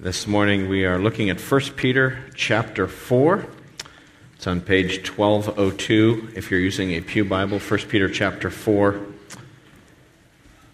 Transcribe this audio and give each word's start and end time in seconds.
This 0.00 0.28
morning 0.28 0.68
we 0.68 0.84
are 0.84 0.96
looking 0.96 1.28
at 1.28 1.40
1 1.40 1.60
Peter 1.74 2.20
chapter 2.36 2.86
4. 2.86 3.44
It's 4.36 4.46
on 4.46 4.60
page 4.60 5.10
1202 5.10 6.34
if 6.36 6.52
you're 6.52 6.60
using 6.60 6.92
a 6.92 7.00
Pew 7.00 7.24
Bible, 7.24 7.58
1 7.58 7.80
Peter 7.88 8.08
chapter 8.08 8.48
4. 8.48 9.04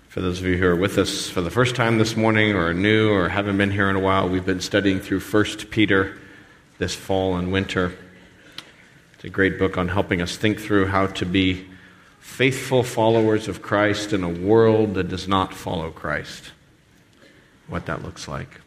For 0.08 0.20
those 0.20 0.40
of 0.40 0.46
you 0.46 0.58
who 0.58 0.66
are 0.66 0.76
with 0.76 0.98
us 0.98 1.30
for 1.30 1.40
the 1.40 1.50
first 1.50 1.74
time 1.74 1.96
this 1.96 2.18
morning 2.18 2.52
or 2.52 2.68
are 2.68 2.74
new 2.74 3.10
or 3.10 3.30
haven't 3.30 3.56
been 3.56 3.70
here 3.70 3.88
in 3.88 3.96
a 3.96 4.00
while, 4.00 4.28
we've 4.28 4.44
been 4.44 4.60
studying 4.60 5.00
through 5.00 5.20
1 5.20 5.44
Peter 5.70 6.18
this 6.76 6.94
fall 6.94 7.34
and 7.36 7.50
winter. 7.50 7.96
It's 9.14 9.24
a 9.24 9.30
great 9.30 9.58
book 9.58 9.78
on 9.78 9.88
helping 9.88 10.20
us 10.20 10.36
think 10.36 10.60
through 10.60 10.88
how 10.88 11.06
to 11.06 11.24
be 11.24 11.66
faithful 12.20 12.82
followers 12.82 13.48
of 13.48 13.62
Christ 13.62 14.12
in 14.12 14.22
a 14.22 14.28
world 14.28 14.92
that 14.96 15.08
does 15.08 15.26
not 15.26 15.54
follow 15.54 15.90
Christ. 15.90 16.52
What 17.68 17.86
that 17.86 18.02
looks 18.02 18.28
like. 18.28 18.60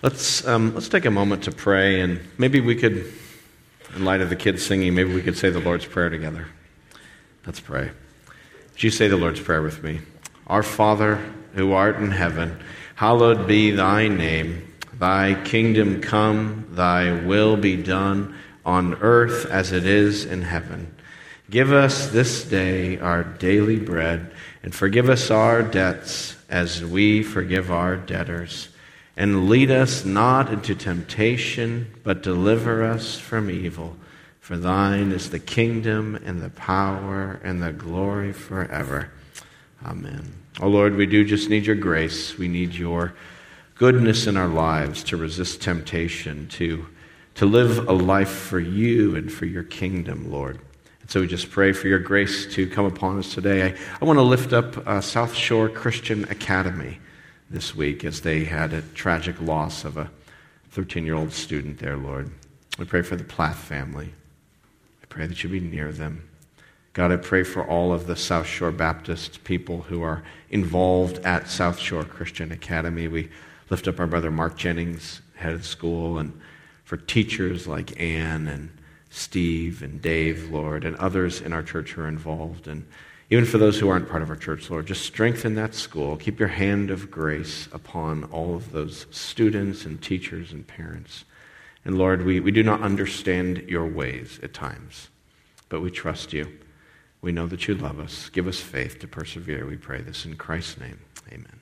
Let's, 0.00 0.46
um, 0.46 0.74
let's 0.74 0.88
take 0.88 1.06
a 1.06 1.10
moment 1.10 1.42
to 1.44 1.50
pray, 1.50 2.00
and 2.00 2.20
maybe 2.38 2.60
we 2.60 2.76
could, 2.76 3.12
in 3.96 4.04
light 4.04 4.20
of 4.20 4.28
the 4.28 4.36
kids 4.36 4.64
singing, 4.64 4.94
maybe 4.94 5.12
we 5.12 5.22
could 5.22 5.36
say 5.36 5.50
the 5.50 5.58
Lord's 5.58 5.86
Prayer 5.86 6.08
together. 6.08 6.46
Let's 7.44 7.58
pray. 7.58 7.90
Would 8.72 8.82
you 8.84 8.90
say 8.90 9.08
the 9.08 9.16
Lord's 9.16 9.40
Prayer 9.40 9.60
with 9.60 9.82
me? 9.82 9.98
Our 10.46 10.62
Father, 10.62 11.16
who 11.54 11.72
art 11.72 11.96
in 11.96 12.12
heaven, 12.12 12.60
hallowed 12.94 13.48
be 13.48 13.72
thy 13.72 14.06
name. 14.06 14.72
Thy 15.00 15.34
kingdom 15.42 16.00
come, 16.00 16.68
thy 16.70 17.20
will 17.24 17.56
be 17.56 17.74
done 17.74 18.36
on 18.64 18.94
earth 19.00 19.46
as 19.46 19.72
it 19.72 19.84
is 19.84 20.24
in 20.24 20.42
heaven. 20.42 20.94
Give 21.50 21.72
us 21.72 22.06
this 22.06 22.44
day 22.44 23.00
our 23.00 23.24
daily 23.24 23.80
bread, 23.80 24.30
and 24.62 24.72
forgive 24.72 25.08
us 25.08 25.32
our 25.32 25.60
debts 25.60 26.36
as 26.48 26.84
we 26.84 27.24
forgive 27.24 27.72
our 27.72 27.96
debtors 27.96 28.67
and 29.18 29.48
lead 29.48 29.68
us 29.68 30.04
not 30.04 30.52
into 30.52 30.76
temptation, 30.76 31.92
but 32.04 32.22
deliver 32.22 32.84
us 32.84 33.18
from 33.18 33.50
evil. 33.50 33.96
For 34.38 34.56
thine 34.56 35.10
is 35.10 35.30
the 35.30 35.40
kingdom 35.40 36.14
and 36.24 36.40
the 36.40 36.50
power 36.50 37.40
and 37.42 37.60
the 37.60 37.72
glory 37.72 38.32
forever. 38.32 39.10
Amen. 39.84 40.32
Oh 40.60 40.68
Lord, 40.68 40.94
we 40.94 41.04
do 41.04 41.24
just 41.24 41.50
need 41.50 41.66
your 41.66 41.74
grace. 41.74 42.38
We 42.38 42.46
need 42.46 42.74
your 42.74 43.12
goodness 43.74 44.28
in 44.28 44.36
our 44.36 44.46
lives 44.46 45.02
to 45.04 45.16
resist 45.16 45.60
temptation, 45.62 46.46
to, 46.50 46.86
to 47.34 47.44
live 47.44 47.88
a 47.88 47.92
life 47.92 48.30
for 48.30 48.60
you 48.60 49.16
and 49.16 49.32
for 49.32 49.46
your 49.46 49.64
kingdom, 49.64 50.30
Lord. 50.30 50.60
And 51.00 51.10
so 51.10 51.22
we 51.22 51.26
just 51.26 51.50
pray 51.50 51.72
for 51.72 51.88
your 51.88 51.98
grace 51.98 52.46
to 52.54 52.68
come 52.68 52.84
upon 52.84 53.18
us 53.18 53.34
today. 53.34 53.64
I, 53.64 53.74
I 54.00 54.04
want 54.04 54.20
to 54.20 54.22
lift 54.22 54.52
up 54.52 54.86
uh, 54.86 55.00
South 55.00 55.34
Shore 55.34 55.68
Christian 55.68 56.22
Academy 56.30 57.00
this 57.50 57.74
week 57.74 58.04
as 58.04 58.20
they 58.20 58.44
had 58.44 58.72
a 58.72 58.82
tragic 58.82 59.40
loss 59.40 59.84
of 59.84 59.96
a 59.96 60.10
13 60.70 61.04
year 61.04 61.14
old 61.14 61.32
student 61.32 61.78
there, 61.78 61.96
Lord. 61.96 62.30
We 62.78 62.84
pray 62.84 63.02
for 63.02 63.16
the 63.16 63.24
Plath 63.24 63.58
family. 63.58 64.12
I 65.02 65.06
pray 65.06 65.26
that 65.26 65.42
you 65.42 65.50
be 65.50 65.60
near 65.60 65.92
them. 65.92 66.28
God, 66.92 67.12
I 67.12 67.16
pray 67.16 67.44
for 67.44 67.64
all 67.64 67.92
of 67.92 68.06
the 68.06 68.16
South 68.16 68.46
Shore 68.46 68.72
Baptist 68.72 69.44
people 69.44 69.82
who 69.82 70.02
are 70.02 70.22
involved 70.50 71.18
at 71.18 71.48
South 71.48 71.78
Shore 71.78 72.04
Christian 72.04 72.50
Academy. 72.52 73.08
We 73.08 73.30
lift 73.70 73.88
up 73.88 74.00
our 74.00 74.06
brother 74.06 74.30
Mark 74.30 74.56
Jennings, 74.56 75.20
head 75.36 75.54
of 75.54 75.66
school, 75.66 76.18
and 76.18 76.38
for 76.84 76.96
teachers 76.96 77.66
like 77.66 78.00
Ann 78.00 78.48
and 78.48 78.70
Steve 79.10 79.82
and 79.82 80.02
Dave, 80.02 80.50
Lord, 80.50 80.84
and 80.84 80.96
others 80.96 81.40
in 81.40 81.52
our 81.52 81.62
church 81.62 81.92
who 81.92 82.02
are 82.02 82.08
involved. 82.08 82.66
And 82.66 82.86
even 83.30 83.44
for 83.44 83.58
those 83.58 83.78
who 83.78 83.88
aren't 83.90 84.08
part 84.08 84.22
of 84.22 84.30
our 84.30 84.36
church, 84.36 84.70
Lord, 84.70 84.86
just 84.86 85.04
strengthen 85.04 85.54
that 85.56 85.74
school. 85.74 86.16
Keep 86.16 86.38
your 86.38 86.48
hand 86.48 86.90
of 86.90 87.10
grace 87.10 87.68
upon 87.72 88.24
all 88.24 88.54
of 88.54 88.72
those 88.72 89.06
students 89.10 89.84
and 89.84 90.00
teachers 90.00 90.50
and 90.50 90.66
parents. 90.66 91.24
And 91.84 91.98
Lord, 91.98 92.24
we, 92.24 92.40
we 92.40 92.50
do 92.50 92.62
not 92.62 92.80
understand 92.80 93.68
your 93.68 93.86
ways 93.86 94.40
at 94.42 94.54
times, 94.54 95.08
but 95.68 95.82
we 95.82 95.90
trust 95.90 96.32
you. 96.32 96.58
We 97.20 97.32
know 97.32 97.46
that 97.48 97.68
you 97.68 97.74
love 97.74 98.00
us. 98.00 98.30
Give 98.30 98.46
us 98.46 98.60
faith 98.60 98.98
to 99.00 99.08
persevere. 99.08 99.66
We 99.66 99.76
pray 99.76 100.00
this 100.00 100.24
in 100.24 100.36
Christ's 100.36 100.80
name. 100.80 101.00
Amen. 101.28 101.60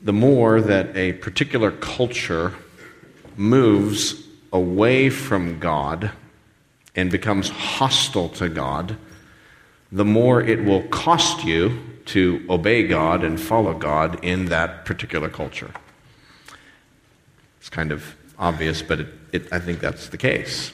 The 0.00 0.12
more 0.12 0.60
that 0.60 0.94
a 0.96 1.12
particular 1.14 1.70
culture 1.70 2.52
moves 3.36 4.26
away 4.52 5.10
from 5.10 5.58
God 5.58 6.10
and 6.94 7.10
becomes 7.10 7.48
hostile 7.48 8.28
to 8.30 8.48
God, 8.48 8.96
the 9.90 10.04
more 10.04 10.42
it 10.42 10.64
will 10.64 10.82
cost 10.88 11.44
you 11.44 11.78
to 12.06 12.44
obey 12.50 12.86
God 12.86 13.24
and 13.24 13.40
follow 13.40 13.74
God 13.74 14.22
in 14.24 14.46
that 14.46 14.84
particular 14.84 15.28
culture. 15.28 15.70
It's 17.60 17.70
kind 17.70 17.92
of 17.92 18.16
obvious, 18.38 18.82
but 18.82 19.00
it, 19.00 19.08
it, 19.32 19.52
I 19.52 19.58
think 19.58 19.80
that's 19.80 20.08
the 20.08 20.18
case. 20.18 20.72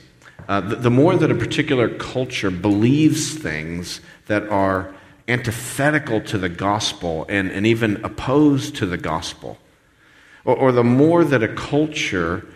Uh, 0.48 0.60
the, 0.60 0.76
the 0.76 0.90
more 0.90 1.14
that 1.16 1.30
a 1.30 1.34
particular 1.34 1.88
culture 1.88 2.50
believes 2.50 3.34
things 3.34 4.00
that 4.26 4.48
are 4.48 4.94
antithetical 5.28 6.22
to 6.22 6.38
the 6.38 6.48
gospel 6.48 7.26
and, 7.28 7.50
and 7.50 7.66
even 7.66 8.02
opposed 8.02 8.74
to 8.76 8.86
the 8.86 8.96
gospel, 8.96 9.58
or, 10.48 10.56
or 10.56 10.72
the 10.72 10.82
more 10.82 11.24
that 11.24 11.42
a 11.42 11.48
culture 11.48 12.46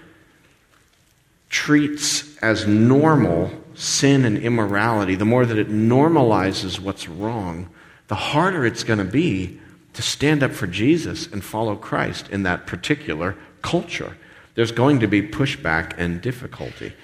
treats 1.50 2.38
as 2.38 2.66
normal 2.66 3.50
sin 3.75 4.25
and 4.25 4.38
immorality, 4.38 5.14
the 5.14 5.26
more 5.26 5.44
that 5.44 5.58
it 5.58 5.69
normalizes 5.69 6.80
what's 6.80 7.06
wrong, 7.06 7.69
the 8.08 8.14
harder 8.14 8.64
it's 8.64 8.82
going 8.82 8.98
to 8.98 9.04
be 9.04 9.60
to 9.92 10.00
stand 10.00 10.42
up 10.42 10.53
for 10.53 10.66
Jesus 10.66 11.26
and 11.26 11.44
follow 11.44 11.76
Christ 11.76 12.30
in 12.30 12.44
that 12.44 12.66
particular 12.66 13.36
culture. 13.60 14.16
There's 14.54 14.72
going 14.72 15.00
to 15.00 15.06
be 15.06 15.20
pushback 15.20 15.92
and 15.98 16.22
difficulty. 16.22 16.94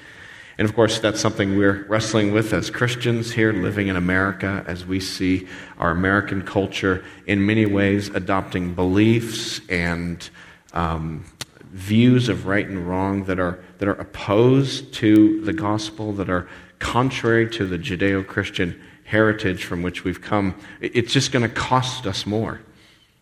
And 0.56 0.66
of 0.66 0.74
course, 0.74 0.98
that's 1.00 1.20
something 1.20 1.58
we're 1.58 1.84
wrestling 1.84 2.32
with 2.32 2.54
as 2.54 2.70
Christians 2.70 3.32
here 3.32 3.52
living 3.52 3.88
in 3.88 3.96
America 3.96 4.64
as 4.66 4.86
we 4.86 5.00
see 5.00 5.46
our 5.78 5.90
American 5.90 6.42
culture 6.42 7.04
in 7.26 7.44
many 7.44 7.66
ways 7.66 8.08
adopting 8.08 8.72
beliefs 8.72 9.60
and 9.68 10.28
um, 10.72 11.24
views 11.70 12.28
of 12.28 12.46
right 12.46 12.66
and 12.66 12.88
wrong 12.88 13.24
that 13.24 13.38
are, 13.38 13.62
that 13.78 13.88
are 13.88 14.00
opposed 14.00 14.92
to 14.94 15.40
the 15.42 15.52
gospel, 15.52 16.12
that 16.14 16.30
are 16.30 16.48
contrary 16.78 17.48
to 17.50 17.66
the 17.66 17.78
Judeo 17.78 18.26
Christian 18.26 18.80
heritage 19.04 19.64
from 19.64 19.82
which 19.82 20.04
we've 20.04 20.20
come. 20.20 20.54
It's 20.80 21.12
just 21.12 21.32
going 21.32 21.42
to 21.42 21.54
cost 21.54 22.06
us 22.06 22.26
more 22.26 22.60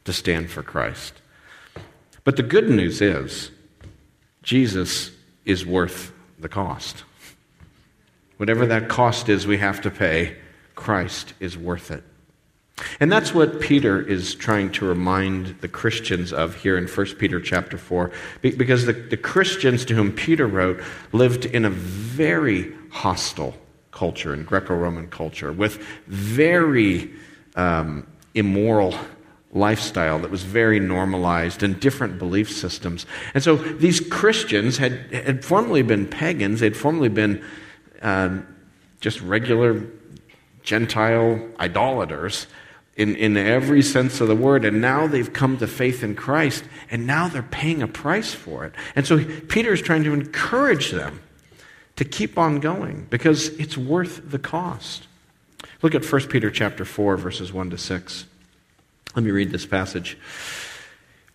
to 0.04 0.12
stand 0.12 0.50
for 0.50 0.62
Christ. 0.62 1.14
But 2.24 2.36
the 2.36 2.42
good 2.42 2.68
news 2.68 3.00
is, 3.00 3.50
Jesus 4.42 5.12
is 5.44 5.64
worth 5.64 6.12
the 6.38 6.48
cost. 6.48 7.04
Whatever 8.36 8.66
that 8.66 8.88
cost 8.88 9.28
is 9.28 9.46
we 9.46 9.58
have 9.58 9.80
to 9.82 9.90
pay, 9.90 10.36
Christ 10.74 11.34
is 11.40 11.56
worth 11.56 11.90
it. 11.90 12.04
And 13.00 13.10
that's 13.10 13.32
what 13.32 13.60
Peter 13.60 14.00
is 14.00 14.34
trying 14.34 14.70
to 14.72 14.86
remind 14.86 15.60
the 15.60 15.68
Christians 15.68 16.32
of 16.32 16.54
here 16.56 16.76
in 16.76 16.86
1 16.86 17.06
Peter 17.18 17.40
chapter 17.40 17.78
4. 17.78 18.10
Because 18.42 18.84
the, 18.84 18.92
the 18.92 19.16
Christians 19.16 19.84
to 19.86 19.94
whom 19.94 20.12
Peter 20.12 20.46
wrote 20.46 20.82
lived 21.12 21.46
in 21.46 21.64
a 21.64 21.70
very 21.70 22.74
hostile 22.90 23.54
culture, 23.92 24.34
in 24.34 24.44
Greco 24.44 24.74
Roman 24.74 25.08
culture, 25.08 25.52
with 25.52 25.76
very 26.06 27.10
um, 27.54 28.06
immoral 28.34 28.94
lifestyle 29.52 30.18
that 30.18 30.30
was 30.30 30.42
very 30.42 30.78
normalized 30.78 31.62
and 31.62 31.80
different 31.80 32.18
belief 32.18 32.50
systems. 32.50 33.06
And 33.32 33.42
so 33.42 33.56
these 33.56 34.00
Christians 34.00 34.76
had, 34.76 34.92
had 35.14 35.44
formerly 35.44 35.82
been 35.82 36.06
pagans, 36.06 36.60
they'd 36.60 36.76
formerly 36.76 37.08
been 37.08 37.42
uh, 38.02 38.40
just 39.00 39.22
regular 39.22 39.86
Gentile 40.62 41.40
idolaters 41.58 42.46
in, 42.96 43.14
in 43.16 43.36
every 43.36 43.82
sense 43.82 44.20
of 44.20 44.28
the 44.28 44.34
word. 44.34 44.64
And 44.64 44.80
now 44.80 45.06
they've 45.06 45.32
come 45.32 45.58
to 45.58 45.66
faith 45.66 46.02
in 46.02 46.14
Christ, 46.14 46.64
and 46.90 47.06
now 47.06 47.28
they're 47.28 47.42
paying 47.42 47.82
a 47.82 47.88
price 47.88 48.32
for 48.34 48.64
it. 48.64 48.72
And 48.94 49.06
so 49.06 49.22
Peter 49.48 49.72
is 49.72 49.82
trying 49.82 50.04
to 50.04 50.14
encourage 50.14 50.90
them 50.90 51.20
to 51.96 52.04
keep 52.04 52.38
on 52.38 52.60
going 52.60 53.06
because 53.10 53.48
it's 53.58 53.76
worth 53.76 54.30
the 54.30 54.38
cost. 54.38 55.06
Look 55.82 55.94
at 55.94 56.10
1 56.10 56.22
Peter 56.28 56.50
chapter 56.50 56.84
4, 56.84 57.16
verses 57.16 57.52
1 57.52 57.70
to 57.70 57.78
6. 57.78 58.26
Let 59.14 59.24
me 59.24 59.30
read 59.30 59.50
this 59.50 59.66
passage. 59.66 60.16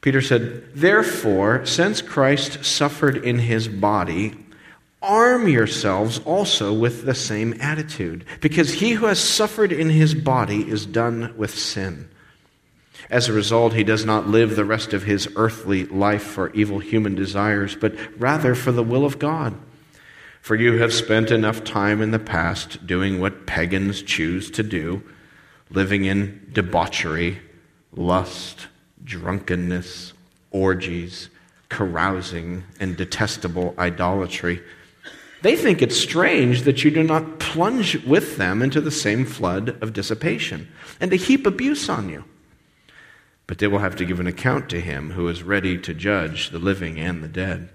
Peter 0.02 0.22
said, 0.22 0.74
Therefore, 0.74 1.66
since 1.66 2.02
Christ 2.02 2.66
suffered 2.66 3.18
in 3.18 3.40
his 3.40 3.68
body, 3.68 4.36
arm 5.02 5.48
yourselves 5.48 6.20
also 6.26 6.74
with 6.74 7.06
the 7.06 7.16
same 7.16 7.60
attitude, 7.60 8.26
because 8.40 8.74
he 8.74 8.92
who 8.92 9.06
has 9.08 9.20
suffered 9.20 9.72
in 9.72 9.90
his 9.90 10.14
body 10.14 10.68
is 10.70 10.86
done 10.86 11.34
with 11.38 11.58
sin. 11.58 12.10
As 13.10 13.28
a 13.28 13.34
result, 13.34 13.74
he 13.74 13.84
does 13.84 14.06
not 14.06 14.28
live 14.28 14.56
the 14.56 14.66
rest 14.66 14.94
of 14.94 15.04
his 15.04 15.28
earthly 15.36 15.86
life 15.86 16.24
for 16.24 16.54
evil 16.54 16.80
human 16.80 17.16
desires, 17.16 17.76
but 17.76 17.96
rather 18.20 18.56
for 18.56 18.72
the 18.72 18.84
will 18.84 19.06
of 19.06 19.20
God. 19.20 19.56
For 20.42 20.56
you 20.56 20.80
have 20.80 20.94
spent 20.94 21.30
enough 21.30 21.64
time 21.64 22.02
in 22.02 22.12
the 22.12 22.20
past 22.20 22.88
doing 22.88 23.20
what 23.20 23.46
pagans 23.46 24.02
choose 24.02 24.50
to 24.52 24.64
do, 24.64 25.04
living 25.70 26.06
in 26.06 26.50
debauchery, 26.52 27.40
lust, 27.94 28.68
drunkenness, 29.04 30.14
orgies, 30.52 31.30
carousing, 31.70 32.64
and 32.80 32.98
detestable 32.98 33.76
idolatry. 33.78 34.62
They 35.42 35.56
think 35.56 35.82
it's 35.82 35.98
strange 35.98 36.64
that 36.64 36.84
you 36.84 36.92
do 36.92 37.04
not 37.04 37.40
plunge 37.40 38.04
with 38.06 38.38
them 38.38 38.62
into 38.62 38.80
the 38.80 38.92
same 38.92 39.26
flood 39.26 39.82
of 39.82 39.94
dissipation 39.94 40.68
and 41.00 41.10
to 41.12 41.18
heap 41.18 41.48
abuse 41.48 41.90
on 41.90 42.10
you. 42.10 42.26
But 43.48 43.58
they 43.58 43.68
will 43.68 43.80
have 43.80 43.96
to 43.98 44.06
give 44.06 44.20
an 44.20 44.28
account 44.28 44.70
to 44.70 44.80
him 44.80 45.12
who 45.12 45.28
is 45.28 45.44
ready 45.44 45.78
to 45.80 45.94
judge 45.94 46.52
the 46.52 46.60
living 46.60 47.00
and 47.00 47.24
the 47.24 47.28
dead. 47.28 47.70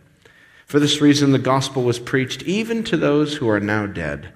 For 0.64 0.80
this 0.80 1.00
reason, 1.00 1.32
the 1.32 1.38
gospel 1.38 1.82
was 1.82 1.98
preached 1.98 2.42
even 2.42 2.82
to 2.84 2.96
those 2.96 3.36
who 3.36 3.48
are 3.48 3.60
now 3.60 3.86
dead, 3.86 4.32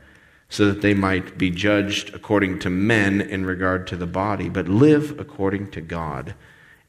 so 0.49 0.67
that 0.67 0.83
they 0.83 0.95
might 0.95 1.39
be 1.39 1.51
judged 1.51 2.13
according 2.15 2.59
to 2.61 2.71
men 2.71 3.21
in 3.21 3.47
regard 3.47 3.87
to 3.87 3.97
the 3.97 4.07
body, 4.07 4.49
but 4.49 4.69
live 4.69 5.19
according 5.19 5.71
to 5.71 5.81
God 5.81 6.35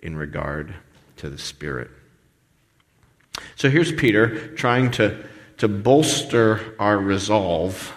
in 0.02 0.16
regard 0.16 0.74
to 1.18 1.30
the 1.30 1.38
Spirit. 1.38 1.90
So 3.56 3.70
here's 3.70 3.92
Peter 3.92 4.48
trying 4.56 4.92
to, 4.92 5.24
to 5.62 5.68
bolster 5.68 6.74
our 6.80 6.98
resolve 6.98 7.96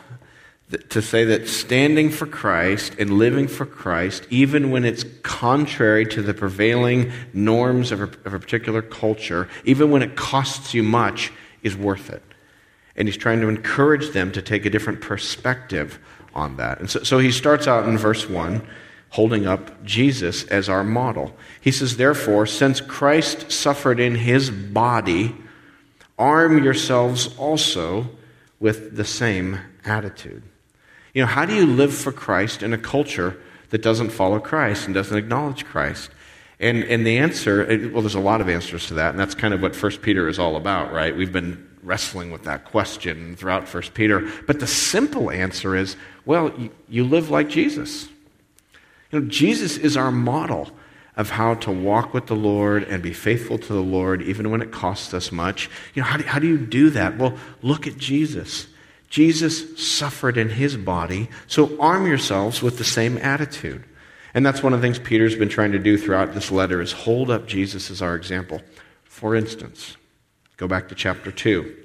to 0.90 1.00
say 1.00 1.24
that 1.24 1.48
standing 1.48 2.10
for 2.10 2.26
Christ 2.26 2.94
and 2.98 3.16
living 3.16 3.48
for 3.48 3.64
Christ, 3.64 4.26
even 4.28 4.70
when 4.70 4.84
it's 4.84 5.02
contrary 5.22 6.04
to 6.08 6.20
the 6.20 6.34
prevailing 6.34 7.10
norms 7.32 7.90
of 7.90 8.02
a, 8.02 8.04
of 8.26 8.34
a, 8.34 8.38
particular 8.38 8.82
culture, 8.82 9.48
even 9.64 9.90
when 9.90 10.02
it 10.02 10.14
costs 10.14 10.74
you 10.74 10.82
much, 10.82 11.32
is 11.62 11.74
worth 11.74 12.10
it. 12.10 12.22
And 12.96 13.08
he's 13.08 13.16
trying 13.16 13.40
to 13.40 13.48
encourage 13.48 14.12
them 14.12 14.30
to 14.32 14.42
take 14.42 14.66
a 14.66 14.70
different 14.70 15.00
perspective 15.00 15.98
on 16.34 16.58
that. 16.58 16.80
And 16.80 16.90
so, 16.90 17.02
so 17.02 17.18
he 17.18 17.32
starts 17.32 17.66
out 17.66 17.88
in 17.88 17.96
verse 17.96 18.28
1 18.28 18.60
holding 19.08 19.46
up 19.46 19.82
Jesus 19.82 20.44
as 20.48 20.68
our 20.68 20.84
model. 20.84 21.34
He 21.62 21.72
says, 21.72 21.96
Therefore, 21.96 22.44
since 22.44 22.82
Christ 22.82 23.50
suffered 23.50 24.00
in 24.00 24.16
his 24.16 24.50
body, 24.50 25.34
arm 26.18 26.62
yourselves 26.62 27.34
also 27.38 28.08
with 28.60 28.96
the 28.96 29.04
same 29.04 29.58
attitude. 29.84 30.42
You 31.12 31.22
know, 31.22 31.26
how 31.26 31.44
do 31.44 31.54
you 31.54 31.66
live 31.66 31.94
for 31.94 32.12
Christ 32.12 32.62
in 32.62 32.72
a 32.72 32.78
culture 32.78 33.40
that 33.70 33.82
doesn't 33.82 34.10
follow 34.10 34.40
Christ 34.40 34.86
and 34.86 34.94
doesn't 34.94 35.16
acknowledge 35.16 35.64
Christ? 35.64 36.10
And, 36.60 36.84
and 36.84 37.06
the 37.06 37.18
answer, 37.18 37.66
well, 37.92 38.02
there's 38.02 38.14
a 38.14 38.20
lot 38.20 38.40
of 38.40 38.48
answers 38.48 38.86
to 38.86 38.94
that, 38.94 39.10
and 39.10 39.18
that's 39.18 39.34
kind 39.34 39.52
of 39.52 39.60
what 39.60 39.80
1 39.80 39.92
Peter 39.98 40.28
is 40.28 40.38
all 40.38 40.56
about, 40.56 40.92
right? 40.92 41.16
We've 41.16 41.32
been 41.32 41.68
wrestling 41.82 42.30
with 42.30 42.44
that 42.44 42.64
question 42.64 43.36
throughout 43.36 43.72
1 43.72 43.82
Peter. 43.94 44.28
But 44.46 44.60
the 44.60 44.66
simple 44.66 45.30
answer 45.30 45.76
is 45.76 45.96
well, 46.26 46.52
you, 46.58 46.70
you 46.88 47.04
live 47.04 47.28
like 47.28 47.48
Jesus. 47.48 48.08
You 49.10 49.20
know, 49.20 49.28
Jesus 49.28 49.76
is 49.76 49.96
our 49.96 50.10
model 50.10 50.70
of 51.16 51.30
how 51.30 51.54
to 51.54 51.70
walk 51.70 52.12
with 52.12 52.26
the 52.26 52.34
Lord 52.34 52.82
and 52.84 53.02
be 53.02 53.12
faithful 53.12 53.58
to 53.58 53.72
the 53.72 53.80
Lord, 53.80 54.22
even 54.22 54.50
when 54.50 54.62
it 54.62 54.72
costs 54.72 55.14
us 55.14 55.30
much. 55.30 55.70
You 55.94 56.02
know, 56.02 56.08
how 56.08 56.16
do, 56.16 56.24
how 56.24 56.38
do 56.38 56.48
you 56.48 56.58
do 56.58 56.90
that? 56.90 57.16
Well, 57.16 57.36
look 57.62 57.86
at 57.86 57.96
Jesus. 57.96 58.66
Jesus 59.08 59.80
suffered 59.96 60.36
in 60.36 60.48
his 60.48 60.76
body, 60.76 61.28
so 61.46 61.78
arm 61.78 62.06
yourselves 62.06 62.62
with 62.62 62.78
the 62.78 62.84
same 62.84 63.16
attitude. 63.18 63.84
And 64.34 64.44
that's 64.44 64.60
one 64.60 64.72
of 64.72 64.80
the 64.80 64.84
things 64.84 64.98
Peter's 64.98 65.36
been 65.36 65.48
trying 65.48 65.70
to 65.70 65.78
do 65.78 65.96
throughout 65.96 66.34
this 66.34 66.50
letter 66.50 66.80
is 66.80 66.90
hold 66.90 67.30
up 67.30 67.46
Jesus 67.46 67.92
as 67.92 68.02
our 68.02 68.16
example. 68.16 68.60
For 69.04 69.36
instance, 69.36 69.96
go 70.56 70.66
back 70.66 70.88
to 70.88 70.96
chapter 70.96 71.30
2. 71.30 71.76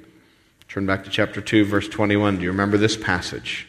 Turn 0.68 0.88
back 0.88 1.04
to 1.04 1.12
chapter 1.12 1.42
2, 1.42 1.66
verse 1.66 1.88
21. 1.88 2.38
Do 2.38 2.44
you 2.44 2.50
remember 2.50 2.78
this 2.78 2.98
passage? 2.98 3.68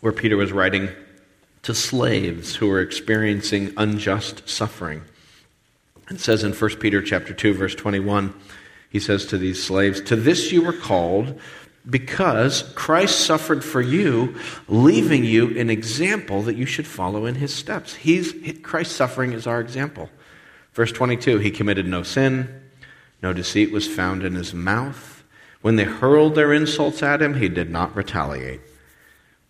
Where 0.00 0.12
Peter 0.12 0.38
was 0.38 0.52
writing 0.52 0.88
to 1.66 1.74
slaves 1.74 2.54
who 2.54 2.70
are 2.70 2.80
experiencing 2.80 3.72
unjust 3.76 4.48
suffering. 4.48 5.02
It 6.08 6.20
says 6.20 6.44
in 6.44 6.52
1 6.52 6.76
Peter 6.76 7.02
chapter 7.02 7.34
2 7.34 7.54
verse 7.54 7.74
21, 7.74 8.32
he 8.88 9.00
says 9.00 9.26
to 9.26 9.36
these 9.36 9.60
slaves, 9.60 10.00
"To 10.02 10.14
this 10.14 10.52
you 10.52 10.62
were 10.62 10.72
called 10.72 11.40
because 11.90 12.62
Christ 12.76 13.18
suffered 13.18 13.64
for 13.64 13.80
you, 13.80 14.36
leaving 14.68 15.24
you 15.24 15.58
an 15.58 15.68
example 15.68 16.40
that 16.42 16.54
you 16.54 16.66
should 16.66 16.86
follow 16.86 17.26
in 17.26 17.34
his 17.34 17.52
steps." 17.52 17.96
He's 17.96 18.32
Christ's 18.62 18.94
suffering 18.94 19.32
is 19.32 19.44
our 19.44 19.60
example. 19.60 20.08
Verse 20.72 20.92
22, 20.92 21.38
he 21.38 21.50
committed 21.50 21.88
no 21.88 22.04
sin, 22.04 22.48
no 23.24 23.32
deceit 23.32 23.72
was 23.72 23.88
found 23.88 24.22
in 24.22 24.36
his 24.36 24.54
mouth. 24.54 25.24
When 25.62 25.74
they 25.74 25.84
hurled 25.84 26.36
their 26.36 26.52
insults 26.52 27.02
at 27.02 27.20
him, 27.20 27.34
he 27.34 27.48
did 27.48 27.70
not 27.70 27.96
retaliate. 27.96 28.60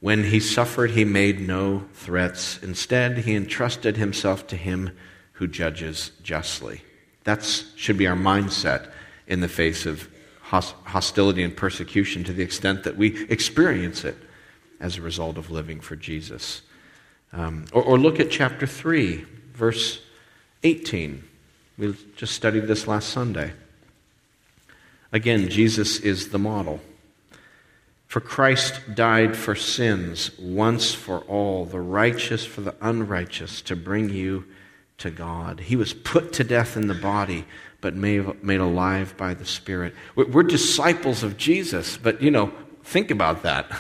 When 0.07 0.23
he 0.23 0.39
suffered, 0.39 0.93
he 0.93 1.05
made 1.05 1.41
no 1.41 1.89
threats. 1.93 2.63
Instead, 2.63 3.19
he 3.19 3.35
entrusted 3.35 3.97
himself 3.97 4.47
to 4.47 4.57
him 4.57 4.97
who 5.33 5.49
judges 5.49 6.13
justly. 6.23 6.83
That 7.25 7.43
should 7.75 7.99
be 7.99 8.07
our 8.07 8.15
mindset 8.15 8.89
in 9.27 9.41
the 9.41 9.49
face 9.49 9.85
of 9.85 10.09
hostility 10.43 11.43
and 11.43 11.57
persecution 11.57 12.23
to 12.23 12.33
the 12.33 12.45
extent 12.45 12.85
that 12.85 12.97
we 12.97 13.27
experience 13.29 14.05
it 14.05 14.17
as 14.79 14.97
a 14.97 15.03
result 15.03 15.39
of 15.39 15.51
living 15.51 15.81
for 15.81 15.97
Jesus. 15.97 16.63
Um, 17.33 17.65
or, 17.73 17.83
or 17.83 17.99
look 17.99 18.21
at 18.21 18.31
chapter 18.31 18.65
3, 18.65 19.25
verse 19.55 20.01
18. 20.63 21.25
We 21.79 21.97
just 22.15 22.35
studied 22.35 22.69
this 22.69 22.87
last 22.87 23.09
Sunday. 23.09 23.55
Again, 25.11 25.49
Jesus 25.49 25.99
is 25.99 26.29
the 26.29 26.39
model. 26.39 26.81
For 28.07 28.21
Christ 28.21 28.95
died 28.95 29.37
for 29.37 29.55
sins 29.55 30.31
once 30.39 30.95
for 30.95 31.21
all, 31.21 31.65
the 31.65 31.81
righteous 31.81 32.47
for 32.47 32.61
the 32.61 32.75
unrighteous, 32.81 33.63
to 33.63 33.77
bring 33.77 34.11
you 34.11 34.45
to 34.99 35.11
God. 35.11 35.61
He 35.61 35.77
was 35.77 35.93
put 35.93 36.33
to 36.35 36.45
death 36.45 36.77
in 36.77 36.87
the 36.87 36.95
body 36.95 37.45
but 37.81 37.95
made, 37.95 38.43
made 38.43 38.61
alive 38.61 39.17
by 39.17 39.35
the 39.35 39.45
Spirit. 39.45 39.95
We're, 40.15 40.43
disciples 40.43 41.23
of 41.23 41.37
Jesus, 41.37 41.97
but 41.97 42.23
you 42.23 42.31
know, 42.31 42.53
think 42.85 43.11
about 43.11 43.43
that. 43.43 43.71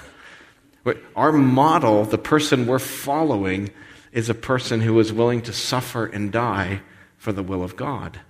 Our 1.14 1.32
model, 1.32 2.04
the 2.04 2.18
person 2.18 2.66
we're 2.66 2.78
following, 2.78 3.70
is 4.12 4.28
a 4.28 4.34
person 4.34 4.80
who 4.80 4.98
is 5.00 5.12
willing 5.12 5.42
to 5.42 5.52
suffer 5.52 6.06
and 6.06 6.30
die 6.30 6.82
for 7.16 7.32
the 7.32 7.42
will 7.42 7.62
of 7.62 7.76
God. 7.76 8.20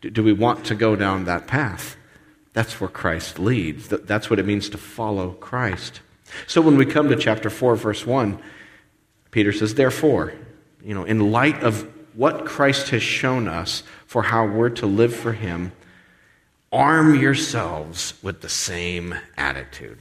Do 0.00 0.22
we 0.22 0.32
want 0.32 0.66
to 0.66 0.74
go 0.74 0.96
down 0.96 1.24
that 1.24 1.46
path? 1.46 1.96
That's 2.52 2.80
where 2.80 2.90
Christ 2.90 3.38
leads. 3.38 3.88
That's 3.88 4.28
what 4.28 4.38
it 4.38 4.46
means 4.46 4.68
to 4.70 4.78
follow 4.78 5.30
Christ. 5.32 6.00
So 6.46 6.60
when 6.60 6.76
we 6.76 6.86
come 6.86 7.08
to 7.08 7.16
chapter 7.16 7.50
4, 7.50 7.76
verse 7.76 8.06
1, 8.06 8.38
Peter 9.30 9.52
says, 9.52 9.74
Therefore, 9.74 10.32
you 10.84 10.94
know, 10.94 11.04
in 11.04 11.32
light 11.32 11.62
of 11.62 11.88
what 12.14 12.44
Christ 12.44 12.90
has 12.90 13.02
shown 13.02 13.48
us 13.48 13.82
for 14.06 14.22
how 14.22 14.46
we're 14.46 14.70
to 14.70 14.86
live 14.86 15.14
for 15.14 15.32
Him, 15.32 15.72
arm 16.70 17.18
yourselves 17.18 18.14
with 18.22 18.40
the 18.42 18.48
same 18.48 19.14
attitude. 19.36 19.98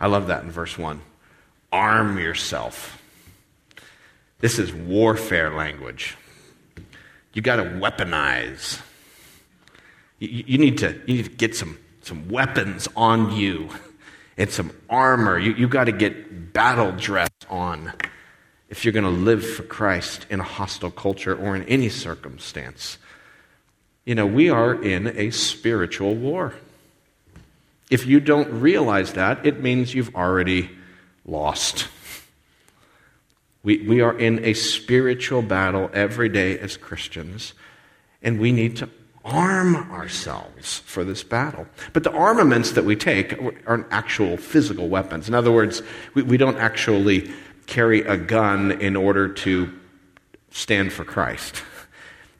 I 0.00 0.06
love 0.06 0.28
that 0.28 0.42
in 0.42 0.50
verse 0.50 0.78
1. 0.78 1.00
Arm 1.72 2.18
yourself. 2.18 3.02
This 4.40 4.58
is 4.58 4.72
warfare 4.72 5.54
language. 5.54 6.16
You 7.32 7.42
got 7.42 7.56
to 7.56 7.64
weaponize. 7.64 8.80
You, 10.18 10.44
you, 10.46 10.58
need 10.58 10.78
to, 10.78 10.92
you 11.06 11.16
need 11.16 11.24
to 11.24 11.30
get 11.30 11.54
some, 11.54 11.78
some 12.02 12.28
weapons 12.28 12.88
on 12.96 13.32
you 13.32 13.68
and 14.36 14.50
some 14.50 14.72
armor. 14.88 15.38
You, 15.38 15.52
you 15.54 15.68
got 15.68 15.84
to 15.84 15.92
get 15.92 16.52
battle 16.52 16.92
dress 16.92 17.30
on 17.48 17.92
if 18.68 18.84
you're 18.84 18.92
going 18.92 19.04
to 19.04 19.10
live 19.10 19.46
for 19.46 19.62
Christ 19.62 20.26
in 20.30 20.40
a 20.40 20.44
hostile 20.44 20.90
culture 20.90 21.36
or 21.36 21.54
in 21.54 21.62
any 21.64 21.88
circumstance. 21.88 22.98
You 24.04 24.14
know, 24.14 24.26
we 24.26 24.50
are 24.50 24.74
in 24.74 25.06
a 25.16 25.30
spiritual 25.30 26.14
war. 26.14 26.54
If 27.90 28.06
you 28.06 28.20
don't 28.20 28.60
realize 28.60 29.12
that, 29.12 29.46
it 29.46 29.62
means 29.62 29.94
you've 29.94 30.14
already 30.14 30.70
lost. 31.24 31.88
We, 33.62 33.78
we 33.86 34.00
are 34.00 34.16
in 34.18 34.44
a 34.44 34.52
spiritual 34.54 35.40
battle 35.40 35.90
every 35.94 36.28
day 36.28 36.58
as 36.58 36.76
Christians, 36.76 37.54
and 38.22 38.38
we 38.38 38.52
need 38.52 38.76
to 38.78 38.90
arm 39.24 39.90
ourselves 39.90 40.80
for 40.80 41.02
this 41.02 41.22
battle. 41.22 41.66
But 41.92 42.04
the 42.04 42.12
armaments 42.12 42.72
that 42.72 42.84
we 42.84 42.94
take 42.94 43.34
aren't 43.66 43.86
actual 43.90 44.36
physical 44.36 44.88
weapons. 44.88 45.28
In 45.28 45.34
other 45.34 45.50
words, 45.50 45.82
we, 46.14 46.22
we 46.22 46.36
don't 46.36 46.58
actually 46.58 47.32
carry 47.66 48.02
a 48.02 48.16
gun 48.16 48.72
in 48.72 48.96
order 48.96 49.28
to 49.28 49.72
stand 50.50 50.92
for 50.92 51.04
Christ. 51.04 51.62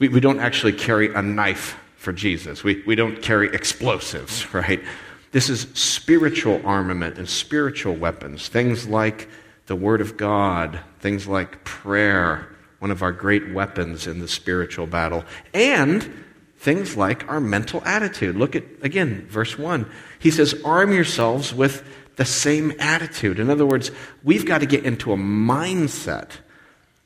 We, 0.00 0.08
we 0.08 0.18
don't 0.18 0.40
actually 0.40 0.72
carry 0.72 1.14
a 1.14 1.22
knife 1.22 1.78
for 1.94 2.12
Jesus. 2.12 2.64
We, 2.64 2.82
we 2.84 2.96
don't 2.96 3.22
carry 3.22 3.46
explosives, 3.54 4.44
right? 4.52 4.82
This 5.30 5.48
is 5.48 5.68
spiritual 5.74 6.60
armament 6.64 7.16
and 7.16 7.28
spiritual 7.28 7.94
weapons, 7.94 8.48
things 8.48 8.88
like 8.88 9.28
the 9.66 9.76
Word 9.76 10.00
of 10.00 10.16
God, 10.16 10.80
things 10.98 11.28
like 11.28 11.62
prayer, 11.62 12.48
one 12.80 12.90
of 12.90 13.02
our 13.02 13.12
great 13.12 13.52
weapons 13.52 14.08
in 14.08 14.18
the 14.18 14.26
spiritual 14.26 14.88
battle, 14.88 15.24
and 15.54 16.23
things 16.64 16.96
like 16.96 17.28
our 17.28 17.40
mental 17.40 17.82
attitude. 17.84 18.36
Look 18.36 18.56
at, 18.56 18.64
again, 18.80 19.26
verse 19.28 19.58
1. 19.58 19.88
He 20.18 20.30
says, 20.30 20.54
Arm 20.64 20.94
yourselves 20.94 21.52
with 21.52 21.86
the 22.16 22.24
same 22.24 22.72
attitude. 22.78 23.38
In 23.38 23.50
other 23.50 23.66
words, 23.66 23.90
we've 24.22 24.46
got 24.46 24.58
to 24.58 24.66
get 24.66 24.84
into 24.84 25.12
a 25.12 25.16
mindset 25.16 26.30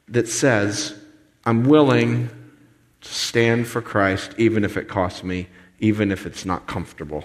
that 0.06 0.28
says, 0.28 0.94
I'm 1.44 1.64
willing 1.64 2.28
to 3.00 3.08
stand 3.08 3.66
for 3.66 3.82
Christ 3.82 4.32
even 4.38 4.64
if 4.64 4.76
it 4.76 4.86
costs 4.86 5.24
me, 5.24 5.48
even 5.80 6.12
if 6.12 6.24
it's 6.24 6.44
not 6.44 6.68
comfortable. 6.68 7.24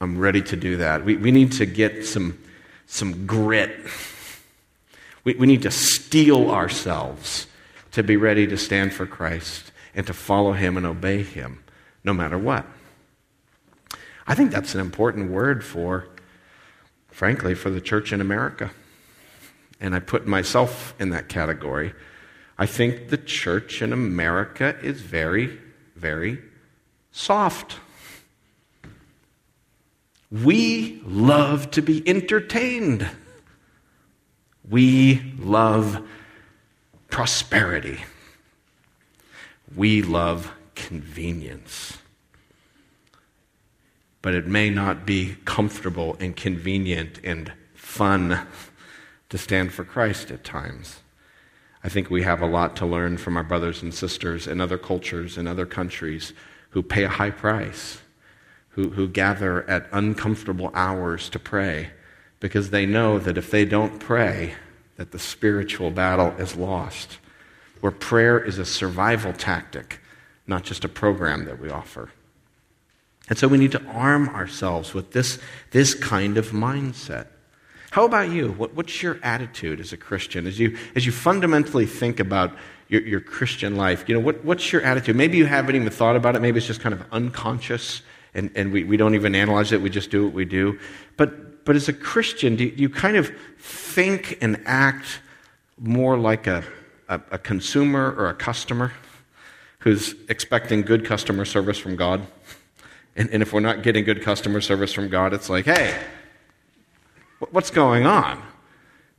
I'm 0.00 0.18
ready 0.18 0.42
to 0.42 0.56
do 0.56 0.78
that. 0.78 1.04
We, 1.04 1.16
we 1.16 1.30
need 1.30 1.52
to 1.52 1.66
get 1.66 2.04
some, 2.04 2.42
some 2.86 3.24
grit. 3.24 3.70
We, 5.22 5.34
we 5.34 5.46
need 5.46 5.62
to 5.62 5.70
steel 5.70 6.50
ourselves 6.50 7.46
to 7.92 8.02
be 8.02 8.16
ready 8.16 8.48
to 8.48 8.56
stand 8.56 8.92
for 8.92 9.06
Christ 9.06 9.70
and 9.94 10.04
to 10.08 10.12
follow 10.12 10.52
Him 10.52 10.76
and 10.76 10.84
obey 10.84 11.22
Him 11.22 11.62
no 12.08 12.14
matter 12.14 12.38
what. 12.38 12.64
I 14.26 14.34
think 14.34 14.50
that's 14.50 14.74
an 14.74 14.80
important 14.80 15.30
word 15.30 15.62
for, 15.62 16.08
frankly, 17.08 17.54
for 17.54 17.68
the 17.68 17.82
church 17.82 18.14
in 18.14 18.22
America. 18.22 18.70
And 19.78 19.94
I 19.94 20.00
put 20.00 20.26
myself 20.26 20.94
in 20.98 21.10
that 21.10 21.28
category. 21.28 21.92
I 22.56 22.64
think 22.64 23.10
the 23.10 23.18
church 23.18 23.82
in 23.82 23.92
America 23.92 24.74
is 24.82 25.02
very, 25.02 25.58
very 25.96 26.38
soft. 27.12 27.76
We 30.32 31.02
love 31.04 31.70
to 31.72 31.82
be 31.82 32.02
entertained. 32.08 33.06
We 34.66 35.34
love 35.38 36.08
prosperity. 37.10 38.00
We 39.76 40.00
love 40.00 40.54
convenience. 40.86 41.98
But 44.22 44.34
it 44.34 44.46
may 44.46 44.70
not 44.70 45.04
be 45.04 45.36
comfortable 45.44 46.16
and 46.20 46.36
convenient 46.36 47.20
and 47.22 47.52
fun 47.74 48.46
to 49.28 49.38
stand 49.38 49.72
for 49.72 49.84
Christ 49.84 50.30
at 50.30 50.44
times. 50.44 51.00
I 51.84 51.88
think 51.88 52.10
we 52.10 52.22
have 52.22 52.42
a 52.42 52.46
lot 52.46 52.76
to 52.76 52.86
learn 52.86 53.18
from 53.18 53.36
our 53.36 53.44
brothers 53.44 53.82
and 53.82 53.92
sisters 53.92 54.46
in 54.46 54.60
other 54.60 54.78
cultures 54.78 55.36
and 55.36 55.46
other 55.46 55.66
countries 55.66 56.32
who 56.70 56.82
pay 56.82 57.04
a 57.04 57.08
high 57.08 57.30
price 57.30 57.98
who, 58.78 58.90
who 58.90 59.08
gather 59.08 59.68
at 59.68 59.88
uncomfortable 59.90 60.70
hours 60.72 61.28
to 61.30 61.38
pray 61.40 61.90
because 62.38 62.70
they 62.70 62.86
know 62.86 63.18
that 63.18 63.36
if 63.36 63.50
they 63.50 63.64
don't 63.64 63.98
pray, 63.98 64.54
that 64.94 65.10
the 65.10 65.18
spiritual 65.18 65.90
battle 65.90 66.32
is 66.38 66.54
lost. 66.54 67.18
Where 67.80 67.90
prayer 67.90 68.38
is 68.38 68.56
a 68.56 68.64
survival 68.64 69.32
tactic, 69.32 70.00
not 70.48 70.64
just 70.64 70.84
a 70.84 70.88
program 70.88 71.44
that 71.44 71.60
we 71.60 71.70
offer. 71.70 72.10
And 73.28 73.38
so 73.38 73.46
we 73.46 73.58
need 73.58 73.72
to 73.72 73.82
arm 73.84 74.28
ourselves 74.30 74.94
with 74.94 75.12
this, 75.12 75.38
this 75.70 75.94
kind 75.94 76.38
of 76.38 76.50
mindset. 76.50 77.26
How 77.90 78.04
about 78.04 78.30
you? 78.30 78.52
What, 78.52 78.74
what's 78.74 79.02
your 79.02 79.18
attitude 79.22 79.80
as 79.80 79.92
a 79.92 79.96
Christian? 79.96 80.46
As 80.46 80.58
you, 80.58 80.76
as 80.94 81.06
you 81.06 81.12
fundamentally 81.12 81.86
think 81.86 82.20
about 82.20 82.56
your, 82.88 83.02
your 83.02 83.20
Christian 83.20 83.76
life, 83.76 84.08
you 84.08 84.14
know, 84.14 84.20
what, 84.20 84.44
what's 84.44 84.72
your 84.72 84.82
attitude? 84.82 85.16
Maybe 85.16 85.36
you 85.36 85.46
haven't 85.46 85.76
even 85.76 85.90
thought 85.90 86.16
about 86.16 86.36
it. 86.36 86.40
Maybe 86.40 86.58
it's 86.58 86.66
just 86.66 86.80
kind 86.80 86.94
of 86.94 87.04
unconscious 87.12 88.02
and, 88.34 88.50
and 88.54 88.72
we, 88.72 88.84
we 88.84 88.96
don't 88.96 89.14
even 89.14 89.34
analyze 89.34 89.72
it, 89.72 89.80
we 89.80 89.90
just 89.90 90.10
do 90.10 90.24
what 90.24 90.34
we 90.34 90.44
do. 90.44 90.78
But, 91.16 91.64
but 91.64 91.76
as 91.76 91.88
a 91.88 91.92
Christian, 91.92 92.56
do 92.56 92.64
you, 92.64 92.88
kind 92.88 93.16
of 93.16 93.32
think 93.58 94.38
and 94.40 94.62
act 94.64 95.20
more 95.78 96.16
like 96.16 96.46
a, 96.46 96.64
a, 97.08 97.20
a 97.32 97.38
consumer 97.38 98.14
or 98.16 98.28
a 98.28 98.34
customer 98.34 98.92
who's 99.80 100.14
expecting 100.28 100.82
good 100.82 101.04
customer 101.04 101.44
service 101.44 101.78
from 101.78 101.96
God? 101.96 102.26
And, 103.16 103.30
and 103.30 103.42
if 103.42 103.52
we're 103.52 103.60
not 103.60 103.82
getting 103.82 104.04
good 104.04 104.22
customer 104.22 104.60
service 104.60 104.92
from 104.92 105.08
God, 105.08 105.32
it's 105.34 105.48
like, 105.48 105.64
hey, 105.64 105.98
what's 107.50 107.70
going 107.70 108.06
on? 108.06 108.42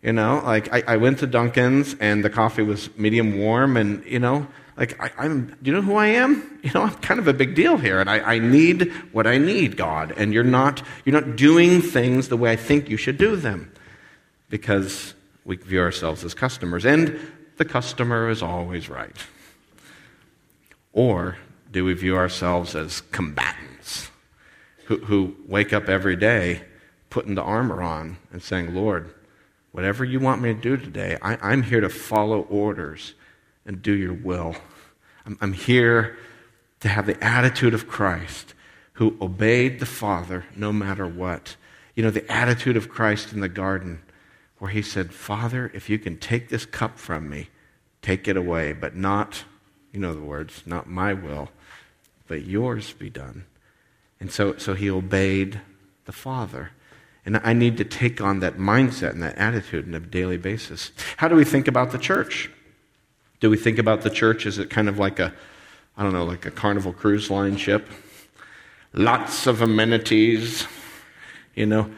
You 0.02 0.14
know, 0.14 0.42
like 0.46 0.72
I, 0.74 0.84
I, 0.94 0.98
went 0.98 1.20
to 1.20 1.28
Dunkin's 1.28 1.94
and 2.00 2.24
the 2.24 2.30
coffee 2.30 2.64
was 2.64 2.90
medium 2.98 3.38
warm, 3.38 3.76
and 3.76 4.02
you 4.06 4.20
know, 4.20 4.48
like, 4.78 4.98
I, 5.02 5.26
am 5.26 5.48
do 5.62 5.72
you 5.72 5.76
know 5.76 5.82
who 5.82 5.96
I 5.96 6.08
am? 6.08 6.58
You 6.64 6.72
know, 6.74 6.84
I'm 6.84 6.96
kind 6.96 7.22
of 7.22 7.28
a 7.30 7.34
big 7.34 7.56
deal 7.56 7.78
here, 7.78 8.02
and 8.02 8.10
I, 8.10 8.20
I 8.20 8.40
need 8.40 8.92
what 9.14 9.26
I 9.26 9.38
need, 9.38 9.78
God. 9.78 10.14
And 10.18 10.34
you're 10.34 10.44
not, 10.44 10.82
you're 11.06 11.14
not 11.14 11.38
doing 11.38 11.82
things 11.82 12.28
the 12.28 12.36
way 12.36 12.52
I 12.52 12.58
think 12.58 12.90
you 12.90 12.98
should 12.98 13.18
do 13.18 13.38
them 13.38 13.72
because 14.50 15.14
we 15.46 15.56
view 15.56 15.80
ourselves 15.80 16.26
as 16.26 16.34
customers. 16.34 16.86
And 16.86 17.18
the 17.56 17.64
customer 17.64 18.30
is 18.30 18.44
always 18.44 18.90
right. 18.90 19.16
Or 20.94 21.38
do 21.72 21.86
we 21.86 21.94
view 21.94 22.16
ourselves 22.16 22.76
as 22.76 23.02
combatants 23.12 24.10
who, 24.86 24.98
who 24.98 25.36
wake 25.48 25.72
up 25.74 25.88
every 25.88 26.16
day 26.16 26.64
putting 27.10 27.36
the 27.36 27.44
armor 27.44 27.82
on 27.82 28.18
and 28.32 28.42
saying, 28.42 28.74
Lord, 28.74 29.14
whatever 29.72 30.04
you 30.04 30.20
want 30.20 30.42
me 30.42 30.54
to 30.54 30.60
do 30.60 30.78
today, 30.78 31.18
I, 31.22 31.38
I'm 31.42 31.64
here 31.64 31.82
to 31.82 31.90
follow 31.90 32.42
orders 32.42 33.14
and 33.66 33.82
do 33.82 33.94
your 33.94 34.14
will. 34.14 34.56
I'm, 35.26 35.38
I'm 35.42 35.54
here 35.54 36.18
to 36.80 36.88
have 36.88 37.06
the 37.06 37.22
attitude 37.24 37.74
of 37.74 37.88
Christ 37.88 38.54
who 38.94 39.18
obeyed 39.22 39.80
the 39.80 39.86
Father 39.86 40.46
no 40.56 40.72
matter 40.72 41.08
what. 41.08 41.56
You 41.96 42.04
know, 42.04 42.12
the 42.12 42.30
attitude 42.32 42.78
of 42.78 42.90
Christ 42.90 43.34
in 43.34 43.40
the 43.40 43.50
garden 43.50 44.02
where 44.60 44.72
he 44.72 44.82
said, 44.82 45.14
Father, 45.14 45.72
if 45.74 45.90
you 45.90 45.98
can 45.98 46.18
take 46.18 46.50
this 46.50 46.66
cup 46.66 46.98
from 46.98 47.30
me, 47.30 47.50
take 48.02 48.28
it 48.28 48.38
away, 48.38 48.74
but 48.74 48.96
not, 48.96 49.44
you 49.92 50.00
know 50.00 50.14
the 50.14 50.22
words, 50.22 50.64
not 50.66 50.88
my 50.88 51.14
will, 51.14 51.50
but 52.28 52.44
yours 52.44 52.94
be 52.94 53.10
done. 53.10 53.46
And 54.20 54.32
so, 54.32 54.58
so 54.58 54.74
he 54.74 54.90
obeyed 54.90 55.62
the 56.06 56.12
Father. 56.12 56.72
And 57.26 57.40
I 57.44 57.54
need 57.54 57.78
to 57.78 57.84
take 57.84 58.22
on 58.22 58.40
that 58.40 58.58
mindset 58.58 59.12
and 59.12 59.24
that 59.24 59.38
attitude 59.38 59.88
on 59.88 59.94
a 59.94 60.00
daily 60.00 60.38
basis. 60.38 60.92
How 61.18 61.28
do 61.28 61.36
we 61.36 61.44
think 61.44 61.68
about 61.68 61.92
the 61.92 61.98
church? 61.98 62.50
Do 63.40 63.50
we 63.50 63.58
think 63.58 63.78
about 63.78 64.02
the 64.02 64.10
church 64.10 64.46
as 64.46 64.58
it 64.58 64.70
kind 64.70 64.90
of 64.90 64.98
like 64.98 65.20
a, 65.20 65.34
I 65.98 66.04
don't 66.04 66.14
know, 66.14 66.26
like 66.26 66.46
a 66.46 66.52
carnival 66.52 66.94
cruise 66.94 67.30
line 67.30 67.58
ship? 67.58 67.88
Lots 68.94 69.48
of 69.48 69.62
amenities, 69.62 70.66
you 71.56 71.66
know. 71.66 71.92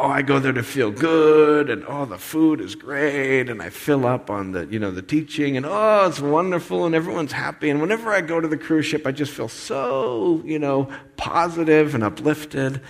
Oh, 0.00 0.06
I 0.06 0.22
go 0.22 0.38
there 0.38 0.52
to 0.52 0.62
feel 0.62 0.92
good, 0.92 1.68
and 1.68 1.84
oh, 1.88 2.04
the 2.04 2.18
food 2.18 2.60
is 2.60 2.76
great, 2.76 3.48
and 3.48 3.60
I 3.60 3.70
fill 3.70 4.06
up 4.06 4.30
on 4.30 4.52
the, 4.52 4.64
you 4.66 4.78
know, 4.78 4.92
the 4.92 5.02
teaching, 5.02 5.56
and 5.56 5.66
oh, 5.66 6.06
it's 6.06 6.20
wonderful, 6.20 6.86
and 6.86 6.94
everyone's 6.94 7.32
happy. 7.32 7.68
And 7.68 7.80
whenever 7.80 8.12
I 8.12 8.20
go 8.20 8.40
to 8.40 8.46
the 8.46 8.56
cruise 8.56 8.86
ship, 8.86 9.08
I 9.08 9.10
just 9.10 9.32
feel 9.32 9.48
so, 9.48 10.40
you 10.44 10.60
know, 10.60 10.88
positive 11.16 11.96
and 11.96 12.04
uplifted. 12.04 12.80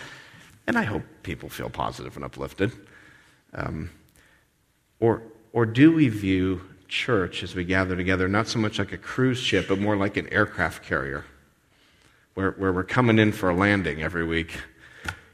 And 0.67 0.77
I 0.77 0.83
hope 0.83 1.03
people 1.23 1.49
feel 1.49 1.71
positive 1.71 2.15
and 2.15 2.27
uplifted. 2.27 2.73
Um, 3.55 3.91
or, 5.01 5.23
or 5.55 5.65
do 5.65 5.91
we 5.91 6.11
view 6.11 6.61
church 6.89 7.43
as 7.43 7.55
we 7.55 7.65
gather 7.65 7.97
together, 7.97 8.29
not 8.29 8.49
so 8.49 8.59
much 8.59 8.79
like 8.79 8.93
a 8.93 8.99
cruise 8.99 9.39
ship, 9.39 9.67
but 9.67 9.79
more 9.79 9.97
like 9.97 10.19
an 10.19 10.29
aircraft 10.29 10.85
carrier, 10.85 11.25
where, 12.35 12.51
where 12.53 12.73
we're 12.73 12.85
coming 12.85 13.19
in 13.19 13.33
for 13.33 13.49
a 13.49 13.55
landing 13.55 14.03
every 14.03 14.27
week 14.27 14.59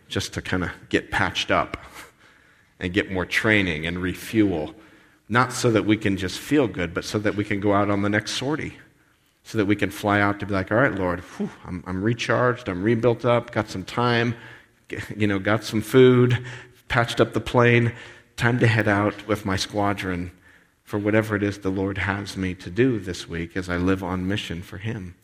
just 0.08 0.32
to 0.34 0.42
kind 0.42 0.64
of 0.64 0.70
get 0.88 1.10
patched 1.10 1.50
up 1.50 1.76
and 2.78 2.92
get 2.92 3.10
more 3.10 3.24
training 3.24 3.86
and 3.86 3.98
refuel. 3.98 4.74
Not 5.28 5.52
so 5.52 5.70
that 5.70 5.84
we 5.84 5.96
can 5.96 6.16
just 6.16 6.38
feel 6.38 6.68
good, 6.68 6.92
but 6.92 7.04
so 7.04 7.18
that 7.18 7.34
we 7.34 7.44
can 7.44 7.60
go 7.60 7.72
out 7.72 7.90
on 7.90 8.02
the 8.02 8.08
next 8.08 8.32
sortie. 8.32 8.76
So 9.44 9.58
that 9.58 9.66
we 9.66 9.76
can 9.76 9.90
fly 9.90 10.20
out 10.20 10.40
to 10.40 10.46
be 10.46 10.54
like, 10.54 10.72
all 10.72 10.78
right, 10.78 10.94
Lord, 10.94 11.20
whew, 11.20 11.50
I'm, 11.66 11.84
I'm 11.86 12.02
recharged, 12.02 12.68
I'm 12.68 12.82
rebuilt 12.82 13.24
up, 13.24 13.50
got 13.50 13.68
some 13.68 13.84
time, 13.84 14.34
you 15.16 15.26
know, 15.26 15.38
got 15.38 15.64
some 15.64 15.82
food, 15.82 16.44
patched 16.88 17.20
up 17.20 17.34
the 17.34 17.40
plane, 17.40 17.92
time 18.36 18.58
to 18.58 18.66
head 18.66 18.88
out 18.88 19.26
with 19.26 19.44
my 19.44 19.56
squadron 19.56 20.30
for 20.84 20.98
whatever 20.98 21.34
it 21.34 21.42
is 21.42 21.58
the 21.58 21.70
Lord 21.70 21.98
has 21.98 22.36
me 22.36 22.54
to 22.54 22.70
do 22.70 23.00
this 23.00 23.28
week 23.28 23.56
as 23.56 23.68
I 23.68 23.76
live 23.76 24.04
on 24.04 24.28
mission 24.28 24.62
for 24.62 24.78
Him? 24.78 25.14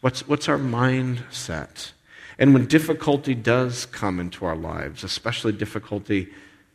What's, 0.00 0.26
what's 0.26 0.48
our 0.48 0.58
mindset? 0.58 1.92
And 2.40 2.52
when 2.52 2.66
difficulty 2.66 3.34
does 3.34 3.86
come 3.86 4.18
into 4.18 4.44
our 4.44 4.56
lives, 4.56 5.04
especially 5.04 5.52
difficulty 5.52 6.28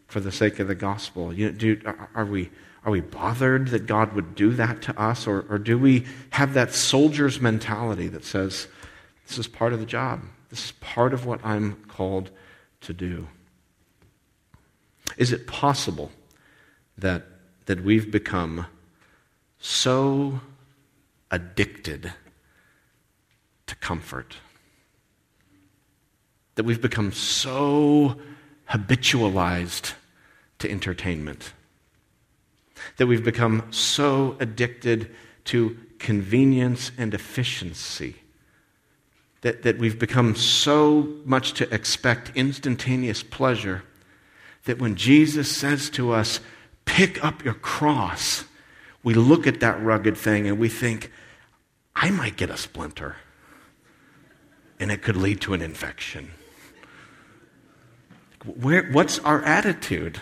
for 0.07 0.21
the 0.21 0.31
sake 0.31 0.59
of 0.59 0.69
the 0.69 0.75
gospel, 0.75 1.33
you 1.33 1.47
know, 1.47 1.51
do, 1.51 1.81
are, 2.13 2.25
we, 2.25 2.49
are 2.85 2.91
we 2.91 3.01
bothered 3.01 3.69
that 3.69 3.87
God 3.87 4.13
would 4.13 4.35
do 4.35 4.53
that 4.53 4.81
to 4.83 4.97
us? 4.97 5.27
Or, 5.27 5.45
or 5.49 5.57
do 5.57 5.77
we 5.77 6.05
have 6.29 6.53
that 6.53 6.73
soldier's 6.73 7.41
mentality 7.41 8.07
that 8.07 8.23
says, 8.23 8.67
this 9.27 9.37
is 9.37 9.47
part 9.47 9.73
of 9.73 9.79
the 9.79 9.85
job? 9.85 10.21
This 10.49 10.65
is 10.65 10.71
part 10.73 11.13
of 11.13 11.25
what 11.25 11.43
I'm 11.43 11.75
called 11.89 12.29
to 12.81 12.93
do? 12.93 13.27
Is 15.17 15.33
it 15.33 15.47
possible 15.47 16.11
that 16.97 17.25
that 17.65 17.83
we've 17.83 18.11
become 18.11 18.67
so 19.59 20.39
addicted 21.31 22.13
to 23.67 23.75
comfort, 23.75 24.37
that 26.55 26.63
we've 26.63 26.81
become 26.81 27.11
so 27.11 28.17
habitualized 28.69 29.93
to 30.59 30.69
entertainment, 30.69 31.53
that 32.97 33.07
we've 33.07 33.23
become 33.23 33.63
so 33.71 34.35
addicted 34.39 35.13
to 35.45 35.77
convenience 35.99 36.91
and 36.97 37.13
efficiency 37.13 38.15
that, 39.41 39.61
that 39.61 39.77
we've 39.77 39.99
become 39.99 40.35
so 40.35 41.13
much 41.23 41.53
to 41.53 41.71
expect 41.71 42.31
instantaneous 42.35 43.21
pleasure 43.21 43.83
that 44.63 44.79
when 44.79 44.95
Jesus 44.95 45.55
says 45.55 45.89
to 45.91 46.11
us, 46.11 46.39
pick 46.85 47.23
up 47.23 47.45
your 47.45 47.53
cross, 47.53 48.45
we 49.03 49.13
look 49.13 49.45
at 49.45 49.59
that 49.59 49.79
rugged 49.83 50.17
thing 50.17 50.47
and 50.47 50.57
we 50.57 50.67
think, 50.67 51.11
I 51.95 52.09
might 52.09 52.37
get 52.37 52.49
a 52.49 52.57
splinter. 52.57 53.17
And 54.79 54.91
it 54.91 55.03
could 55.03 55.15
lead 55.15 55.41
to 55.41 55.53
an 55.53 55.61
infection. 55.61 56.31
Where, 58.45 58.83
what's 58.91 59.17
our 59.19 59.41
attitude 59.43 60.21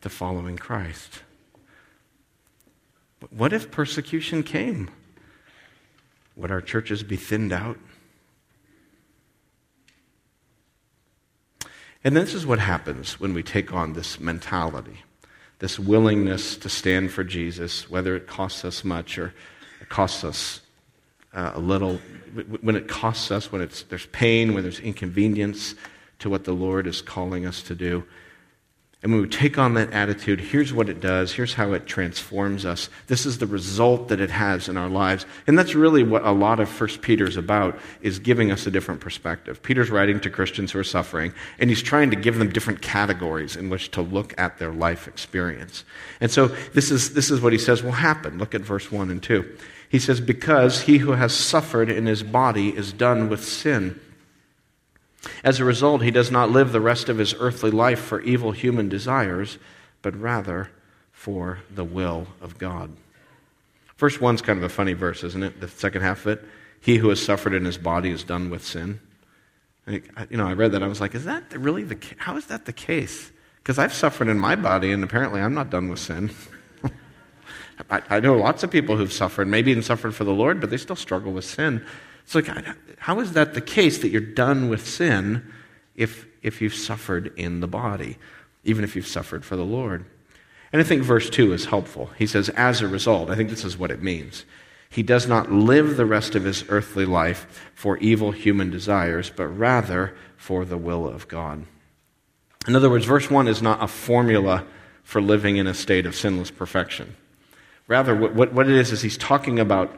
to 0.00 0.08
following 0.08 0.56
Christ? 0.56 1.22
What 3.30 3.52
if 3.52 3.70
persecution 3.70 4.42
came? 4.42 4.90
Would 6.36 6.50
our 6.50 6.60
churches 6.60 7.04
be 7.04 7.16
thinned 7.16 7.52
out? 7.52 7.78
And 12.02 12.16
this 12.16 12.34
is 12.34 12.44
what 12.44 12.58
happens 12.58 13.18
when 13.20 13.32
we 13.32 13.42
take 13.42 13.72
on 13.72 13.92
this 13.92 14.18
mentality, 14.18 15.04
this 15.60 15.78
willingness 15.78 16.56
to 16.58 16.68
stand 16.68 17.12
for 17.12 17.24
Jesus, 17.24 17.88
whether 17.88 18.16
it 18.16 18.26
costs 18.26 18.64
us 18.64 18.84
much 18.84 19.16
or 19.18 19.32
it 19.80 19.88
costs 19.88 20.24
us 20.24 20.60
uh, 21.32 21.52
a 21.54 21.60
little. 21.60 22.00
When 22.60 22.74
it 22.74 22.88
costs 22.88 23.30
us, 23.30 23.52
when 23.52 23.62
it's, 23.62 23.84
there's 23.84 24.06
pain, 24.06 24.52
when 24.52 24.64
there's 24.64 24.80
inconvenience 24.80 25.76
to 26.24 26.30
what 26.30 26.44
the 26.44 26.52
Lord 26.52 26.86
is 26.86 27.00
calling 27.00 27.46
us 27.46 27.62
to 27.62 27.74
do, 27.74 28.04
and 29.04 29.12
when 29.12 29.20
we 29.20 29.28
take 29.28 29.58
on 29.58 29.74
that 29.74 29.92
attitude, 29.92 30.40
here's 30.40 30.72
what 30.72 30.88
it 30.88 30.98
does. 30.98 31.30
Here's 31.30 31.52
how 31.52 31.74
it 31.74 31.86
transforms 31.86 32.64
us. 32.64 32.88
This 33.06 33.26
is 33.26 33.36
the 33.36 33.46
result 33.46 34.08
that 34.08 34.18
it 34.18 34.30
has 34.30 34.66
in 34.66 34.78
our 34.78 34.88
lives. 34.88 35.26
And 35.46 35.58
that's 35.58 35.74
really 35.74 36.02
what 36.02 36.24
a 36.24 36.30
lot 36.30 36.58
of 36.58 36.70
First 36.70 37.02
Peter 37.02 37.26
is 37.26 37.36
about, 37.36 37.78
is 38.00 38.18
giving 38.18 38.50
us 38.50 38.66
a 38.66 38.70
different 38.70 39.02
perspective. 39.02 39.62
Peter's 39.62 39.90
writing 39.90 40.20
to 40.20 40.30
Christians 40.30 40.72
who 40.72 40.78
are 40.78 40.84
suffering, 40.84 41.34
and 41.58 41.68
he's 41.68 41.82
trying 41.82 42.08
to 42.12 42.16
give 42.16 42.38
them 42.38 42.48
different 42.48 42.80
categories 42.80 43.56
in 43.56 43.68
which 43.68 43.90
to 43.90 44.00
look 44.00 44.32
at 44.38 44.56
their 44.56 44.72
life 44.72 45.06
experience. 45.06 45.84
And 46.18 46.30
so 46.30 46.46
this 46.72 46.90
is, 46.90 47.12
this 47.12 47.30
is 47.30 47.42
what 47.42 47.52
he 47.52 47.58
says 47.58 47.82
will 47.82 47.92
happen. 47.92 48.38
Look 48.38 48.54
at 48.54 48.62
verse 48.62 48.90
1 48.90 49.10
and 49.10 49.22
2. 49.22 49.58
He 49.90 49.98
says, 49.98 50.22
Because 50.22 50.80
he 50.80 50.96
who 50.96 51.12
has 51.12 51.34
suffered 51.34 51.90
in 51.90 52.06
his 52.06 52.22
body 52.22 52.74
is 52.74 52.94
done 52.94 53.28
with 53.28 53.44
sin 53.44 54.00
as 55.42 55.60
a 55.60 55.64
result, 55.64 56.02
he 56.02 56.10
does 56.10 56.30
not 56.30 56.50
live 56.50 56.72
the 56.72 56.80
rest 56.80 57.08
of 57.08 57.18
his 57.18 57.34
earthly 57.38 57.70
life 57.70 58.00
for 58.00 58.20
evil 58.22 58.52
human 58.52 58.88
desires, 58.88 59.58
but 60.02 60.18
rather 60.18 60.70
for 61.12 61.60
the 61.74 61.84
will 61.84 62.26
of 62.40 62.58
God. 62.58 62.90
Verse 63.96 64.18
1's 64.18 64.42
kind 64.42 64.58
of 64.58 64.64
a 64.64 64.68
funny 64.68 64.92
verse, 64.92 65.24
isn't 65.24 65.42
it? 65.42 65.60
The 65.60 65.68
second 65.68 66.02
half 66.02 66.26
of 66.26 66.38
it. 66.38 66.44
He 66.80 66.96
who 66.96 67.08
has 67.08 67.22
suffered 67.22 67.54
in 67.54 67.64
his 67.64 67.78
body 67.78 68.10
is 68.10 68.24
done 68.24 68.50
with 68.50 68.64
sin. 68.64 69.00
you 69.86 70.02
know, 70.30 70.46
I 70.46 70.52
read 70.52 70.72
that. 70.72 70.82
I 70.82 70.88
was 70.88 71.00
like, 71.00 71.14
is 71.14 71.24
that 71.24 71.56
really 71.56 71.84
the 71.84 71.98
How 72.18 72.36
is 72.36 72.46
that 72.46 72.66
the 72.66 72.72
case? 72.72 73.30
Because 73.56 73.78
I've 73.78 73.94
suffered 73.94 74.28
in 74.28 74.38
my 74.38 74.56
body, 74.56 74.92
and 74.92 75.02
apparently 75.02 75.40
I'm 75.40 75.54
not 75.54 75.70
done 75.70 75.88
with 75.88 75.98
sin. 75.98 76.30
I, 77.90 78.02
I 78.10 78.20
know 78.20 78.36
lots 78.36 78.62
of 78.62 78.70
people 78.70 78.96
who've 78.96 79.12
suffered, 79.12 79.48
maybe 79.48 79.70
even 79.70 79.82
suffered 79.82 80.14
for 80.14 80.24
the 80.24 80.34
Lord, 80.34 80.60
but 80.60 80.68
they 80.68 80.76
still 80.76 80.96
struggle 80.96 81.32
with 81.32 81.46
sin. 81.46 81.84
It's 82.24 82.34
like, 82.34 82.48
how 82.98 83.20
is 83.20 83.32
that 83.32 83.54
the 83.54 83.60
case 83.60 83.98
that 83.98 84.08
you're 84.08 84.20
done 84.20 84.68
with 84.68 84.86
sin 84.86 85.52
if, 85.94 86.26
if 86.42 86.60
you've 86.60 86.74
suffered 86.74 87.32
in 87.36 87.60
the 87.60 87.66
body, 87.66 88.16
even 88.64 88.84
if 88.84 88.96
you've 88.96 89.06
suffered 89.06 89.44
for 89.44 89.56
the 89.56 89.64
Lord? 89.64 90.04
And 90.72 90.80
I 90.80 90.84
think 90.84 91.02
verse 91.02 91.30
2 91.30 91.52
is 91.52 91.66
helpful. 91.66 92.10
He 92.18 92.26
says, 92.26 92.48
as 92.50 92.80
a 92.80 92.88
result, 92.88 93.30
I 93.30 93.36
think 93.36 93.50
this 93.50 93.64
is 93.64 93.78
what 93.78 93.90
it 93.90 94.02
means. 94.02 94.44
He 94.90 95.02
does 95.02 95.26
not 95.26 95.52
live 95.52 95.96
the 95.96 96.06
rest 96.06 96.34
of 96.34 96.44
his 96.44 96.64
earthly 96.68 97.04
life 97.04 97.70
for 97.74 97.96
evil 97.98 98.32
human 98.32 98.70
desires, 98.70 99.30
but 99.34 99.46
rather 99.46 100.14
for 100.36 100.64
the 100.64 100.78
will 100.78 101.08
of 101.08 101.28
God. 101.28 101.64
In 102.66 102.74
other 102.74 102.88
words, 102.88 103.04
verse 103.04 103.30
1 103.30 103.46
is 103.46 103.60
not 103.60 103.82
a 103.82 103.86
formula 103.86 104.64
for 105.02 105.20
living 105.20 105.56
in 105.58 105.66
a 105.66 105.74
state 105.74 106.06
of 106.06 106.14
sinless 106.14 106.50
perfection. 106.50 107.14
Rather, 107.86 108.14
what, 108.14 108.52
what 108.52 108.68
it 108.68 108.76
is, 108.76 108.90
is 108.90 109.02
he's 109.02 109.18
talking 109.18 109.58
about 109.58 109.94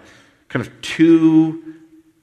kind 0.49 0.67
of 0.67 0.81
two 0.83 1.75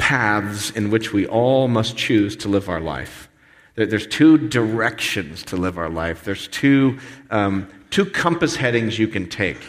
paths 0.04 0.70
in 0.72 0.92
which 0.92 1.14
we 1.14 1.26
all 1.26 1.70
must 1.70 1.96
choose 1.96 2.36
to 2.36 2.50
live 2.50 2.68
our 2.68 2.82
life. 2.82 3.30
There's 3.76 4.06
two 4.06 4.38
directions 4.38 5.44
to 5.44 5.56
live 5.56 5.78
our 5.78 5.90
life. 5.90 6.26
There's 6.26 6.50
two, 6.50 7.00
um, 7.32 7.70
two 7.90 8.04
compass 8.04 8.58
headings 8.58 9.00
you 9.00 9.08
can 9.08 9.30
take. 9.30 9.62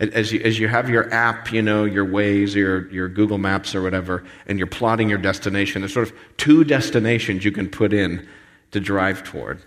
As 0.00 0.32
you, 0.32 0.40
as 0.40 0.58
you 0.58 0.66
have 0.68 0.88
your 0.88 1.12
app, 1.12 1.52
you 1.52 1.60
know, 1.60 1.84
your 1.84 2.06
Waze, 2.06 2.54
your, 2.54 2.90
your 2.90 3.10
Google 3.10 3.36
Maps 3.36 3.74
or 3.74 3.82
whatever, 3.82 4.24
and 4.46 4.56
you're 4.56 4.66
plotting 4.66 5.10
your 5.10 5.18
destination, 5.18 5.82
there's 5.82 5.92
sort 5.92 6.08
of 6.08 6.16
two 6.38 6.64
destinations 6.64 7.44
you 7.44 7.52
can 7.52 7.68
put 7.68 7.92
in 7.92 8.26
to 8.70 8.80
drive 8.80 9.24
toward. 9.24 9.60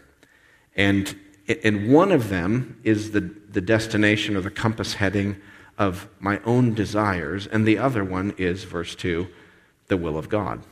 And, 0.75 1.15
and 1.63 1.93
one 1.93 2.11
of 2.11 2.29
them 2.29 2.79
is 2.83 3.11
the, 3.11 3.21
the 3.21 3.61
destination 3.61 4.35
or 4.35 4.41
the 4.41 4.49
compass 4.49 4.95
heading 4.95 5.37
of 5.77 6.09
my 6.19 6.39
own 6.45 6.73
desires, 6.73 7.45
and 7.45 7.63
the 7.63 7.77
other 7.77 8.03
one 8.03 8.33
is, 8.39 8.63
verse 8.63 8.95
2, 8.95 9.27
the 9.89 9.97
will 9.97 10.17
of 10.17 10.29
God. 10.29 10.63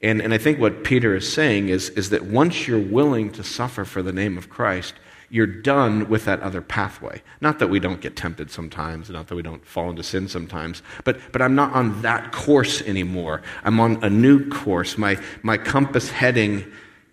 And, 0.00 0.20
and 0.20 0.32
I 0.32 0.38
think 0.38 0.60
what 0.60 0.84
Peter 0.84 1.16
is 1.16 1.30
saying 1.32 1.70
is, 1.70 1.88
is 1.90 2.10
that 2.10 2.24
once 2.24 2.68
you're 2.68 2.78
willing 2.78 3.30
to 3.32 3.42
suffer 3.42 3.84
for 3.84 4.02
the 4.02 4.12
name 4.12 4.38
of 4.38 4.48
Christ, 4.48 4.94
you're 5.30 5.46
done 5.46 6.08
with 6.08 6.24
that 6.24 6.40
other 6.40 6.62
pathway. 6.62 7.20
Not 7.40 7.58
that 7.58 7.68
we 7.68 7.80
don't 7.80 8.00
get 8.00 8.16
tempted 8.16 8.50
sometimes, 8.50 9.10
not 9.10 9.26
that 9.26 9.34
we 9.34 9.42
don't 9.42 9.64
fall 9.66 9.90
into 9.90 10.02
sin 10.02 10.28
sometimes, 10.28 10.82
but, 11.04 11.18
but 11.32 11.42
I'm 11.42 11.54
not 11.54 11.72
on 11.74 12.00
that 12.02 12.32
course 12.32 12.80
anymore. 12.82 13.42
I'm 13.64 13.80
on 13.80 14.02
a 14.02 14.08
new 14.08 14.48
course. 14.48 14.96
My, 14.96 15.18
my 15.42 15.58
compass 15.58 16.10
heading 16.10 16.64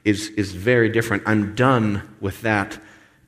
is, 0.05 0.29
is 0.29 0.53
very 0.53 0.87
different. 0.87 1.23
I'm 1.25 1.55
done 1.55 2.15
with 2.21 2.41
that 2.41 2.79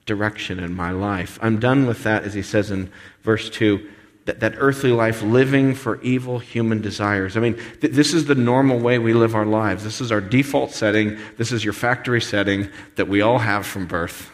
direction 0.05 0.59
in 0.59 0.73
my 0.73 0.91
life. 0.91 1.37
I'm 1.41 1.59
done 1.59 1.87
with 1.87 2.03
that, 2.03 2.23
as 2.23 2.33
he 2.33 2.43
says 2.43 2.71
in 2.71 2.91
verse 3.23 3.49
2 3.49 3.89
that, 4.27 4.41
that 4.41 4.55
earthly 4.57 4.91
life 4.91 5.23
living 5.23 5.73
for 5.73 6.01
evil 6.01 6.37
human 6.37 6.81
desires. 6.81 7.37
I 7.37 7.39
mean, 7.39 7.55
th- 7.79 7.93
this 7.93 8.13
is 8.13 8.25
the 8.25 8.35
normal 8.35 8.77
way 8.77 8.99
we 8.99 9.13
live 9.13 9.33
our 9.33 9.45
lives. 9.45 9.85
This 9.85 10.01
is 10.01 10.11
our 10.11 10.19
default 10.19 10.71
setting. 10.71 11.17
This 11.37 11.53
is 11.53 11.63
your 11.63 11.73
factory 11.73 12.19
setting 12.19 12.69
that 12.97 13.07
we 13.07 13.21
all 13.21 13.39
have 13.39 13.65
from 13.65 13.87
birth 13.87 14.29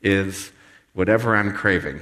is 0.00 0.52
whatever 0.94 1.34
I'm 1.34 1.52
craving. 1.52 2.00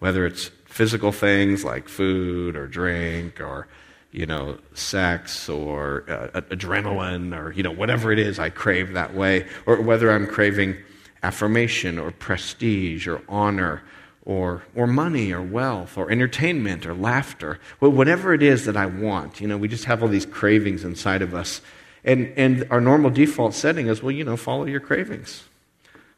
Whether 0.00 0.26
it's 0.26 0.50
physical 0.64 1.12
things 1.12 1.64
like 1.64 1.88
food 1.88 2.56
or 2.56 2.66
drink 2.66 3.40
or 3.40 3.68
you 4.10 4.26
know, 4.26 4.58
sex 4.74 5.48
or 5.48 6.04
uh, 6.08 6.40
adrenaline 6.42 7.34
or, 7.34 7.52
you 7.52 7.62
know, 7.62 7.70
whatever 7.70 8.12
it 8.12 8.18
is 8.18 8.38
I 8.38 8.50
crave 8.50 8.92
that 8.92 9.14
way, 9.14 9.46
or 9.64 9.80
whether 9.80 10.10
I'm 10.10 10.26
craving 10.26 10.76
affirmation 11.22 11.98
or 11.98 12.10
prestige 12.10 13.06
or 13.08 13.22
honor 13.26 13.82
or, 14.24 14.62
or 14.74 14.86
money 14.86 15.32
or 15.32 15.42
wealth 15.42 15.98
or 15.98 16.10
entertainment 16.10 16.86
or 16.86 16.94
laughter, 16.94 17.58
well, 17.80 17.90
whatever 17.90 18.32
it 18.32 18.42
is 18.42 18.64
that 18.66 18.76
I 18.76 18.86
want. 18.86 19.40
You 19.40 19.48
know, 19.48 19.56
we 19.56 19.68
just 19.68 19.84
have 19.86 20.02
all 20.02 20.08
these 20.08 20.26
cravings 20.26 20.84
inside 20.84 21.22
of 21.22 21.34
us. 21.34 21.60
And, 22.04 22.32
and 22.36 22.66
our 22.70 22.80
normal 22.80 23.10
default 23.10 23.54
setting 23.54 23.88
is, 23.88 24.02
well, 24.02 24.12
you 24.12 24.24
know, 24.24 24.36
follow 24.36 24.64
your 24.64 24.80
cravings, 24.80 25.44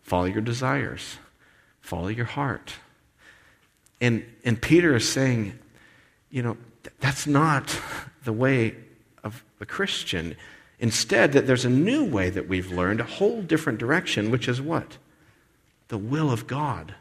follow 0.02 0.24
your 0.26 0.42
desires, 0.42 1.18
follow 1.80 2.08
your 2.08 2.26
heart. 2.26 2.74
And, 4.00 4.24
and 4.44 4.60
Peter 4.60 4.94
is 4.94 5.10
saying, 5.10 5.58
you 6.30 6.42
know, 6.42 6.56
that's 7.00 7.26
not 7.26 7.78
the 8.24 8.32
way 8.32 8.74
of 9.22 9.42
the 9.58 9.66
Christian. 9.66 10.36
Instead, 10.78 11.32
that 11.32 11.46
there's 11.46 11.64
a 11.64 11.70
new 11.70 12.04
way 12.04 12.28
that 12.28 12.48
we've 12.48 12.70
learned, 12.70 13.00
a 13.00 13.04
whole 13.04 13.40
different 13.40 13.78
direction, 13.78 14.30
which 14.30 14.48
is 14.48 14.60
what? 14.60 14.98
The 15.88 15.96
will 15.96 16.30
of 16.30 16.46
God 16.46 16.94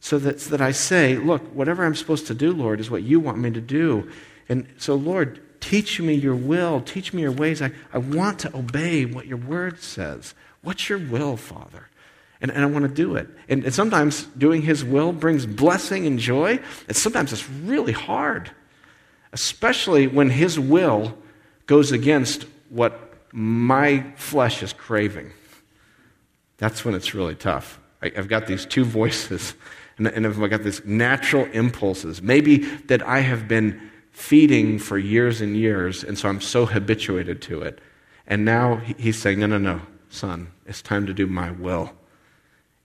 so 0.00 0.18
that, 0.18 0.40
so 0.40 0.50
that 0.50 0.60
I 0.60 0.72
say, 0.72 1.16
look, 1.16 1.42
whatever 1.54 1.84
I'm 1.84 1.94
supposed 1.94 2.26
to 2.28 2.34
do, 2.34 2.52
Lord, 2.52 2.80
is 2.80 2.90
what 2.90 3.02
you 3.02 3.20
want 3.20 3.38
me 3.38 3.50
to 3.50 3.60
do. 3.60 4.10
And 4.48 4.66
so, 4.78 4.94
Lord, 4.94 5.40
teach 5.60 6.00
me 6.00 6.14
your 6.14 6.36
will, 6.36 6.80
teach 6.80 7.12
me 7.12 7.22
your 7.22 7.32
ways. 7.32 7.60
I, 7.60 7.72
I 7.92 7.98
want 7.98 8.38
to 8.40 8.56
obey 8.56 9.04
what 9.04 9.26
your 9.26 9.38
word 9.38 9.80
says. 9.80 10.34
What's 10.62 10.88
your 10.88 10.98
will, 10.98 11.36
Father? 11.36 11.88
And, 12.40 12.50
and 12.50 12.62
I 12.62 12.66
want 12.66 12.84
to 12.84 12.88
do 12.88 13.16
it. 13.16 13.28
And, 13.48 13.64
and 13.64 13.74
sometimes 13.74 14.24
doing 14.38 14.62
his 14.62 14.84
will 14.84 15.12
brings 15.12 15.44
blessing 15.44 16.06
and 16.06 16.18
joy, 16.18 16.60
and 16.86 16.96
sometimes 16.96 17.32
it's 17.32 17.48
really 17.50 17.92
hard, 17.92 18.50
especially 19.32 20.06
when 20.06 20.30
his 20.30 20.58
will 20.58 21.18
goes 21.66 21.90
against 21.90 22.46
what 22.68 23.14
my 23.32 24.04
flesh 24.16 24.62
is 24.62 24.72
craving. 24.72 25.32
That's 26.58 26.84
when 26.84 26.94
it's 26.94 27.14
really 27.14 27.34
tough. 27.34 27.80
I, 28.00 28.12
I've 28.16 28.28
got 28.28 28.46
these 28.46 28.64
two 28.64 28.84
voices 28.84 29.54
and, 29.98 30.06
and 30.08 30.26
I've 30.26 30.50
got 30.50 30.62
these 30.62 30.84
natural 30.84 31.44
impulses, 31.52 32.22
maybe 32.22 32.58
that 32.86 33.02
I 33.02 33.20
have 33.20 33.48
been 33.48 33.90
feeding 34.12 34.78
for 34.78 34.98
years 34.98 35.40
and 35.40 35.56
years, 35.56 36.02
and 36.02 36.18
so 36.18 36.28
I'm 36.28 36.40
so 36.40 36.66
habituated 36.66 37.42
to 37.42 37.62
it. 37.62 37.80
And 38.26 38.44
now 38.44 38.76
he's 38.76 39.20
saying, 39.20 39.40
No, 39.40 39.46
no, 39.46 39.58
no, 39.58 39.82
son, 40.10 40.48
it's 40.66 40.82
time 40.82 41.06
to 41.06 41.14
do 41.14 41.26
my 41.26 41.50
will. 41.50 41.92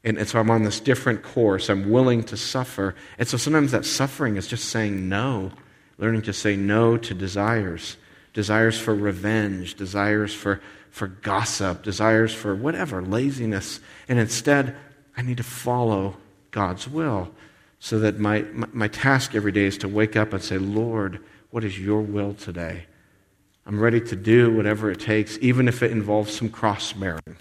And, 0.04 0.17
and 0.17 0.28
so 0.28 0.39
I'm 0.39 0.49
on 0.49 0.63
this 0.63 0.80
different 0.80 1.23
course. 1.23 1.69
I'm 1.69 1.89
willing 1.89 2.23
to 2.26 2.38
suffer. 2.38 2.95
And 3.17 3.28
so 3.28 3.38
sometimes 3.38 3.71
that 3.71 3.86
suffering 3.86 4.36
is 4.36 4.47
just 4.47 4.65
saying 4.65 5.08
no, 5.08 5.52
learning 5.97 6.23
to 6.23 6.34
say 6.34 6.56
no 6.56 6.97
to 6.97 7.13
desires, 7.13 7.97
desires 8.34 8.78
for 8.78 8.93
revenge, 8.93 9.76
desires 9.76 10.34
for, 10.34 10.62
for 10.91 11.08
gossip, 11.08 11.84
desires 11.84 12.34
for 12.34 12.54
whatever, 12.54 13.02
laziness. 13.02 13.80
And 14.10 14.19
instead, 14.19 14.76
I 15.15 15.21
need 15.21 15.38
to 15.38 15.43
follow 15.43 16.17
God's 16.54 16.88
will 16.88 17.30
so 17.80 18.00
that 18.00 18.18
my, 18.18 18.44
my, 18.54 18.68
my 18.72 18.88
task 18.88 19.36
every 19.36 19.52
day 19.52 19.66
is 19.66 19.78
to 19.80 19.89
wake 19.89 20.16
up 20.16 20.32
and 20.32 20.42
say, 20.42 20.58
Lord, 20.58 21.20
what 21.52 21.66
is 21.66 21.78
your 21.78 22.00
will 22.00 22.34
today? 22.34 22.86
I'm 23.66 23.80
ready 23.80 24.00
to 24.00 24.16
do 24.16 24.56
whatever 24.56 24.89
it 24.89 25.02
takes, 25.02 25.38
even 25.42 25.68
if 25.68 25.84
it 25.84 25.92
involves 25.92 26.34
some 26.34 26.50
cross 26.50 26.94
bearing. 26.94 27.38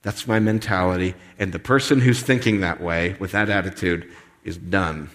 That's 0.00 0.26
my 0.26 0.38
mentality. 0.38 1.14
And 1.38 1.52
the 1.52 1.58
person 1.58 2.00
who's 2.00 2.22
thinking 2.22 2.60
that 2.60 2.80
way, 2.80 3.16
with 3.18 3.32
that 3.32 3.50
attitude, 3.50 4.10
is 4.44 4.56
done 4.56 5.10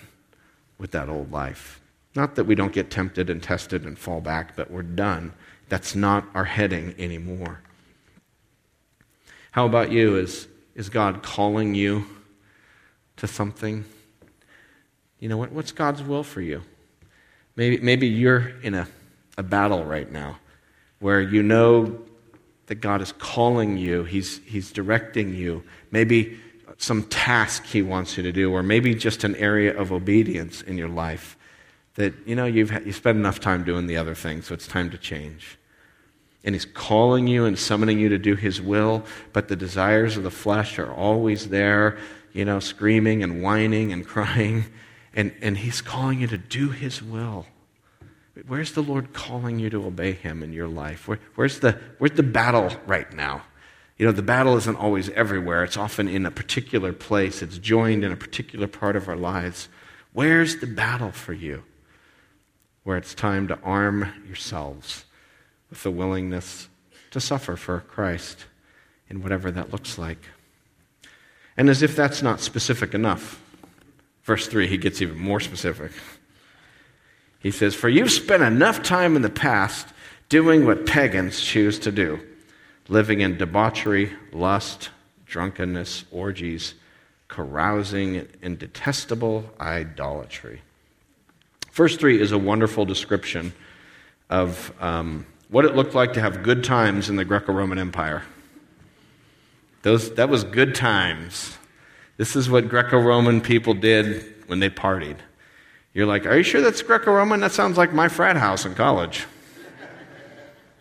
with 0.77 0.91
that 0.91 1.09
old 1.09 1.31
life. 1.31 1.81
Not 2.13 2.35
that 2.35 2.43
we 2.43 2.55
don't 2.55 2.73
get 2.73 2.91
tempted 2.91 3.29
and 3.29 3.41
tested 3.41 3.85
and 3.85 3.97
fall 3.97 4.21
back, 4.21 4.55
but 4.55 4.69
we're 4.69 4.83
done. 4.83 5.33
That's 5.69 5.95
not 5.95 6.25
our 6.35 6.43
heading 6.43 6.93
anymore. 6.99 7.61
How 9.51 9.65
about 9.65 9.91
you? 9.91 10.17
Is, 10.17 10.47
is 10.75 10.89
God 10.89 11.23
calling 11.23 11.73
you 11.73 12.05
to 13.21 13.27
something? 13.27 13.85
You 15.19 15.29
know, 15.29 15.37
what, 15.37 15.51
what's 15.51 15.71
God's 15.71 16.01
will 16.01 16.23
for 16.23 16.41
you? 16.41 16.63
Maybe, 17.55 17.77
maybe 17.77 18.07
you're 18.07 18.53
in 18.63 18.73
a, 18.73 18.87
a 19.37 19.43
battle 19.43 19.85
right 19.85 20.11
now 20.11 20.39
where 20.99 21.21
you 21.21 21.43
know 21.43 22.01
that 22.65 22.75
God 22.75 22.99
is 22.99 23.11
calling 23.11 23.77
you, 23.77 24.03
He's, 24.03 24.39
he's 24.45 24.71
directing 24.71 25.35
you. 25.35 25.63
Maybe 25.91 26.39
some 26.77 27.03
task 27.03 27.65
He 27.65 27.83
wants 27.83 28.17
you 28.17 28.23
to 28.23 28.31
do, 28.31 28.51
or 28.51 28.63
maybe 28.63 28.95
just 28.95 29.23
an 29.23 29.35
area 29.35 29.77
of 29.77 29.91
obedience 29.91 30.63
in 30.63 30.79
your 30.79 30.89
life 30.89 31.37
that, 31.95 32.15
you 32.25 32.35
know, 32.35 32.45
you've, 32.45 32.71
you 32.85 32.91
spent 32.91 33.19
enough 33.19 33.39
time 33.39 33.63
doing 33.63 33.85
the 33.85 33.97
other 33.97 34.15
thing, 34.15 34.41
so 34.41 34.55
it's 34.55 34.65
time 34.65 34.89
to 34.89 34.97
change. 34.97 35.59
And 36.43 36.55
He's 36.55 36.65
calling 36.65 37.27
you 37.27 37.45
and 37.45 37.59
summoning 37.59 37.99
you 37.99 38.09
to 38.09 38.17
do 38.17 38.35
His 38.35 38.59
will, 38.59 39.03
but 39.31 39.47
the 39.47 39.55
desires 39.55 40.17
of 40.17 40.23
the 40.23 40.31
flesh 40.31 40.79
are 40.79 40.91
always 40.91 41.49
there, 41.49 41.99
you 42.33 42.45
know, 42.45 42.59
screaming 42.59 43.23
and 43.23 43.41
whining 43.41 43.91
and 43.91 44.05
crying. 44.07 44.65
And, 45.13 45.33
and 45.41 45.57
He's 45.57 45.81
calling 45.81 46.21
you 46.21 46.27
to 46.27 46.37
do 46.37 46.69
His 46.69 47.01
will. 47.01 47.45
Where's 48.47 48.71
the 48.71 48.81
Lord 48.81 49.13
calling 49.13 49.59
you 49.59 49.69
to 49.69 49.85
obey 49.85 50.13
Him 50.13 50.41
in 50.41 50.53
your 50.53 50.67
life? 50.67 51.07
Where, 51.07 51.19
where's, 51.35 51.59
the, 51.59 51.77
where's 51.97 52.15
the 52.15 52.23
battle 52.23 52.71
right 52.85 53.11
now? 53.13 53.43
You 53.97 54.05
know, 54.05 54.13
the 54.13 54.23
battle 54.23 54.57
isn't 54.57 54.77
always 54.77 55.09
everywhere, 55.09 55.63
it's 55.63 55.77
often 55.77 56.07
in 56.07 56.25
a 56.25 56.31
particular 56.31 56.91
place, 56.91 57.43
it's 57.43 57.59
joined 57.59 58.03
in 58.03 58.11
a 58.11 58.15
particular 58.15 58.65
part 58.67 58.95
of 58.95 59.07
our 59.07 59.15
lives. 59.15 59.69
Where's 60.11 60.57
the 60.57 60.65
battle 60.65 61.11
for 61.11 61.33
you? 61.33 61.63
Where 62.83 62.97
it's 62.97 63.13
time 63.13 63.47
to 63.49 63.59
arm 63.59 64.11
yourselves 64.25 65.05
with 65.69 65.83
the 65.83 65.91
willingness 65.91 66.67
to 67.11 67.19
suffer 67.19 67.55
for 67.55 67.79
Christ 67.81 68.45
in 69.07 69.21
whatever 69.21 69.51
that 69.51 69.71
looks 69.71 69.97
like. 69.97 70.29
And 71.57 71.69
as 71.69 71.81
if 71.81 71.95
that's 71.95 72.21
not 72.21 72.39
specific 72.39 72.93
enough, 72.93 73.41
verse 74.23 74.47
3, 74.47 74.67
he 74.67 74.77
gets 74.77 75.01
even 75.01 75.17
more 75.17 75.39
specific. 75.39 75.91
He 77.39 77.51
says, 77.51 77.75
For 77.75 77.89
you've 77.89 78.11
spent 78.11 78.43
enough 78.43 78.83
time 78.83 79.15
in 79.15 79.21
the 79.21 79.29
past 79.29 79.87
doing 80.29 80.65
what 80.65 80.85
pagans 80.85 81.41
choose 81.41 81.79
to 81.79 81.91
do 81.91 82.19
living 82.87 83.21
in 83.21 83.37
debauchery, 83.37 84.11
lust, 84.33 84.89
drunkenness, 85.25 86.03
orgies, 86.11 86.73
carousing, 87.29 88.27
and 88.41 88.59
detestable 88.59 89.49
idolatry. 89.61 90.61
Verse 91.71 91.95
3 91.95 92.19
is 92.19 92.33
a 92.33 92.37
wonderful 92.37 92.83
description 92.83 93.53
of 94.29 94.73
um, 94.81 95.25
what 95.49 95.63
it 95.63 95.73
looked 95.73 95.95
like 95.95 96.13
to 96.13 96.21
have 96.21 96.43
good 96.43 96.65
times 96.65 97.09
in 97.09 97.15
the 97.15 97.23
Greco 97.23 97.53
Roman 97.53 97.79
Empire. 97.79 98.23
Those, 99.83 100.13
that 100.15 100.29
was 100.29 100.43
good 100.43 100.75
times. 100.75 101.57
This 102.17 102.35
is 102.35 102.49
what 102.49 102.69
Greco 102.69 102.99
Roman 102.99 103.41
people 103.41 103.73
did 103.73 104.23
when 104.47 104.59
they 104.59 104.69
partied. 104.69 105.17
You're 105.93 106.05
like, 106.05 106.25
Are 106.25 106.37
you 106.37 106.43
sure 106.43 106.61
that's 106.61 106.81
Greco 106.81 107.11
Roman? 107.11 107.39
That 107.39 107.51
sounds 107.51 107.77
like 107.77 107.93
my 107.93 108.07
frat 108.07 108.37
house 108.37 108.65
in 108.65 108.75
college. 108.75 109.25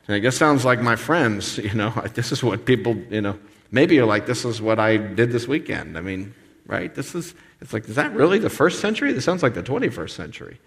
And 0.06 0.16
I 0.16 0.18
guess 0.18 0.36
sounds 0.36 0.64
like 0.64 0.80
my 0.80 0.96
friends, 0.96 1.58
you 1.58 1.72
know, 1.72 1.90
this 2.14 2.32
is 2.32 2.42
what 2.42 2.64
people, 2.64 2.96
you 3.10 3.20
know, 3.20 3.38
maybe 3.70 3.94
you're 3.94 4.06
like, 4.06 4.26
this 4.26 4.44
is 4.44 4.60
what 4.60 4.78
I 4.80 4.96
did 4.96 5.32
this 5.32 5.46
weekend. 5.46 5.96
I 5.96 6.00
mean, 6.00 6.34
right? 6.66 6.94
This 6.94 7.14
is, 7.14 7.34
it's 7.60 7.72
like, 7.72 7.88
is 7.88 7.94
that 7.94 8.12
really 8.12 8.38
the 8.38 8.50
first 8.50 8.80
century? 8.80 9.12
This 9.12 9.24
sounds 9.24 9.42
like 9.42 9.54
the 9.54 9.62
21st 9.62 10.10
century. 10.10 10.58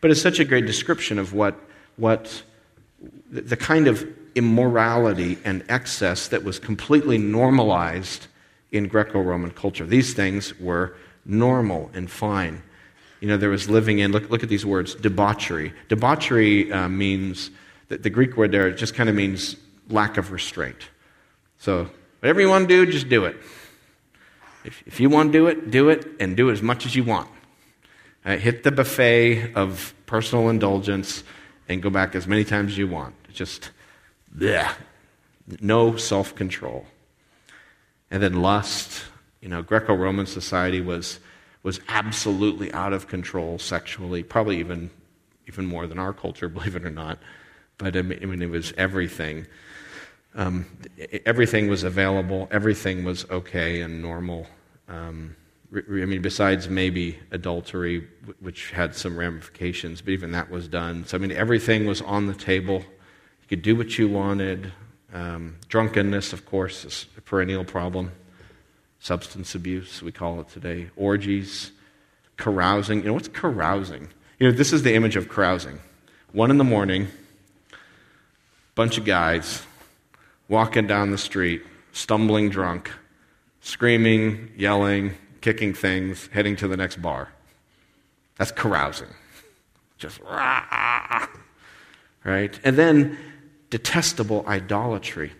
But 0.00 0.10
it's 0.10 0.20
such 0.20 0.40
a 0.40 0.44
great 0.44 0.66
description 0.66 1.18
of 1.18 1.32
what, 1.32 1.58
what 1.96 2.42
the 3.30 3.56
kind 3.56 3.86
of 3.86 4.04
immorality 4.38 5.38
and 5.44 5.64
excess 5.68 6.28
that 6.28 6.44
was 6.44 6.58
completely 6.58 7.18
normalized 7.18 8.28
in 8.72 8.86
Greco 8.88 9.20
Roman 9.20 9.50
culture. 9.50 9.84
These 9.84 10.14
things 10.14 10.58
were 10.58 10.94
normal 11.24 11.90
and 11.92 12.10
fine. 12.10 12.62
You 13.20 13.28
know, 13.28 13.36
there 13.36 13.50
was 13.50 13.68
living 13.68 13.98
in, 13.98 14.12
look, 14.12 14.30
look 14.30 14.42
at 14.42 14.48
these 14.48 14.64
words, 14.64 14.94
debauchery. 14.94 15.72
Debauchery 15.88 16.72
uh, 16.72 16.88
means 16.88 17.50
the, 17.88 17.98
the 17.98 18.10
Greek 18.10 18.36
word 18.36 18.52
there 18.52 18.70
just 18.70 18.94
kind 18.94 19.08
of 19.08 19.14
means 19.14 19.56
lack 19.90 20.16
of 20.16 20.30
restraint. 20.30 20.88
So, 21.58 21.90
whatever 22.20 22.40
you 22.40 22.48
want 22.48 22.68
to 22.68 22.86
do, 22.86 22.90
just 22.90 23.08
do 23.08 23.24
it. 23.24 23.36
If, 24.64 24.82
if 24.86 25.00
you 25.00 25.10
want 25.10 25.32
to 25.32 25.38
do 25.38 25.46
it, 25.48 25.70
do 25.70 25.88
it, 25.88 26.06
and 26.20 26.36
do 26.36 26.50
as 26.50 26.62
much 26.62 26.86
as 26.86 26.94
you 26.94 27.02
want. 27.02 27.28
Uh, 28.24 28.36
hit 28.36 28.62
the 28.62 28.70
buffet 28.70 29.54
of 29.54 29.94
personal 30.06 30.48
indulgence 30.48 31.24
and 31.68 31.82
go 31.82 31.90
back 31.90 32.14
as 32.14 32.26
many 32.26 32.44
times 32.44 32.72
as 32.72 32.78
you 32.78 32.86
want. 32.86 33.14
Just, 33.32 33.70
bleh, 34.34 34.70
no 35.60 35.96
self 35.96 36.34
control. 36.34 36.86
And 38.10 38.22
then 38.22 38.40
lust. 38.40 39.04
You 39.40 39.48
know, 39.48 39.62
Greco 39.62 39.94
Roman 39.94 40.26
society 40.26 40.80
was, 40.80 41.20
was 41.62 41.80
absolutely 41.88 42.72
out 42.72 42.92
of 42.92 43.06
control 43.06 43.58
sexually, 43.58 44.22
probably 44.22 44.58
even, 44.58 44.90
even 45.46 45.66
more 45.66 45.86
than 45.86 45.98
our 45.98 46.12
culture, 46.12 46.48
believe 46.48 46.76
it 46.76 46.84
or 46.84 46.90
not. 46.90 47.18
But 47.76 47.96
I 47.96 48.02
mean, 48.02 48.42
it 48.42 48.50
was 48.50 48.72
everything. 48.76 49.46
Um, 50.34 50.66
everything 51.24 51.68
was 51.68 51.84
available. 51.84 52.48
Everything 52.50 53.04
was 53.04 53.24
okay 53.30 53.80
and 53.80 54.02
normal. 54.02 54.46
Um, 54.88 55.36
I 55.74 55.80
mean, 55.90 56.22
besides 56.22 56.68
maybe 56.68 57.18
adultery, 57.30 58.08
which 58.40 58.70
had 58.70 58.94
some 58.94 59.18
ramifications, 59.18 60.00
but 60.00 60.10
even 60.12 60.32
that 60.32 60.50
was 60.50 60.66
done. 60.66 61.04
So, 61.06 61.16
I 61.16 61.20
mean, 61.20 61.32
everything 61.32 61.86
was 61.86 62.00
on 62.02 62.26
the 62.26 62.34
table. 62.34 62.84
You 63.48 63.56
could 63.56 63.62
do 63.62 63.76
what 63.76 63.96
you 63.96 64.10
wanted. 64.10 64.74
Um, 65.14 65.56
drunkenness, 65.68 66.34
of 66.34 66.44
course, 66.44 66.84
is 66.84 67.06
a 67.16 67.22
perennial 67.22 67.64
problem. 67.64 68.12
Substance 69.00 69.54
abuse, 69.54 70.02
we 70.02 70.12
call 70.12 70.38
it 70.40 70.50
today. 70.50 70.90
Orgies, 70.96 71.72
carousing. 72.36 72.98
You 72.98 73.06
know, 73.06 73.14
what's 73.14 73.28
carousing? 73.28 74.10
You 74.38 74.48
know, 74.50 74.52
this 74.54 74.74
is 74.74 74.82
the 74.82 74.94
image 74.94 75.16
of 75.16 75.30
carousing. 75.30 75.78
One 76.32 76.50
in 76.50 76.58
the 76.58 76.64
morning, 76.64 77.08
bunch 78.74 78.98
of 78.98 79.06
guys 79.06 79.62
walking 80.50 80.86
down 80.86 81.10
the 81.10 81.16
street, 81.16 81.62
stumbling 81.92 82.50
drunk, 82.50 82.90
screaming, 83.62 84.50
yelling, 84.58 85.14
kicking 85.40 85.72
things, 85.72 86.28
heading 86.34 86.54
to 86.56 86.68
the 86.68 86.76
next 86.76 87.00
bar. 87.00 87.30
That's 88.36 88.52
carousing. 88.52 89.08
Just 89.96 90.20
rah, 90.20 91.26
right? 92.24 92.60
And 92.62 92.76
then 92.76 93.16
detestable 93.70 94.44
idolatry. 94.46 95.32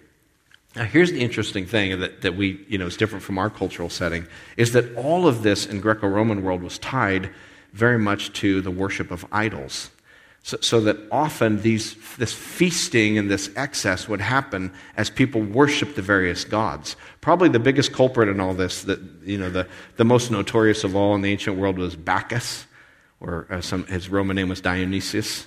Now, 0.76 0.84
here's 0.84 1.10
the 1.10 1.20
interesting 1.20 1.66
thing 1.66 1.98
that, 2.00 2.22
that 2.22 2.36
we, 2.36 2.64
you 2.68 2.78
know, 2.78 2.86
is 2.86 2.96
different 2.96 3.24
from 3.24 3.38
our 3.38 3.50
cultural 3.50 3.88
setting, 3.88 4.26
is 4.56 4.72
that 4.72 4.94
all 4.96 5.26
of 5.26 5.42
this 5.42 5.66
in 5.66 5.80
Greco-Roman 5.80 6.42
world 6.42 6.62
was 6.62 6.78
tied 6.78 7.30
very 7.72 7.98
much 7.98 8.32
to 8.34 8.60
the 8.60 8.70
worship 8.70 9.10
of 9.10 9.26
idols. 9.32 9.90
So, 10.44 10.56
so, 10.60 10.80
that 10.82 10.96
often 11.10 11.62
these, 11.62 11.96
this 12.16 12.32
feasting 12.32 13.18
and 13.18 13.30
this 13.30 13.50
excess 13.56 14.08
would 14.08 14.20
happen 14.20 14.72
as 14.96 15.10
people 15.10 15.42
worship 15.42 15.94
the 15.94 16.00
various 16.00 16.44
gods. 16.44 16.96
Probably 17.20 17.48
the 17.48 17.58
biggest 17.58 17.92
culprit 17.92 18.28
in 18.28 18.38
all 18.40 18.54
this, 18.54 18.84
that, 18.84 19.00
you 19.24 19.36
know, 19.36 19.50
the, 19.50 19.66
the 19.96 20.04
most 20.04 20.30
notorious 20.30 20.84
of 20.84 20.94
all 20.94 21.14
in 21.16 21.22
the 21.22 21.30
ancient 21.30 21.58
world 21.58 21.76
was 21.76 21.96
Bacchus, 21.96 22.66
or 23.20 23.46
uh, 23.50 23.60
some, 23.60 23.84
his 23.86 24.08
Roman 24.08 24.36
name 24.36 24.48
was 24.48 24.60
Dionysius. 24.60 25.46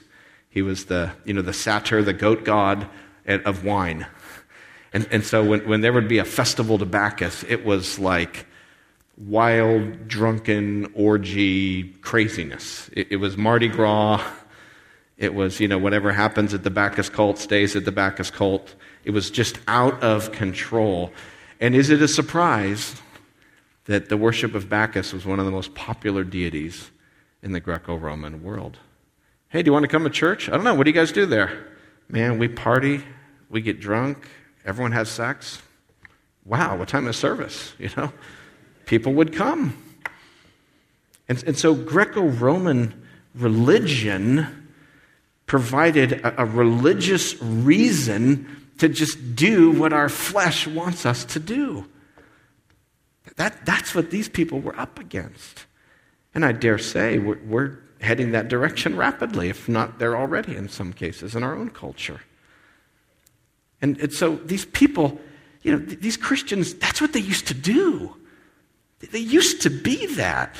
He 0.51 0.61
was 0.61 0.85
the, 0.85 1.11
you 1.25 1.33
know, 1.33 1.41
the 1.41 1.53
satyr, 1.53 2.03
the 2.03 2.13
goat 2.13 2.45
god 2.45 2.87
of 3.25 3.65
wine. 3.65 4.05
And, 4.93 5.07
and 5.09 5.25
so 5.25 5.43
when, 5.43 5.67
when 5.67 5.81
there 5.81 5.93
would 5.93 6.07
be 6.07 6.19
a 6.19 6.25
festival 6.25 6.77
to 6.77 6.85
Bacchus, 6.85 7.43
it 7.47 7.65
was 7.65 7.97
like 7.97 8.45
wild, 9.17 10.07
drunken, 10.07 10.91
orgy 10.93 11.85
craziness. 12.01 12.89
It, 12.93 13.07
it 13.11 13.15
was 13.17 13.37
Mardi 13.37 13.69
Gras 13.69 14.21
it 15.21 15.35
was, 15.35 15.59
you 15.59 15.67
know, 15.67 15.77
whatever 15.77 16.11
happens 16.11 16.51
at 16.55 16.63
the 16.63 16.71
Bacchus 16.71 17.07
cult 17.07 17.37
stays 17.37 17.75
at 17.75 17.85
the 17.85 17.91
Bacchus 17.91 18.31
cult. 18.31 18.73
It 19.03 19.11
was 19.11 19.29
just 19.29 19.59
out 19.67 20.01
of 20.01 20.31
control. 20.31 21.13
And 21.59 21.75
is 21.75 21.91
it 21.91 22.01
a 22.01 22.07
surprise 22.07 22.95
that 23.85 24.09
the 24.09 24.17
worship 24.17 24.55
of 24.55 24.67
Bacchus 24.67 25.13
was 25.13 25.23
one 25.23 25.39
of 25.39 25.45
the 25.45 25.51
most 25.51 25.75
popular 25.75 26.23
deities 26.23 26.89
in 27.43 27.51
the 27.51 27.59
Greco 27.59 27.95
Roman 27.95 28.41
world? 28.41 28.79
Hey, 29.51 29.63
do 29.63 29.67
you 29.67 29.73
want 29.73 29.83
to 29.83 29.89
come 29.89 30.05
to 30.05 30.09
church? 30.09 30.47
I 30.47 30.53
don't 30.53 30.63
know. 30.63 30.73
What 30.73 30.85
do 30.85 30.91
you 30.91 30.95
guys 30.95 31.11
do 31.11 31.25
there? 31.25 31.67
Man, 32.07 32.37
we 32.37 32.47
party, 32.47 33.03
we 33.49 33.59
get 33.59 33.81
drunk, 33.81 34.25
everyone 34.63 34.93
has 34.93 35.09
sex. 35.09 35.61
Wow, 36.45 36.77
what 36.77 36.87
time 36.87 37.05
is 37.07 37.17
service? 37.17 37.73
You 37.77 37.89
know, 37.97 38.13
people 38.85 39.13
would 39.15 39.33
come. 39.33 39.75
And, 41.27 41.43
and 41.43 41.57
so 41.57 41.75
Greco 41.75 42.21
Roman 42.21 43.05
religion 43.35 44.69
provided 45.47 46.13
a, 46.13 46.43
a 46.43 46.45
religious 46.45 47.41
reason 47.41 48.69
to 48.77 48.87
just 48.87 49.35
do 49.35 49.69
what 49.71 49.91
our 49.91 50.07
flesh 50.07 50.65
wants 50.65 51.05
us 51.05 51.25
to 51.25 51.41
do. 51.41 51.85
That, 53.35 53.65
that's 53.65 53.93
what 53.93 54.11
these 54.11 54.29
people 54.29 54.61
were 54.61 54.79
up 54.79 54.97
against. 54.97 55.65
And 56.33 56.45
I 56.45 56.53
dare 56.53 56.77
say 56.77 57.19
we're, 57.19 57.39
we're 57.45 57.79
heading 58.01 58.31
that 58.31 58.47
direction 58.47 58.95
rapidly, 58.95 59.49
if 59.49 59.69
not 59.69 59.99
there 59.99 60.17
already 60.17 60.55
in 60.55 60.67
some 60.67 60.91
cases 60.91 61.35
in 61.35 61.43
our 61.43 61.55
own 61.55 61.69
culture. 61.69 62.21
And, 63.81 63.99
and 63.99 64.13
so 64.13 64.35
these 64.35 64.65
people, 64.65 65.19
you 65.63 65.71
know, 65.71 65.77
these 65.77 66.17
Christians, 66.17 66.73
that's 66.75 67.01
what 67.01 67.13
they 67.13 67.19
used 67.19 67.47
to 67.47 67.53
do. 67.53 68.15
They 69.11 69.19
used 69.19 69.61
to 69.63 69.69
be 69.69 70.05
that. 70.15 70.55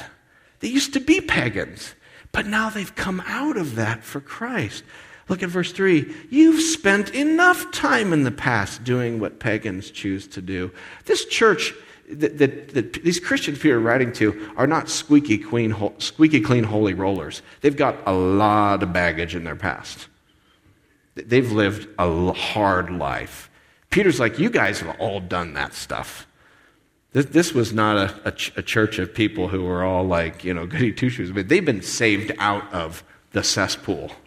They 0.60 0.68
used 0.68 0.94
to 0.94 1.00
be 1.00 1.22
pagans. 1.22 1.94
But 2.32 2.48
now 2.48 2.70
they've 2.70 2.96
come 2.96 3.22
out 3.26 3.58
of 3.58 3.76
that 3.76 4.04
for 4.04 4.20
Christ. 4.20 4.84
Look 5.28 5.44
at 5.44 5.50
verse 5.50 5.72
3. 5.72 6.14
You've 6.30 6.62
spent 6.62 7.14
enough 7.14 7.72
time 7.72 8.14
in 8.14 8.24
the 8.24 8.32
past 8.32 8.84
doing 8.84 9.20
what 9.20 9.40
pagans 9.40 9.92
choose 9.92 10.28
to 10.30 10.42
do. 10.42 10.72
This 11.06 11.26
church 11.26 11.74
that, 12.12 12.38
that, 12.38 12.74
that, 12.74 13.04
these 13.04 13.20
Christians 13.20 13.60
Peter 13.60 13.78
are 13.78 13.80
writing 13.80 14.12
to 14.14 14.50
are 14.58 14.68
not 14.68 14.90
squeaky 14.90 15.38
clean, 15.38 15.76
squeaky 16.00 16.42
clean 16.42 16.64
holy 16.64 16.94
rollers. 16.94 17.42
They've 17.62 17.76
got 17.76 17.98
a 18.06 18.14
lot 18.14 18.84
of 18.84 18.94
baggage 18.94 19.36
in 19.36 19.44
their 19.44 19.56
past. 19.56 20.08
They've 21.16 21.52
lived 21.52 21.88
a 22.00 22.32
hard 22.34 22.90
life. 22.90 23.50
Peter's 23.90 24.20
like, 24.20 24.40
you 24.40 24.50
guys 24.50 24.80
have 24.80 24.96
all 25.00 25.20
done 25.20 25.54
that 25.54 25.74
stuff. 25.74 26.28
This, 27.14 27.26
this 27.26 27.54
was 27.54 27.74
not 27.74 27.98
a, 27.98 28.30
a, 28.30 28.32
ch- 28.32 28.54
a, 28.56 28.62
church 28.62 28.98
of 28.98 29.14
people 29.14 29.50
who 29.50 29.64
were 29.64 29.84
all 29.84 30.06
like, 30.06 30.46
you 30.46 30.54
know, 30.54 30.66
goody 30.68 30.94
two 30.94 31.10
shoes, 31.10 31.32
but 31.32 31.50
they've 31.50 31.66
been 31.66 31.82
saved 31.82 32.32
out 32.40 32.72
of 32.74 33.04
the 33.32 33.44
cesspool. 33.44 34.12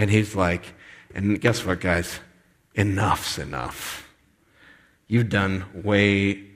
And 0.00 0.10
he's 0.10 0.36
like, 0.36 0.74
and 1.12 1.40
guess 1.40 1.66
what, 1.66 1.80
guys? 1.80 2.20
Enough's 2.76 3.36
enough. 3.36 4.08
You've 5.08 5.28
done 5.28 5.64
way 5.74 6.47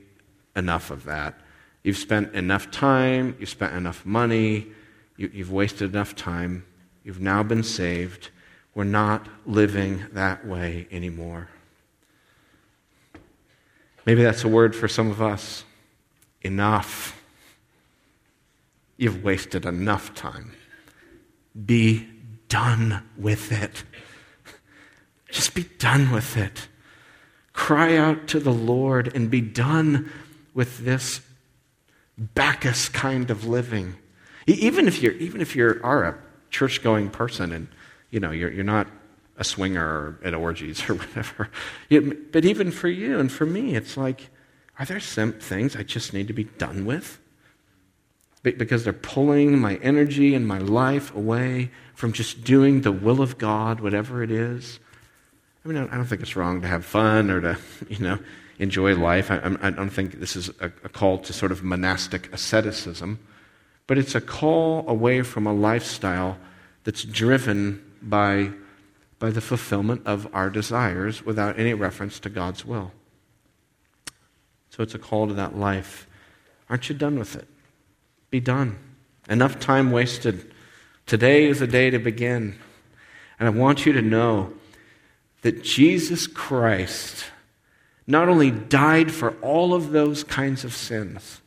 enough 0.55 0.91
of 0.91 1.05
that. 1.05 1.35
You've 1.83 1.97
spent 1.97 2.35
enough 2.35 2.71
time, 2.71 3.37
you've 3.38 3.49
spent 3.49 3.75
enough 3.75 4.07
money, 4.07 4.69
you, 5.17 5.31
you've 5.33 5.53
wasted 5.53 5.91
enough 5.95 6.15
time. 6.15 6.65
You've 7.05 7.21
now 7.21 7.43
been 7.43 7.62
saved. 7.62 8.31
We're 8.75 8.85
not 8.85 9.29
living 9.47 10.05
that 10.12 10.47
way 10.47 10.87
anymore. 10.91 11.49
Maybe 14.07 14.23
that's 14.23 14.45
a 14.45 14.49
word 14.49 14.75
for 14.75 14.88
some 14.88 15.11
of 15.11 15.21
us. 15.21 15.65
Enough. 16.43 17.21
You've 18.97 19.23
wasted 19.23 19.67
enough 19.67 20.15
time. 20.15 20.53
Be 21.67 22.09
done 22.49 23.03
with 23.17 23.53
it. 23.53 23.85
Just 25.31 25.55
be 25.55 25.65
done 25.79 26.11
with 26.11 26.37
it. 26.37 26.69
Cry 27.53 27.97
out 27.97 28.27
to 28.29 28.41
the 28.41 28.53
Lord 28.53 29.15
and 29.15 29.31
be 29.31 29.41
done 29.41 30.11
with 30.55 30.85
this 30.85 31.21
Bacchus 32.19 32.88
kind 32.88 33.31
of 33.31 33.45
living. 33.47 33.97
Even 34.47 34.87
if 34.87 35.03
you're, 35.03 35.15
even 35.15 35.41
if 35.41 35.57
you 35.57 35.81
are 35.83 36.05
a 36.05 36.19
church 36.51 36.83
going 36.83 37.11
person 37.11 37.53
and 37.53 37.69
you 38.12 38.21
know, 38.21 38.31
you're, 38.31 38.53
you're 38.53 38.62
not 38.62 38.87
a 39.38 39.43
swinger 39.43 40.19
at 40.23 40.35
orgies 40.35 40.88
or 40.88 40.95
whatever. 41.03 41.51
but 42.31 42.45
even 42.45 42.71
for 42.71 42.88
you 42.88 43.19
and 43.19 43.33
for 43.33 43.47
me, 43.47 43.75
it's 43.75 43.97
like, 43.97 44.31
are 44.79 44.87
there 44.87 45.01
some 45.01 45.33
things 45.33 45.75
I 45.75 45.83
just 45.83 46.12
need 46.12 46.29
to 46.29 46.33
be 46.33 46.45
done 46.45 46.85
with? 46.85 47.19
Because 48.43 48.85
they're 48.85 48.93
pulling 48.93 49.59
my 49.59 49.77
energy 49.77 50.35
and 50.35 50.47
my 50.47 50.59
life 50.59 51.15
away 51.15 51.71
from 51.95 52.12
just 52.12 52.45
doing 52.45 52.81
the 52.83 52.93
will 52.93 53.23
of 53.23 53.38
God, 53.38 53.81
whatever 53.81 54.23
it 54.23 54.31
is. 54.31 54.81
I 55.65 55.69
mean, 55.69 55.79
I 55.79 55.97
don't 55.97 56.07
think 56.07 56.23
it's 56.23 56.35
wrong 56.35 56.61
to 56.61 56.67
have 56.67 56.85
fun 56.85 57.31
or 57.31 57.41
to, 57.41 57.59
you 57.88 58.01
know, 58.01 58.19
enjoy 58.59 58.95
life. 58.95 59.31
I, 59.31 59.57
I 59.61 59.71
don't 59.71 59.91
think 59.91 60.21
this 60.21 60.37
is 60.37 60.49
a, 60.61 60.67
a 60.85 60.88
call 60.88 61.19
to 61.19 61.33
sort 61.33 61.53
of 61.53 61.62
monastic 61.62 62.33
asceticism, 62.33 63.19
but 63.87 63.99
it's 63.99 64.15
a 64.15 64.21
call 64.21 64.88
away 64.88 65.23
from 65.23 65.47
a 65.47 65.53
lifestyle 65.53 66.38
that's 66.85 67.05
driven 67.05 67.83
by, 68.01 68.51
by 69.19 69.31
the 69.31 69.41
fulfillment 69.41 70.03
of 70.07 70.29
our 70.35 70.51
desires 70.51 71.25
without 71.25 71.59
any 71.59 71.75
reference 71.75 72.19
to 72.21 72.29
God's 72.29 72.65
will. 72.65 72.93
So 74.71 74.83
it's 74.83 74.95
a 74.95 74.99
call 74.99 75.29
to 75.29 75.35
that 75.35 75.57
life. 75.57 76.07
Aren't 76.71 76.88
you 76.88 76.95
done 76.95 77.19
with 77.19 77.37
it? 77.37 77.47
Be 78.31 78.41
done. 78.41 78.79
Enough 79.29 79.61
time 79.61 79.93
wasted. 79.93 80.53
Today 81.07 81.45
is 81.47 81.61
a 81.61 81.67
day 81.67 81.91
to 81.91 81.99
begin. 81.99 82.59
And 83.38 83.47
I 83.47 83.51
want 83.51 83.85
you 83.85 83.93
to 83.93 84.03
know 84.03 84.53
that 85.43 85.62
Jesus 85.62 86.27
Christ 86.27 87.27
not 88.07 88.29
only 88.29 88.51
died 88.51 89.12
for 89.12 89.33
all 89.41 89.75
of 89.75 89.91
those 89.91 90.25
kinds 90.25 90.65
of 90.65 90.75
sins. 90.75 91.41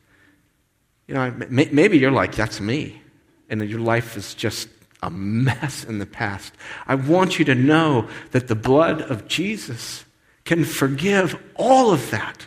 You 1.06 1.14
know, 1.14 1.34
maybe 1.48 1.98
you're 1.98 2.10
like, 2.10 2.34
that's 2.34 2.60
me. 2.60 3.00
And 3.48 3.62
your 3.68 3.80
life 3.80 4.16
is 4.16 4.34
just 4.34 4.68
a 5.02 5.10
mess 5.10 5.84
in 5.84 5.98
the 5.98 6.06
past. 6.06 6.54
I 6.86 6.94
want 6.96 7.38
you 7.38 7.44
to 7.44 7.54
know 7.54 8.08
that 8.32 8.48
the 8.48 8.54
blood 8.54 9.02
of 9.02 9.28
Jesus 9.28 10.04
can 10.44 10.64
forgive 10.64 11.40
all 11.54 11.92
of 11.92 12.10
that 12.10 12.46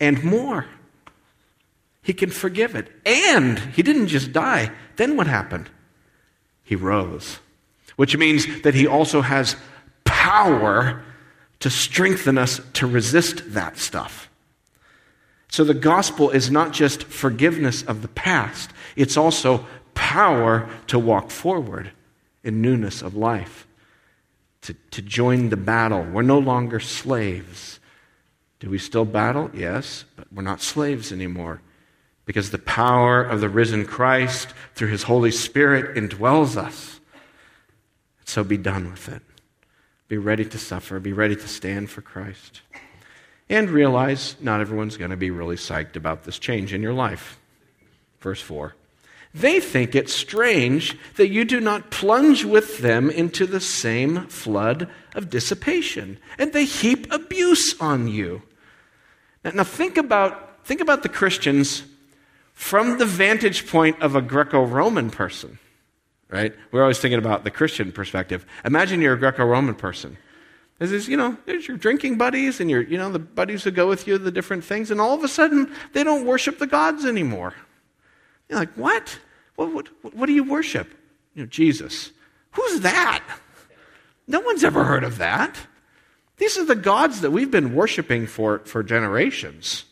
and 0.00 0.22
more. 0.24 0.66
He 2.02 2.12
can 2.12 2.30
forgive 2.30 2.74
it. 2.74 2.90
And 3.04 3.58
he 3.58 3.82
didn't 3.82 4.08
just 4.08 4.32
die. 4.32 4.70
Then 4.96 5.16
what 5.16 5.26
happened? 5.26 5.68
He 6.62 6.76
rose, 6.76 7.40
which 7.96 8.16
means 8.16 8.62
that 8.62 8.74
he 8.74 8.86
also 8.86 9.20
has 9.20 9.56
power 10.04 11.02
to 11.64 11.70
strengthen 11.70 12.36
us 12.36 12.60
to 12.74 12.86
resist 12.86 13.54
that 13.54 13.78
stuff. 13.78 14.28
So 15.48 15.64
the 15.64 15.72
gospel 15.72 16.28
is 16.28 16.50
not 16.50 16.74
just 16.74 17.04
forgiveness 17.04 17.82
of 17.82 18.02
the 18.02 18.08
past, 18.08 18.70
it's 18.96 19.16
also 19.16 19.64
power 19.94 20.68
to 20.88 20.98
walk 20.98 21.30
forward 21.30 21.90
in 22.42 22.60
newness 22.60 23.00
of 23.00 23.16
life, 23.16 23.66
to, 24.60 24.74
to 24.90 25.00
join 25.00 25.48
the 25.48 25.56
battle. 25.56 26.02
We're 26.02 26.20
no 26.20 26.38
longer 26.38 26.80
slaves. 26.80 27.80
Do 28.60 28.68
we 28.68 28.76
still 28.76 29.06
battle? 29.06 29.50
Yes, 29.54 30.04
but 30.16 30.30
we're 30.30 30.42
not 30.42 30.60
slaves 30.60 31.12
anymore 31.12 31.62
because 32.26 32.50
the 32.50 32.58
power 32.58 33.24
of 33.24 33.40
the 33.40 33.48
risen 33.48 33.86
Christ 33.86 34.48
through 34.74 34.88
his 34.88 35.04
Holy 35.04 35.30
Spirit 35.30 35.96
indwells 35.96 36.58
us. 36.58 37.00
So 38.26 38.44
be 38.44 38.58
done 38.58 38.90
with 38.90 39.08
it. 39.08 39.22
Be 40.08 40.18
ready 40.18 40.44
to 40.44 40.58
suffer. 40.58 41.00
Be 41.00 41.12
ready 41.12 41.36
to 41.36 41.48
stand 41.48 41.90
for 41.90 42.02
Christ. 42.02 42.60
And 43.48 43.70
realize 43.70 44.36
not 44.40 44.60
everyone's 44.60 44.96
going 44.96 45.10
to 45.10 45.16
be 45.16 45.30
really 45.30 45.56
psyched 45.56 45.96
about 45.96 46.24
this 46.24 46.38
change 46.38 46.72
in 46.72 46.82
your 46.82 46.92
life. 46.92 47.38
Verse 48.20 48.40
4. 48.40 48.74
They 49.34 49.58
think 49.58 49.94
it 49.94 50.08
strange 50.08 50.96
that 51.16 51.28
you 51.28 51.44
do 51.44 51.60
not 51.60 51.90
plunge 51.90 52.44
with 52.44 52.78
them 52.78 53.10
into 53.10 53.46
the 53.46 53.60
same 53.60 54.26
flood 54.28 54.88
of 55.14 55.28
dissipation, 55.28 56.18
and 56.38 56.52
they 56.52 56.64
heap 56.64 57.12
abuse 57.12 57.74
on 57.80 58.06
you. 58.06 58.42
Now, 59.44 59.50
now 59.50 59.64
think, 59.64 59.96
about, 59.96 60.64
think 60.64 60.80
about 60.80 61.02
the 61.02 61.08
Christians 61.08 61.82
from 62.52 62.98
the 62.98 63.06
vantage 63.06 63.66
point 63.66 64.00
of 64.00 64.14
a 64.14 64.22
Greco 64.22 64.62
Roman 64.64 65.10
person 65.10 65.58
right? 66.34 66.52
We're 66.72 66.82
always 66.82 66.98
thinking 66.98 67.20
about 67.20 67.44
the 67.44 67.50
Christian 67.52 67.92
perspective. 67.92 68.44
Imagine 68.64 69.00
you're 69.00 69.14
a 69.14 69.18
Greco-Roman 69.18 69.76
person. 69.76 70.18
This 70.80 70.90
is, 70.90 71.06
you 71.08 71.16
know, 71.16 71.38
there's 71.46 71.68
your 71.68 71.76
drinking 71.76 72.18
buddies 72.18 72.58
and 72.60 72.68
your, 72.68 72.82
you 72.82 72.98
know, 72.98 73.08
the 73.08 73.20
buddies 73.20 73.62
who 73.62 73.70
go 73.70 73.86
with 73.86 74.08
you, 74.08 74.18
the 74.18 74.32
different 74.32 74.64
things, 74.64 74.90
and 74.90 75.00
all 75.00 75.14
of 75.14 75.22
a 75.22 75.28
sudden 75.28 75.72
they 75.92 76.02
don't 76.02 76.26
worship 76.26 76.58
the 76.58 76.66
gods 76.66 77.04
anymore. 77.04 77.54
You're 78.48 78.58
like, 78.58 78.72
what? 78.74 79.16
What, 79.54 79.72
what, 79.72 80.14
what 80.14 80.26
do 80.26 80.32
you 80.32 80.42
worship? 80.42 80.88
You 81.36 81.44
know, 81.44 81.46
Jesus. 81.46 82.10
Who's 82.50 82.80
that? 82.80 83.22
No 84.26 84.40
one's 84.40 84.64
ever 84.64 84.82
heard 84.82 85.04
of 85.04 85.18
that. 85.18 85.56
These 86.38 86.58
are 86.58 86.64
the 86.64 86.74
gods 86.74 87.20
that 87.20 87.30
we've 87.30 87.50
been 87.50 87.76
worshiping 87.76 88.26
for, 88.26 88.58
for 88.60 88.82
generations 88.82 89.84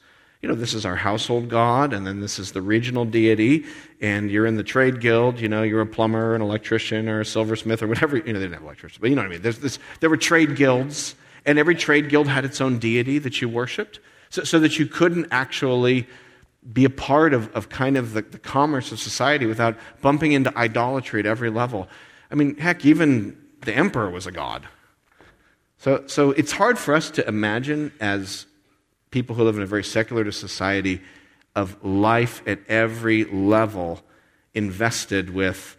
you 0.42 0.48
know, 0.48 0.56
this 0.56 0.74
is 0.74 0.84
our 0.84 0.96
household 0.96 1.48
God, 1.48 1.92
and 1.92 2.04
then 2.04 2.20
this 2.20 2.40
is 2.40 2.50
the 2.50 2.60
regional 2.60 3.04
deity, 3.04 3.64
and 4.00 4.28
you're 4.28 4.44
in 4.44 4.56
the 4.56 4.64
trade 4.64 5.00
guild, 5.00 5.38
you 5.38 5.48
know, 5.48 5.62
you're 5.62 5.80
a 5.80 5.86
plumber, 5.86 6.34
an 6.34 6.42
electrician, 6.42 7.08
or 7.08 7.20
a 7.20 7.24
silversmith, 7.24 7.80
or 7.80 7.86
whatever. 7.86 8.16
You 8.16 8.32
know, 8.32 8.40
they 8.40 8.46
didn't 8.46 8.54
have 8.54 8.64
electricians, 8.64 8.98
but 9.00 9.08
you 9.08 9.14
know 9.14 9.22
what 9.22 9.28
I 9.28 9.30
mean. 9.30 9.42
There's 9.42 9.60
this, 9.60 9.78
there 10.00 10.10
were 10.10 10.16
trade 10.16 10.56
guilds, 10.56 11.14
and 11.46 11.60
every 11.60 11.76
trade 11.76 12.08
guild 12.08 12.26
had 12.26 12.44
its 12.44 12.60
own 12.60 12.80
deity 12.80 13.18
that 13.20 13.40
you 13.40 13.48
worshiped, 13.48 14.00
so, 14.30 14.42
so 14.42 14.58
that 14.58 14.80
you 14.80 14.86
couldn't 14.86 15.28
actually 15.30 16.08
be 16.72 16.84
a 16.84 16.90
part 16.90 17.34
of, 17.34 17.52
of 17.54 17.68
kind 17.68 17.96
of 17.96 18.12
the, 18.12 18.22
the 18.22 18.38
commerce 18.38 18.90
of 18.90 18.98
society 18.98 19.46
without 19.46 19.76
bumping 20.00 20.32
into 20.32 20.56
idolatry 20.58 21.20
at 21.20 21.26
every 21.26 21.50
level. 21.50 21.88
I 22.32 22.34
mean, 22.34 22.56
heck, 22.56 22.84
even 22.84 23.36
the 23.60 23.76
emperor 23.76 24.10
was 24.10 24.26
a 24.26 24.32
god. 24.32 24.66
So, 25.78 26.04
so 26.06 26.30
it's 26.32 26.52
hard 26.52 26.78
for 26.78 26.94
us 26.94 27.10
to 27.12 27.26
imagine 27.28 27.92
as 28.00 28.46
people 29.12 29.36
who 29.36 29.44
live 29.44 29.56
in 29.56 29.62
a 29.62 29.66
very 29.66 29.84
secular 29.84 30.30
society 30.32 31.00
of 31.54 31.82
life 31.84 32.42
at 32.46 32.58
every 32.68 33.24
level 33.24 34.00
invested 34.54 35.30
with, 35.30 35.76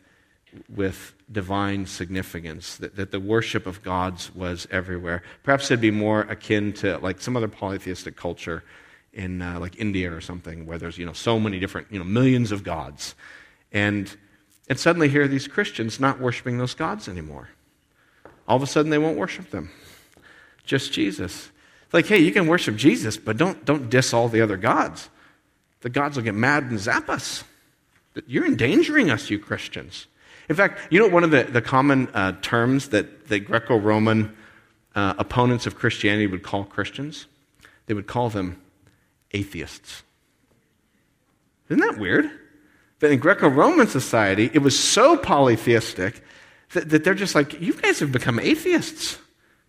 with 0.74 1.14
divine 1.32 1.86
significance, 1.86 2.78
that, 2.78 2.96
that 2.96 3.12
the 3.12 3.20
worship 3.20 3.66
of 3.66 3.82
gods 3.84 4.34
was 4.34 4.68
everywhere. 4.72 5.24
Perhaps 5.42 5.66
it'd 5.66 5.82
be 5.82 5.92
more 5.92 6.22
akin 6.22 6.74
to 6.74 6.98
like 7.00 7.20
some 7.20 7.36
other 7.36 7.48
polytheistic 7.48 8.16
culture 8.16 8.64
in 9.14 9.42
uh, 9.42 9.60
like 9.60 9.80
India 9.80 10.12
or 10.12 10.22
something, 10.22 10.66
where 10.66 10.78
there's 10.78 10.98
you 10.98 11.06
know 11.06 11.14
so 11.14 11.40
many 11.40 11.60
different 11.60 11.88
you 11.92 12.00
know 12.00 12.06
millions 12.06 12.52
of 12.52 12.64
gods, 12.64 13.14
and 13.72 14.16
and 14.70 14.80
suddenly 14.80 15.08
here 15.10 15.24
are 15.24 15.28
these 15.28 15.48
Christians 15.48 16.00
not 16.00 16.20
worshiping 16.20 16.58
those 16.58 16.74
gods 16.74 17.08
anymore. 17.08 17.50
All 18.48 18.56
of 18.56 18.64
a 18.64 18.68
sudden 18.68 18.90
they 18.90 18.98
won't 18.98 19.18
worship 19.18 19.52
them, 19.52 19.70
just 20.66 20.94
Jesus. 20.94 21.52
Like, 21.94 22.08
hey, 22.08 22.18
you 22.18 22.32
can 22.32 22.48
worship 22.48 22.76
Jesus, 22.76 23.16
but 23.18 23.38
don't 23.38 23.64
don't 23.64 23.90
diss 23.90 24.14
all 24.14 24.28
the 24.28 24.42
other 24.42 24.58
gods. 24.58 25.10
The 25.82 25.90
gods 25.90 26.16
will 26.16 26.24
get 26.24 26.34
mad 26.34 26.64
and 26.64 26.80
zap 26.80 27.10
us. 27.10 27.44
You're 28.28 28.46
endangering 28.46 29.10
us, 29.10 29.30
you 29.30 29.40
Christians. 29.40 30.08
In 30.50 30.56
fact, 30.56 30.80
you 30.92 31.00
know 31.00 31.08
one 31.08 31.24
of 31.24 31.32
the, 31.32 31.44
the 31.44 31.62
common 31.62 32.10
uh, 32.14 32.34
terms 32.42 32.90
that 32.90 33.28
the 33.28 33.40
Greco 33.40 33.78
Roman 33.78 34.36
uh, 34.96 35.14
opponents 35.18 35.66
of 35.66 35.76
Christianity 35.76 36.28
would 36.28 36.44
call 36.44 36.64
Christians? 36.64 37.28
They 37.86 37.94
would 37.94 38.08
call 38.08 38.30
them 38.30 38.62
atheists. 39.32 40.04
Isn't 41.70 41.82
that 41.82 41.98
weird? 41.98 42.30
That 43.00 43.12
in 43.12 43.20
Greco 43.20 43.48
Roman 43.48 43.88
society, 43.88 44.50
it 44.54 44.60
was 44.60 44.78
so 44.78 45.18
polytheistic 45.18 46.24
that, 46.74 46.90
that, 46.90 47.04
they're 47.04 47.14
just 47.14 47.36
like, 47.36 47.60
you 47.60 47.74
guys 47.74 48.00
have 48.00 48.12
become 48.12 48.40
atheists. 48.40 49.18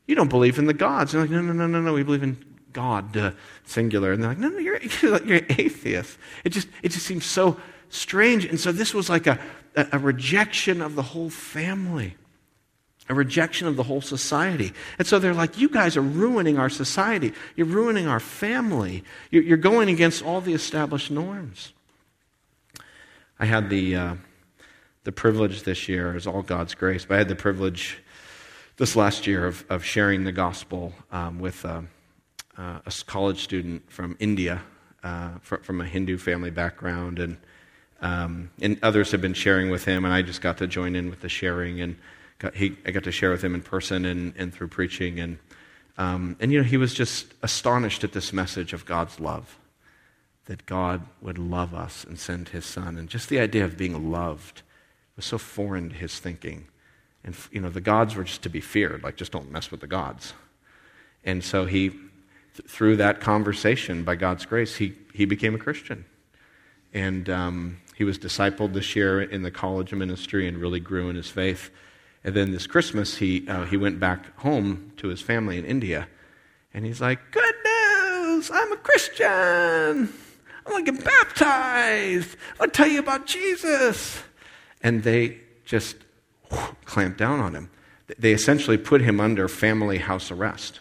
You 0.06 0.14
don't 0.14 0.28
believe 0.28 0.58
in 0.58 0.66
the 0.66 0.74
gods. 0.74 1.12
They're 1.12 1.22
like, 1.22 1.30
no, 1.30 1.40
no, 1.40 1.52
no, 1.52 1.66
no, 1.66 1.80
no, 1.80 1.92
we 1.92 2.02
believe 2.02 2.22
in 2.22 2.36
God, 2.72 3.16
uh, 3.16 3.32
singular. 3.64 4.12
And 4.12 4.22
they're 4.22 4.30
like, 4.30 4.38
no, 4.38 4.48
no, 4.48 4.58
you're, 4.58 4.80
you're 5.24 5.40
atheist. 5.48 6.18
It 6.44 6.50
just, 6.50 6.68
it 6.82 6.90
just 6.90 7.06
seems 7.06 7.24
so 7.24 7.58
strange. 7.88 8.44
And 8.44 8.60
so 8.60 8.72
this 8.72 8.92
was 8.92 9.08
like 9.08 9.26
a, 9.26 9.38
a 9.76 9.98
rejection 9.98 10.82
of 10.82 10.94
the 10.94 11.02
whole 11.02 11.30
family, 11.30 12.16
a 13.08 13.14
rejection 13.14 13.66
of 13.66 13.76
the 13.76 13.84
whole 13.84 14.02
society. 14.02 14.72
And 14.98 15.06
so 15.06 15.18
they're 15.18 15.34
like, 15.34 15.58
you 15.58 15.68
guys 15.68 15.96
are 15.96 16.02
ruining 16.02 16.58
our 16.58 16.68
society. 16.68 17.32
You're 17.56 17.66
ruining 17.66 18.06
our 18.06 18.20
family. 18.20 19.04
You're, 19.30 19.42
you're 19.42 19.56
going 19.56 19.88
against 19.88 20.22
all 20.22 20.40
the 20.40 20.52
established 20.52 21.10
norms. 21.10 21.72
I 23.38 23.46
had 23.46 23.70
the, 23.70 23.96
uh, 23.96 24.14
the 25.04 25.12
privilege 25.12 25.62
this 25.62 25.88
year, 25.88 26.14
as 26.14 26.26
all 26.26 26.42
God's 26.42 26.74
grace, 26.74 27.04
but 27.04 27.14
I 27.14 27.18
had 27.18 27.28
the 27.28 27.36
privilege 27.36 27.98
this 28.76 28.96
last 28.96 29.26
year 29.26 29.46
of, 29.46 29.64
of 29.68 29.84
sharing 29.84 30.24
the 30.24 30.32
gospel 30.32 30.92
um, 31.12 31.38
with 31.38 31.64
uh, 31.64 31.82
uh, 32.56 32.80
a 32.84 32.92
college 33.06 33.42
student 33.42 33.90
from 33.90 34.16
India, 34.20 34.62
uh, 35.02 35.30
from, 35.40 35.62
from 35.62 35.80
a 35.80 35.84
Hindu 35.84 36.18
family 36.18 36.50
background. 36.50 37.18
And 37.18 37.36
um, 38.00 38.50
and 38.60 38.78
others 38.82 39.12
have 39.12 39.22
been 39.22 39.34
sharing 39.34 39.70
with 39.70 39.86
him, 39.86 40.04
and 40.04 40.12
I 40.12 40.20
just 40.20 40.42
got 40.42 40.58
to 40.58 40.66
join 40.66 40.94
in 40.94 41.08
with 41.08 41.20
the 41.20 41.28
sharing, 41.28 41.80
and 41.80 41.96
got, 42.38 42.54
he, 42.54 42.76
I 42.84 42.90
got 42.90 43.04
to 43.04 43.12
share 43.12 43.30
with 43.30 43.42
him 43.42 43.54
in 43.54 43.62
person 43.62 44.04
and, 44.04 44.34
and 44.36 44.52
through 44.52 44.68
preaching, 44.68 45.20
and 45.20 45.38
um, 45.96 46.36
and 46.38 46.52
you 46.52 46.58
know 46.58 46.64
he 46.64 46.76
was 46.76 46.92
just 46.92 47.32
astonished 47.42 48.04
at 48.04 48.12
this 48.12 48.32
message 48.32 48.74
of 48.74 48.84
God's 48.84 49.20
love, 49.20 49.58
that 50.44 50.66
God 50.66 51.02
would 51.22 51.38
love 51.38 51.72
us 51.72 52.04
and 52.04 52.18
send 52.18 52.50
His 52.50 52.66
Son, 52.66 52.98
and 52.98 53.08
just 53.08 53.30
the 53.30 53.38
idea 53.38 53.64
of 53.64 53.78
being 53.78 54.10
loved 54.10 54.60
was 55.16 55.24
so 55.24 55.38
foreign 55.38 55.90
to 55.90 55.94
his 55.94 56.18
thinking, 56.18 56.66
and 57.24 57.34
you 57.50 57.60
know 57.60 57.70
the 57.70 57.80
gods 57.80 58.14
were 58.14 58.24
just 58.24 58.42
to 58.42 58.48
be 58.48 58.60
feared, 58.60 59.02
like 59.02 59.16
just 59.16 59.32
don't 59.32 59.50
mess 59.50 59.70
with 59.70 59.80
the 59.80 59.86
gods, 59.86 60.34
and 61.24 61.42
so 61.42 61.64
he, 61.64 61.90
th- 61.90 62.68
through 62.68 62.96
that 62.96 63.20
conversation, 63.20 64.04
by 64.04 64.14
God's 64.16 64.46
grace, 64.46 64.76
he 64.76 64.94
he 65.12 65.24
became 65.24 65.54
a 65.54 65.58
Christian, 65.58 66.04
and 66.92 67.28
um, 67.28 67.78
he 67.94 68.04
was 68.04 68.18
discipled 68.18 68.72
this 68.72 68.96
year 68.96 69.22
in 69.22 69.42
the 69.42 69.50
college 69.50 69.92
ministry 69.92 70.48
and 70.48 70.58
really 70.58 70.80
grew 70.80 71.08
in 71.08 71.16
his 71.16 71.30
faith. 71.30 71.70
And 72.24 72.34
then 72.34 72.52
this 72.52 72.66
Christmas, 72.66 73.18
he, 73.18 73.46
uh, 73.48 73.64
he 73.64 73.76
went 73.76 74.00
back 74.00 74.36
home 74.40 74.92
to 74.96 75.08
his 75.08 75.20
family 75.20 75.58
in 75.58 75.64
India. 75.64 76.08
And 76.72 76.84
he's 76.84 77.00
like, 77.00 77.20
Good 77.30 77.54
news! 77.64 78.50
I'm 78.52 78.72
a 78.72 78.76
Christian! 78.76 79.28
I'm 80.66 80.72
going 80.72 80.84
to 80.86 80.92
get 80.92 81.04
baptized! 81.04 82.36
I'll 82.58 82.68
tell 82.68 82.88
you 82.88 82.98
about 82.98 83.26
Jesus! 83.26 84.22
And 84.82 85.02
they 85.02 85.38
just 85.64 85.96
clamped 86.84 87.18
down 87.18 87.40
on 87.40 87.54
him. 87.54 87.70
They 88.18 88.32
essentially 88.32 88.76
put 88.76 89.00
him 89.00 89.20
under 89.20 89.48
family 89.48 89.98
house 89.98 90.30
arrest. 90.30 90.80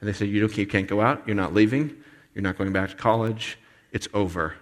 And 0.00 0.08
they 0.08 0.12
said, 0.12 0.28
You, 0.28 0.46
you 0.48 0.66
can't 0.66 0.88
go 0.88 1.00
out. 1.00 1.22
You're 1.26 1.36
not 1.36 1.54
leaving. 1.54 1.96
You're 2.34 2.42
not 2.42 2.58
going 2.58 2.72
back 2.72 2.90
to 2.90 2.96
college. 2.96 3.58
It's 3.92 4.08
over. 4.12 4.54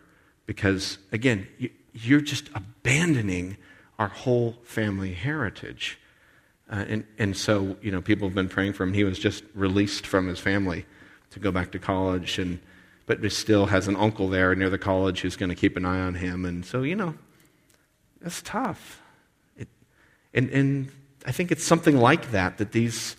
Because, 0.47 0.99
again, 1.11 1.49
you're 1.93 2.21
just 2.21 2.49
abandoning 2.55 3.57
our 3.99 4.09
whole 4.09 4.57
family 4.65 5.15
heritage. 5.15 5.99
Uh, 6.71 6.85
and, 6.89 7.05
and 7.19 7.37
so, 7.37 7.77
you 7.83 7.91
know, 7.91 8.01
people 8.01 8.29
have 8.29 8.35
been 8.35 8.49
praying 8.49 8.73
for 8.73 8.85
him. 8.85 8.93
He 8.93 9.05
was 9.05 9.19
just 9.19 9.45
released 9.55 10.07
from 10.07 10.27
his 10.27 10.39
family 10.39 10.87
to 11.31 11.41
go 11.41 11.51
back 11.51 11.73
to 11.73 11.79
college, 11.79 12.39
and, 12.39 12.61
but 13.07 13.33
still 13.33 13.67
has 13.67 13.89
an 13.89 13.97
uncle 13.97 14.29
there 14.29 14.55
near 14.55 14.71
the 14.71 14.79
college 14.79 15.21
who's 15.21 15.37
going 15.37 15.49
to 15.49 15.55
keep 15.55 15.77
an 15.77 15.85
eye 15.85 16.01
on 16.01 16.15
him. 16.15 16.45
And 16.45 16.65
so, 16.65 16.83
you 16.83 16.97
know, 16.97 17.15
that's 18.21 18.43
tough. 18.43 19.02
And, 20.35 20.51
and 20.51 20.93
I 21.27 21.33
think 21.33 21.53
it's 21.53 21.65
something 21.65 21.97
like 21.97 22.31
that 22.31 22.59
that 22.59 22.73
these, 22.73 23.17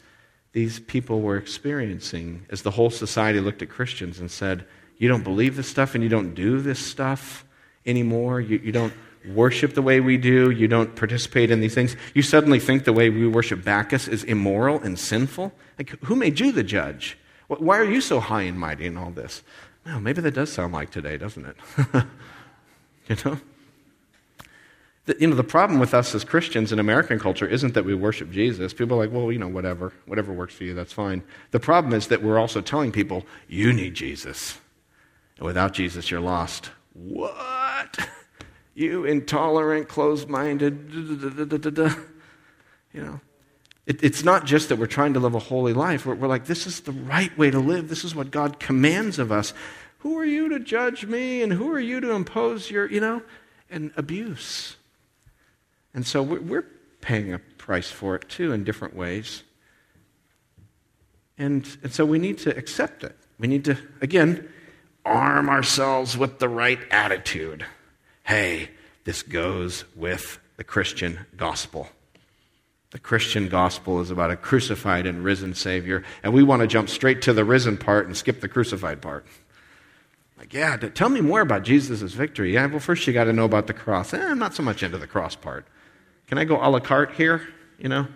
these 0.52 0.80
people 0.80 1.22
were 1.22 1.38
experiencing 1.38 2.46
as 2.50 2.62
the 2.62 2.72
whole 2.72 2.90
society 2.90 3.40
looked 3.40 3.62
at 3.62 3.70
Christians 3.70 4.20
and 4.20 4.30
said, 4.30 4.66
you 4.98 5.08
don't 5.08 5.24
believe 5.24 5.56
this 5.56 5.68
stuff 5.68 5.96
and 5.96 6.04
you 6.04 6.10
don't 6.10 6.34
do 6.34 6.62
this 6.62 6.80
stuff 6.80 7.46
anymore. 7.86 8.40
You, 8.40 8.60
you 8.64 8.72
don't 8.72 8.94
worship 9.34 9.74
the 9.74 9.82
way 9.82 10.00
we 10.00 10.18
do. 10.18 10.52
You 10.52 10.68
don't 10.68 10.96
participate 10.96 11.52
in 11.52 11.62
these 11.62 11.74
things. 11.74 11.96
You 12.14 12.22
suddenly 12.22 12.60
think 12.60 12.84
the 12.84 12.94
way 12.94 13.10
we 13.10 13.28
worship 13.28 13.64
Bacchus 13.64 14.08
is 14.08 14.24
immoral 14.24 14.80
and 14.82 14.98
sinful. 14.98 15.54
Like, 15.78 15.92
who 16.04 16.16
made 16.16 16.40
you 16.40 16.52
the 16.52 16.64
judge? 16.64 17.18
Why 17.48 17.78
are 17.78 17.86
you 17.86 18.02
so 18.02 18.20
high 18.20 18.44
and 18.44 18.60
mighty 18.60 18.86
in 18.86 18.98
all 18.98 19.12
this? 19.12 19.44
Well, 19.86 20.00
maybe 20.00 20.22
that 20.22 20.34
does 20.34 20.52
sound 20.52 20.74
like 20.74 20.92
today, 20.92 21.18
doesn't 21.18 21.46
it? 21.46 21.58
you 23.08 23.16
know? 23.26 23.38
The, 25.06 25.18
you 25.20 25.28
know, 25.28 25.36
the 25.36 25.44
problem 25.44 25.80
with 25.80 25.94
us 25.94 26.16
as 26.16 26.24
Christians 26.24 26.72
in 26.72 26.80
American 26.80 27.20
culture 27.20 27.46
isn't 27.46 27.74
that 27.74 27.84
we 27.84 27.94
worship 27.94 28.32
Jesus. 28.32 28.74
People 28.74 28.96
are 28.98 29.06
like, 29.06 29.14
well, 29.14 29.32
you 29.32 29.40
know, 29.40 29.50
whatever. 29.50 29.92
Whatever 30.06 30.32
works 30.32 30.54
for 30.56 30.64
you, 30.64 30.74
that's 30.74 30.94
fine. 30.94 31.24
The 31.52 31.60
problem 31.60 31.94
is 31.94 32.08
that 32.08 32.24
we're 32.24 32.40
also 32.40 32.62
telling 32.62 32.92
people, 32.92 33.26
you 33.50 33.74
need 33.74 33.96
Jesus. 33.96 34.60
And 35.38 35.46
without 35.46 35.74
Jesus, 35.74 36.10
you're 36.10 36.22
lost. 36.22 36.70
What? 36.94 38.10
You 38.76 39.04
intolerant, 39.04 39.90
closed 39.90 40.30
minded. 40.30 40.90
You 42.94 43.04
know, 43.04 43.20
it, 43.86 44.02
it's 44.04 44.24
not 44.24 44.46
just 44.46 44.70
that 44.70 44.78
we're 44.78 44.86
trying 44.86 45.14
to 45.16 45.20
live 45.20 45.36
a 45.36 45.40
holy 45.40 45.74
life. 45.74 46.06
We're, 46.06 46.16
we're 46.16 46.28
like, 46.28 46.46
this 46.46 46.66
is 46.66 46.82
the 46.82 46.92
right 46.92 47.36
way 47.38 47.52
to 47.52 47.60
live. 47.60 47.90
This 47.90 48.06
is 48.06 48.16
what 48.16 48.32
God 48.32 48.60
commands 48.60 49.20
of 49.20 49.32
us. 49.32 49.54
Who 50.00 50.18
are 50.18 50.26
you 50.26 50.48
to 50.50 50.60
judge 50.60 51.06
me? 51.06 51.42
And 51.42 51.52
who 51.52 51.72
are 51.74 51.80
you 51.80 52.00
to 52.00 52.12
impose 52.12 52.72
your, 52.72 52.90
you 52.90 53.02
know, 53.02 53.22
and 53.70 53.92
abuse? 53.98 54.78
And 55.94 56.06
so 56.06 56.24
we're, 56.24 56.66
paying 57.04 57.34
a 57.34 57.40
price 57.40 57.92
for 57.92 58.16
it 58.16 58.28
too 58.30 58.52
in 58.54 58.64
different 58.64 58.96
ways. 58.96 59.44
And, 61.38 61.68
and 61.84 61.94
so 61.94 62.06
we 62.06 62.18
need 62.18 62.38
to 62.40 62.58
accept 62.58 63.04
it. 63.04 63.16
We 63.38 63.48
need 63.48 63.66
to, 63.66 63.78
again, 64.02 64.50
arm 65.06 65.50
ourselves 65.50 66.18
with 66.18 66.40
the 66.40 66.48
right 66.48 66.80
attitude. 66.92 67.66
Hey, 68.24 68.70
this 69.04 69.22
goes 69.22 69.84
with 69.96 70.40
the 70.56 70.64
Christian 70.64 71.26
gospel. 71.36 71.90
The 72.92 73.00
Christian 73.00 73.50
gospel 73.50 74.00
is 74.00 74.12
about 74.12 74.32
a 74.32 74.38
crucified 74.38 75.06
and 75.06 75.24
risen 75.24 75.56
Savior, 75.56 76.04
and 76.22 76.32
we 76.32 76.44
want 76.44 76.62
to 76.62 76.68
jump 76.68 76.90
straight 76.90 77.22
to 77.24 77.34
the 77.34 77.44
risen 77.44 77.76
part 77.76 78.06
and 78.06 78.16
skip 78.16 78.40
the 78.40 78.48
crucified 78.48 79.02
part. 79.02 79.26
Like, 80.38 80.54
yeah, 80.54 80.78
tell 80.78 81.10
me 81.10 81.20
more 81.20 81.42
about 81.42 81.64
Jesus' 81.64 82.14
victory. 82.14 82.54
Yeah, 82.54 82.68
well, 82.68 82.80
first 82.80 83.08
you 83.08 83.14
got 83.14 83.24
to 83.26 83.34
know 83.34 83.46
about 83.46 83.68
the 83.68 83.74
cross. 83.74 84.14
Eh, 84.14 84.24
I'm 84.24 84.40
not 84.40 84.54
so 84.54 84.62
much 84.62 84.84
into 84.84 85.00
the 85.00 85.08
cross 85.08 85.36
part. 85.36 85.66
Can 86.34 86.40
I 86.40 86.46
go 86.46 86.58
a 86.60 86.66
la 86.68 86.80
carte 86.80 87.12
here? 87.12 87.48
You 87.78 87.90
know, 87.90 88.08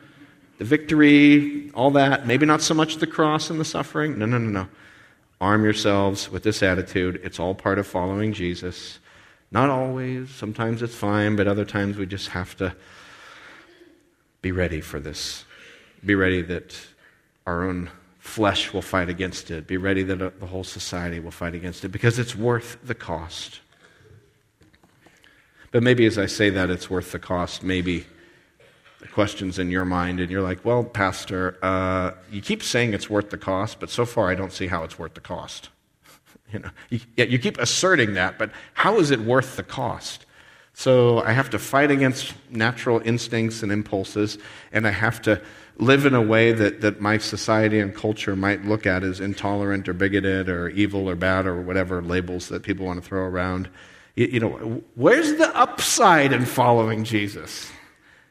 the 0.58 0.66
victory, 0.66 1.70
all 1.76 1.92
that. 1.92 2.26
Maybe 2.26 2.48
not 2.48 2.64
so 2.64 2.74
much 2.74 2.96
the 2.96 3.06
cross 3.06 3.52
and 3.52 3.60
the 3.60 3.64
suffering. 3.64 4.18
No, 4.18 4.26
no, 4.26 4.40
no, 4.40 4.50
no. 4.50 4.68
Arm 5.40 5.64
yourselves 5.64 6.28
with 6.28 6.42
this 6.42 6.64
attitude. 6.64 7.22
It's 7.24 7.40
all 7.40 7.54
part 7.54 7.78
of 7.78 7.86
following 7.86 8.34
Jesus. 8.34 8.98
Not 9.52 9.70
always. 9.70 10.32
Sometimes 10.32 10.82
it's 10.82 10.96
fine, 10.96 11.36
but 11.36 11.48
other 11.48 11.64
times 11.64 11.96
we 11.96 12.08
just 12.08 12.30
have 12.30 12.58
to 12.58 12.76
be 14.42 14.52
ready 14.52 14.82
for 14.82 15.00
this. 15.00 15.46
Be 16.04 16.16
ready 16.16 16.42
that 16.42 16.76
our 17.46 17.70
own 17.70 17.92
flesh 18.18 18.74
will 18.74 18.82
fight 18.82 19.10
against 19.10 19.52
it. 19.52 19.68
Be 19.68 19.78
ready 19.78 20.02
that 20.02 20.40
the 20.40 20.48
whole 20.48 20.64
society 20.64 21.20
will 21.20 21.30
fight 21.30 21.54
against 21.54 21.86
it 21.86 21.90
because 21.90 22.18
it's 22.18 22.36
worth 22.36 22.80
the 22.84 22.96
cost. 22.96 23.60
But 25.72 25.84
maybe 25.84 26.06
as 26.06 26.18
I 26.18 26.26
say 26.26 26.50
that 26.52 26.70
it's 26.70 26.90
worth 26.90 27.12
the 27.12 27.20
cost, 27.20 27.64
maybe 27.64 28.06
the 29.00 29.08
questions 29.08 29.60
in 29.60 29.70
your 29.70 29.86
mind, 29.86 30.20
and 30.20 30.32
you're 30.32 30.42
like, 30.42 30.64
well, 30.66 30.84
Pastor, 30.84 31.58
uh, 31.62 32.12
you 32.32 32.42
keep 32.42 32.64
saying 32.64 32.94
it's 32.94 33.10
worth 33.10 33.30
the 33.30 33.38
cost, 33.38 33.80
but 33.80 33.90
so 33.90 34.06
far 34.06 34.30
I 34.30 34.36
don't 34.36 34.52
see 34.52 34.68
how 34.68 34.84
it's 34.84 34.98
worth 34.98 35.14
the 35.14 35.22
cost. 35.22 35.70
you 36.52 36.60
know, 36.60 36.70
you, 36.90 37.00
you 37.16 37.40
keep 37.40 37.58
asserting 37.60 38.14
that, 38.14 38.38
but 38.38 38.52
how 38.74 38.98
is 38.98 39.12
it 39.12 39.20
worth 39.20 39.56
the 39.56 39.64
cost? 39.64 40.26
So 40.74 41.24
I 41.24 41.32
have 41.32 41.50
to 41.52 41.60
fight 41.60 41.90
against 41.90 42.36
natural 42.52 43.02
instincts 43.04 43.64
and 43.64 43.72
impulses, 43.72 44.38
and 44.72 44.88
I 44.88 44.92
have 44.92 45.22
to 45.24 45.42
live 45.80 46.06
in 46.06 46.14
a 46.14 46.22
way 46.22 46.54
that, 46.54 46.82
that 46.82 47.02
my 47.02 47.18
society 47.18 47.80
and 47.80 47.96
culture 47.96 48.36
might 48.36 48.64
look 48.66 48.86
at 48.86 49.04
as 49.04 49.20
intolerant 49.20 49.88
or 49.90 49.94
bigoted 49.94 50.50
or 50.50 50.70
evil 50.70 51.10
or 51.10 51.16
bad 51.16 51.46
or 51.46 51.62
whatever 51.62 52.02
labels 52.02 52.50
that 52.50 52.64
people 52.64 52.86
want 52.86 53.02
to 53.02 53.08
throw 53.08 53.24
around. 53.24 53.70
You, 54.18 54.40
know, 54.40 54.82
where's 54.96 55.36
the 55.36 55.56
upside 55.56 56.34
in 56.34 56.44
following 56.44 57.04
Jesus? 57.04 57.72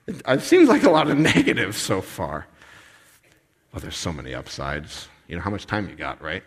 It, 0.09 0.20
it 0.26 0.41
seems 0.41 0.68
like 0.68 0.82
a 0.82 0.91
lot 0.91 1.09
of 1.09 1.16
negatives 1.37 1.76
so 1.76 2.01
far. 2.01 2.49
Well, 3.72 3.80
there's 3.80 3.97
so 3.97 4.12
many 4.12 4.34
upsides. 4.34 5.07
You 5.28 5.37
know, 5.37 5.43
how 5.43 5.51
much 5.51 5.64
time 5.64 5.89
you 5.89 5.95
got, 5.95 6.20
right? 6.20 6.43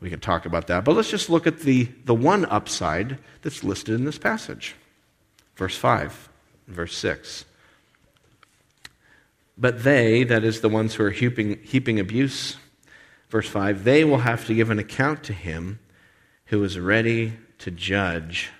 We 0.00 0.08
can 0.08 0.18
talk 0.18 0.46
about 0.46 0.68
that. 0.68 0.82
But 0.82 0.96
let's 0.96 1.10
just 1.10 1.28
look 1.28 1.46
at 1.46 1.60
the, 1.60 1.90
the 2.06 2.14
one 2.14 2.46
upside 2.46 3.18
that's 3.42 3.62
listed 3.62 3.96
in 3.96 4.06
this 4.06 4.16
passage. 4.16 4.74
Verse 5.56 5.76
5, 5.76 6.30
verse 6.68 6.96
6. 6.96 7.44
But 9.58 9.84
they, 9.84 10.24
that 10.24 10.42
is 10.42 10.62
the 10.62 10.70
ones 10.70 10.94
who 10.94 11.04
are 11.04 11.10
heaping, 11.10 11.58
heaping 11.62 12.00
abuse, 12.00 12.56
verse 13.28 13.48
5, 13.48 13.84
they 13.84 14.04
will 14.04 14.18
have 14.18 14.46
to 14.46 14.54
give 14.54 14.70
an 14.70 14.78
account 14.78 15.22
to 15.24 15.34
him 15.34 15.80
who 16.46 16.64
is 16.64 16.78
ready 16.78 17.34
to 17.58 17.70
judge 17.70 18.50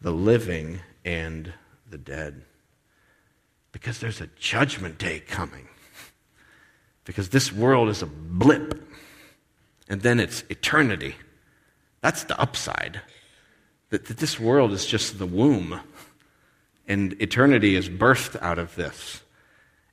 the 0.00 0.12
living 0.12 0.80
and 1.04 1.52
the 1.88 1.98
dead. 1.98 2.42
Because 3.72 3.98
there's 3.98 4.20
a 4.20 4.28
judgment 4.38 4.98
day 4.98 5.20
coming. 5.20 5.68
Because 7.04 7.30
this 7.30 7.52
world 7.52 7.88
is 7.88 8.02
a 8.02 8.06
blip, 8.06 8.86
and 9.88 10.02
then 10.02 10.20
it's 10.20 10.44
eternity. 10.50 11.14
That's 12.00 12.24
the 12.24 12.38
upside. 12.38 13.00
That, 13.90 14.06
that 14.06 14.18
this 14.18 14.38
world 14.38 14.72
is 14.72 14.84
just 14.84 15.18
the 15.18 15.26
womb 15.26 15.80
and 16.88 17.14
eternity 17.20 17.76
is 17.76 17.88
birthed 17.88 18.40
out 18.42 18.58
of 18.58 18.74
this. 18.74 19.20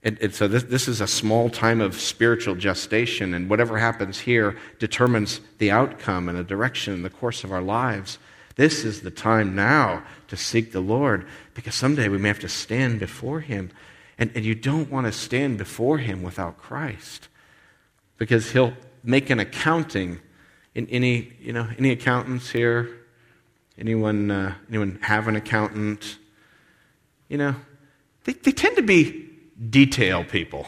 And, 0.02 0.18
and 0.22 0.34
so 0.34 0.48
this, 0.48 0.64
this 0.64 0.88
is 0.88 1.02
a 1.02 1.08
small 1.08 1.50
time 1.50 1.82
of 1.82 2.00
spiritual 2.00 2.56
gestation, 2.56 3.34
and 3.34 3.50
whatever 3.50 3.78
happens 3.78 4.20
here 4.20 4.56
determines 4.80 5.42
the 5.58 5.72
outcome 5.72 6.30
and 6.30 6.38
the 6.38 6.44
direction 6.44 6.94
and 6.94 7.04
the 7.04 7.10
course 7.10 7.44
of 7.44 7.52
our 7.52 7.62
lives. 7.62 8.18
This 8.56 8.86
is 8.86 9.02
the 9.02 9.12
time 9.12 9.56
now 9.56 10.04
to 10.28 10.38
seek 10.38 10.72
the 10.72 10.80
Lord 10.80 11.28
because 11.54 11.76
someday 11.76 12.08
we 12.08 12.18
may 12.18 12.30
have 12.30 12.40
to 12.40 12.50
stand 12.50 13.00
before 13.00 13.42
Him. 13.42 13.72
And, 14.18 14.32
and 14.34 14.46
you 14.46 14.56
don't 14.56 14.90
want 14.90 15.08
to 15.08 15.12
stand 15.12 15.58
before 15.58 15.98
Him 15.98 16.24
without 16.24 16.58
Christ 16.58 17.28
because 18.18 18.52
He'll 18.52 18.74
make 19.04 19.30
an 19.30 19.40
accounting. 19.40 20.20
In 20.74 20.88
any, 20.88 21.32
you 21.40 21.54
know, 21.54 21.70
any 21.78 21.92
accountants 21.92 22.50
here? 22.52 22.90
Anyone, 23.78 24.32
uh, 24.32 24.56
anyone 24.70 25.00
have 25.02 25.28
an 25.28 25.36
accountant? 25.36 26.18
you 27.28 27.38
know, 27.38 27.56
they, 28.24 28.34
they 28.34 28.52
tend 28.52 28.76
to 28.76 28.82
be 28.82 29.30
detail 29.70 30.24
people. 30.24 30.68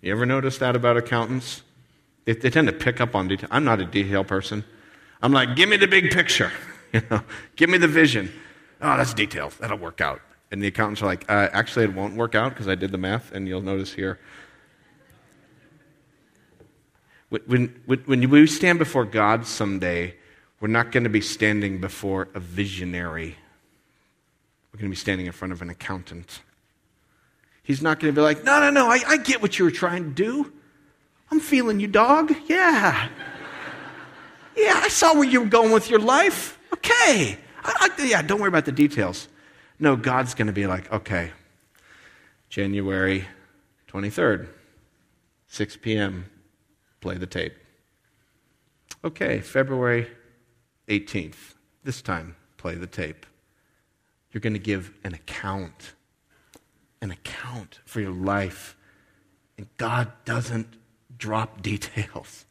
You 0.00 0.12
ever 0.12 0.26
notice 0.26 0.58
that 0.58 0.76
about 0.76 0.96
accountants? 0.96 1.62
They, 2.24 2.34
they 2.34 2.50
tend 2.50 2.68
to 2.68 2.72
pick 2.72 3.00
up 3.00 3.14
on 3.14 3.28
detail. 3.28 3.48
I'm 3.50 3.64
not 3.64 3.80
a 3.80 3.84
detail 3.84 4.24
person. 4.24 4.64
I'm 5.20 5.32
like, 5.32 5.56
give 5.56 5.68
me 5.68 5.76
the 5.76 5.88
big 5.88 6.10
picture. 6.10 6.52
You 6.92 7.02
know, 7.10 7.22
give 7.56 7.68
me 7.68 7.76
the 7.76 7.88
vision. 7.88 8.32
Oh, 8.80 8.96
that's 8.96 9.12
details. 9.12 9.54
That'll 9.58 9.76
work 9.76 10.00
out. 10.00 10.22
And 10.50 10.62
the 10.62 10.68
accountants 10.68 11.02
are 11.02 11.06
like, 11.06 11.28
uh, 11.28 11.48
actually, 11.52 11.84
it 11.84 11.92
won't 11.92 12.16
work 12.16 12.34
out 12.34 12.54
because 12.54 12.66
I 12.66 12.76
did 12.76 12.92
the 12.92 12.98
math, 12.98 13.30
and 13.32 13.46
you'll 13.46 13.60
notice 13.60 13.92
here. 13.92 14.18
When, 17.28 17.74
when, 17.84 17.98
when 18.06 18.30
we 18.30 18.46
stand 18.46 18.78
before 18.78 19.04
God 19.04 19.46
someday, 19.46 20.14
we're 20.60 20.68
not 20.68 20.92
going 20.92 21.04
to 21.04 21.10
be 21.10 21.20
standing 21.20 21.78
before 21.78 22.28
a 22.34 22.40
visionary 22.40 23.36
we're 24.78 24.82
going 24.82 24.92
to 24.92 24.96
be 24.96 25.00
standing 25.00 25.26
in 25.26 25.32
front 25.32 25.52
of 25.52 25.60
an 25.60 25.70
accountant. 25.70 26.40
He's 27.64 27.82
not 27.82 27.98
going 27.98 28.14
to 28.14 28.16
be 28.16 28.22
like, 28.22 28.44
no, 28.44 28.60
no, 28.60 28.70
no, 28.70 28.88
I, 28.88 29.00
I 29.06 29.16
get 29.16 29.42
what 29.42 29.58
you 29.58 29.64
were 29.64 29.72
trying 29.72 30.04
to 30.04 30.10
do. 30.10 30.52
I'm 31.32 31.40
feeling 31.40 31.80
you, 31.80 31.88
dog. 31.88 32.32
Yeah. 32.46 33.08
Yeah, 34.56 34.72
I 34.74 34.88
saw 34.88 35.14
where 35.14 35.22
you 35.22 35.42
were 35.42 35.48
going 35.48 35.70
with 35.70 35.88
your 35.88 36.00
life. 36.00 36.57
Okay. 36.72 37.38
I, 37.64 37.90
I, 37.98 38.02
yeah, 38.04 38.22
don't 38.22 38.40
worry 38.40 38.48
about 38.48 38.64
the 38.64 38.72
details. 38.72 39.28
No, 39.78 39.96
God's 39.96 40.34
going 40.34 40.46
to 40.46 40.52
be 40.52 40.66
like, 40.66 40.90
okay, 40.92 41.32
January 42.48 43.26
23rd, 43.88 44.48
6 45.46 45.76
p.m., 45.78 46.26
play 47.00 47.16
the 47.16 47.26
tape. 47.26 47.54
Okay, 49.04 49.40
February 49.40 50.08
18th, 50.88 51.54
this 51.84 52.02
time, 52.02 52.34
play 52.56 52.74
the 52.74 52.86
tape. 52.86 53.24
You're 54.32 54.40
going 54.40 54.54
to 54.54 54.58
give 54.58 54.92
an 55.04 55.14
account, 55.14 55.94
an 57.00 57.10
account 57.10 57.80
for 57.84 58.00
your 58.00 58.12
life. 58.12 58.76
And 59.56 59.68
God 59.76 60.12
doesn't 60.24 60.74
drop 61.16 61.62
details. 61.62 62.44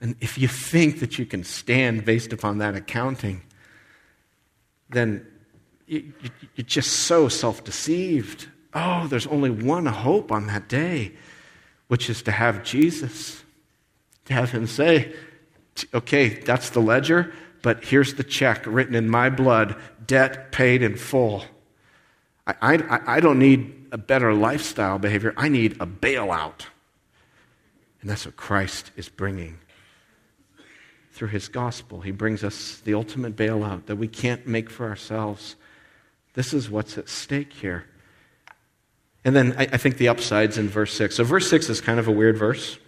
And 0.00 0.16
if 0.20 0.38
you 0.38 0.48
think 0.48 1.00
that 1.00 1.18
you 1.18 1.26
can 1.26 1.44
stand 1.44 2.04
based 2.04 2.32
upon 2.32 2.58
that 2.58 2.74
accounting, 2.74 3.42
then 4.88 5.26
you, 5.86 6.12
are 6.58 6.62
just 6.62 6.90
so 6.90 7.28
self 7.28 7.64
deceived. 7.64 8.48
Oh, 8.72 9.06
there's 9.08 9.26
only 9.26 9.50
one 9.50 9.86
hope 9.86 10.32
on 10.32 10.46
that 10.46 10.68
day, 10.68 11.12
which 11.88 12.08
is 12.08 12.22
to 12.22 12.32
have 12.32 12.62
Jesus, 12.62 13.42
to 14.26 14.32
have 14.32 14.52
Him 14.52 14.66
say, 14.66 15.12
okay, 15.92 16.28
that's 16.28 16.70
the 16.70 16.80
ledger, 16.80 17.32
but 17.62 17.84
here's 17.84 18.14
the 18.14 18.24
check 18.24 18.64
written 18.66 18.94
in 18.94 19.08
my 19.08 19.28
blood 19.28 19.76
debt 20.06 20.50
paid 20.52 20.82
in 20.82 20.96
full. 20.96 21.44
I, 22.46 22.54
I, 22.62 23.16
I 23.16 23.20
don't 23.20 23.38
need 23.38 23.86
a 23.92 23.98
better 23.98 24.32
lifestyle 24.32 24.98
behavior, 24.98 25.34
I 25.36 25.48
need 25.48 25.72
a 25.72 25.86
bailout. 25.86 26.66
And 28.00 28.08
that's 28.08 28.24
what 28.24 28.36
Christ 28.36 28.92
is 28.96 29.08
bringing 29.08 29.58
through 31.20 31.28
his 31.28 31.48
gospel. 31.48 32.00
He 32.00 32.12
brings 32.12 32.42
us 32.42 32.80
the 32.82 32.94
ultimate 32.94 33.36
bailout 33.36 33.84
that 33.84 33.96
we 33.96 34.08
can't 34.08 34.46
make 34.46 34.70
for 34.70 34.88
ourselves. 34.88 35.54
This 36.32 36.54
is 36.54 36.70
what's 36.70 36.96
at 36.96 37.10
stake 37.10 37.52
here. 37.52 37.84
And 39.22 39.36
then 39.36 39.54
I, 39.58 39.64
I, 39.64 39.76
think 39.76 39.98
the 39.98 40.08
upsides 40.08 40.56
in 40.56 40.70
verse 40.70 40.94
6. 40.94 41.16
So, 41.16 41.24
verse 41.24 41.50
6 41.50 41.68
is 41.68 41.82
kind 41.82 42.00
of 42.00 42.08
a 42.08 42.10
weird 42.10 42.38
verse 42.38 42.78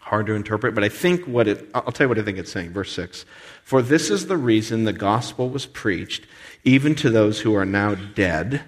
hard 0.00 0.26
to 0.26 0.34
interpret, 0.34 0.74
but 0.74 0.82
I 0.82 0.88
think 0.88 1.26
what 1.26 1.46
it, 1.46 1.70
I'll 1.72 1.92
tell 1.92 2.06
you 2.06 2.08
what 2.08 2.18
I 2.18 2.22
think 2.22 2.38
it's 2.38 2.50
saying. 2.50 2.72
Verse 2.72 2.90
6 2.90 3.24
For 3.62 3.82
this 3.82 4.10
is 4.10 4.26
the 4.26 4.36
reason 4.36 4.82
the 4.82 4.92
gospel 4.92 5.48
was 5.48 5.64
preached, 5.64 6.26
even 6.64 6.96
to 6.96 7.08
those 7.08 7.42
who 7.42 7.54
are 7.54 7.64
now 7.64 7.94
dead, 7.94 8.62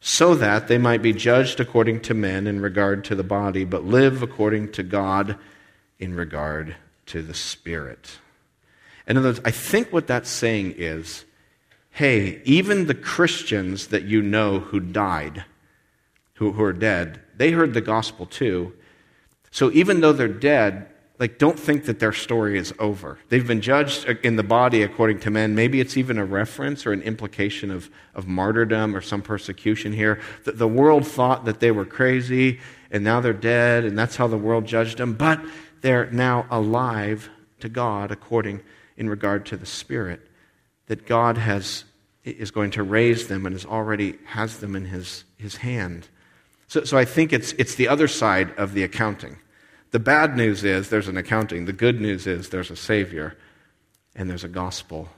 so 0.00 0.34
that 0.34 0.66
they 0.66 0.78
might 0.78 1.00
be 1.00 1.12
judged 1.12 1.60
according 1.60 2.00
to 2.00 2.12
men 2.12 2.48
in 2.48 2.60
regard 2.60 3.04
to 3.04 3.14
the 3.14 3.22
body, 3.22 3.64
but 3.64 3.84
live 3.84 4.20
according 4.20 4.72
to 4.72 4.82
God 4.82 5.38
in 6.00 6.16
regard 6.16 6.74
to 7.06 7.22
the 7.22 7.34
spirit. 7.34 8.18
In 9.06 9.16
other 9.16 9.28
words, 9.28 9.40
I 9.44 9.50
think 9.50 9.92
what 9.92 10.06
that's 10.06 10.30
saying 10.30 10.74
is 10.76 11.24
hey, 11.94 12.40
even 12.46 12.86
the 12.86 12.94
Christians 12.94 13.88
that 13.88 14.04
you 14.04 14.22
know 14.22 14.60
who 14.60 14.80
died, 14.80 15.44
who, 16.34 16.52
who 16.52 16.62
are 16.62 16.72
dead, 16.72 17.20
they 17.36 17.50
heard 17.50 17.74
the 17.74 17.82
gospel 17.82 18.24
too 18.24 18.72
so 19.52 19.70
even 19.72 20.00
though 20.00 20.14
they're 20.14 20.28
dead, 20.28 20.88
like 21.18 21.38
don't 21.38 21.60
think 21.60 21.84
that 21.84 22.00
their 22.00 22.12
story 22.12 22.58
is 22.58 22.72
over. 22.78 23.18
They've 23.28 23.46
been 23.46 23.60
judged 23.60 24.06
in 24.24 24.36
the 24.36 24.42
body 24.42 24.82
according 24.82 25.20
to 25.20 25.30
men. 25.30 25.54
Maybe 25.54 25.78
it's 25.78 25.98
even 25.98 26.16
a 26.18 26.24
reference 26.24 26.86
or 26.86 26.92
an 26.92 27.02
implication 27.02 27.70
of, 27.70 27.90
of 28.14 28.26
martyrdom 28.26 28.96
or 28.96 29.02
some 29.02 29.20
persecution 29.20 29.92
here. 29.92 30.20
The, 30.44 30.52
the 30.52 30.66
world 30.66 31.06
thought 31.06 31.44
that 31.44 31.60
they 31.60 31.70
were 31.70 31.84
crazy 31.84 32.60
and 32.90 33.04
now 33.04 33.20
they're 33.20 33.34
dead 33.34 33.84
and 33.84 33.96
that's 33.96 34.16
how 34.16 34.26
the 34.26 34.38
world 34.38 34.64
judged 34.64 34.96
them, 34.98 35.12
but 35.12 35.38
they're 35.82 36.10
now 36.10 36.46
alive 36.50 37.28
to 37.60 37.68
God 37.68 38.10
according 38.10 38.62
in 38.96 39.08
regard 39.08 39.46
to 39.46 39.56
the 39.56 39.66
Spirit. 39.66 40.20
That 40.86 41.06
God 41.06 41.38
has 41.38 41.84
is 42.24 42.50
going 42.50 42.70
to 42.70 42.82
raise 42.82 43.26
them 43.26 43.46
and 43.46 43.54
has 43.54 43.66
already 43.66 44.16
has 44.26 44.58
them 44.58 44.76
in 44.76 44.84
his, 44.84 45.24
his 45.36 45.56
hand. 45.56 46.08
So, 46.68 46.84
so 46.84 46.96
I 46.96 47.04
think 47.04 47.32
it's, 47.32 47.52
it's 47.52 47.74
the 47.74 47.88
other 47.88 48.06
side 48.08 48.52
of 48.56 48.74
the 48.74 48.84
accounting. 48.84 49.38
The 49.90 49.98
bad 49.98 50.36
news 50.36 50.64
is 50.64 50.88
there's 50.88 51.08
an 51.08 51.16
accounting. 51.16 51.64
The 51.64 51.72
good 51.72 52.00
news 52.00 52.26
is 52.26 52.48
there's 52.48 52.70
a 52.70 52.76
Savior 52.76 53.36
and 54.14 54.30
there's 54.30 54.44
a 54.44 54.48
gospel. 54.48 55.08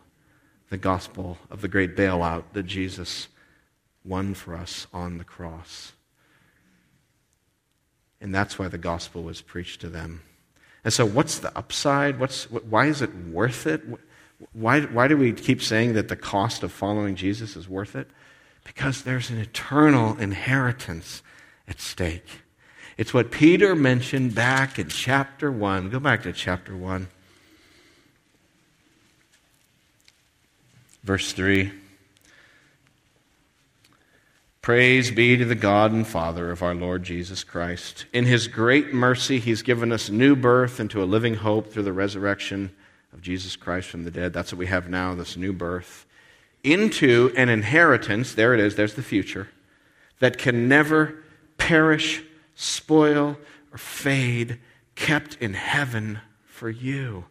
The 0.70 0.78
gospel 0.78 1.38
of 1.50 1.60
the 1.60 1.68
great 1.68 1.94
bailout 1.94 2.44
that 2.54 2.64
Jesus 2.64 3.28
won 4.04 4.34
for 4.34 4.54
us 4.54 4.86
on 4.92 5.18
the 5.18 5.24
cross. 5.24 5.92
And 8.20 8.34
that's 8.34 8.58
why 8.58 8.68
the 8.68 8.78
gospel 8.78 9.22
was 9.22 9.42
preached 9.42 9.82
to 9.82 9.88
them. 9.88 10.22
And 10.84 10.92
so, 10.92 11.06
what's 11.06 11.38
the 11.38 11.56
upside? 11.56 12.20
What's, 12.20 12.44
why 12.50 12.86
is 12.86 13.00
it 13.00 13.14
worth 13.14 13.66
it? 13.66 13.82
Why, 14.52 14.82
why 14.82 15.08
do 15.08 15.16
we 15.16 15.32
keep 15.32 15.62
saying 15.62 15.94
that 15.94 16.08
the 16.08 16.16
cost 16.16 16.62
of 16.62 16.70
following 16.72 17.16
Jesus 17.16 17.56
is 17.56 17.68
worth 17.68 17.96
it? 17.96 18.08
Because 18.64 19.02
there's 19.02 19.30
an 19.30 19.38
eternal 19.38 20.16
inheritance 20.18 21.22
at 21.66 21.80
stake. 21.80 22.42
It's 22.96 23.14
what 23.14 23.30
Peter 23.30 23.74
mentioned 23.74 24.34
back 24.34 24.78
in 24.78 24.88
chapter 24.88 25.50
1. 25.50 25.90
Go 25.90 25.98
back 25.98 26.22
to 26.22 26.32
chapter 26.32 26.76
1. 26.76 27.08
Verse 31.02 31.32
3. 31.32 31.72
Praise 34.64 35.10
be 35.10 35.36
to 35.36 35.44
the 35.44 35.54
God 35.54 35.92
and 35.92 36.06
Father 36.06 36.50
of 36.50 36.62
our 36.62 36.74
Lord 36.74 37.02
Jesus 37.02 37.44
Christ. 37.44 38.06
In 38.14 38.24
his 38.24 38.48
great 38.48 38.94
mercy, 38.94 39.38
he's 39.38 39.60
given 39.60 39.92
us 39.92 40.08
new 40.08 40.34
birth 40.34 40.80
into 40.80 41.02
a 41.02 41.04
living 41.04 41.34
hope 41.34 41.70
through 41.70 41.82
the 41.82 41.92
resurrection 41.92 42.74
of 43.12 43.20
Jesus 43.20 43.56
Christ 43.56 43.90
from 43.90 44.04
the 44.04 44.10
dead. 44.10 44.32
That's 44.32 44.52
what 44.52 44.58
we 44.58 44.68
have 44.68 44.88
now, 44.88 45.14
this 45.14 45.36
new 45.36 45.52
birth. 45.52 46.06
Into 46.62 47.30
an 47.36 47.50
inheritance, 47.50 48.32
there 48.32 48.54
it 48.54 48.60
is, 48.60 48.74
there's 48.74 48.94
the 48.94 49.02
future, 49.02 49.50
that 50.20 50.38
can 50.38 50.66
never 50.66 51.22
perish, 51.58 52.22
spoil, 52.54 53.36
or 53.70 53.76
fade, 53.76 54.60
kept 54.94 55.36
in 55.42 55.52
heaven 55.52 56.20
for 56.46 56.70
you. 56.70 57.26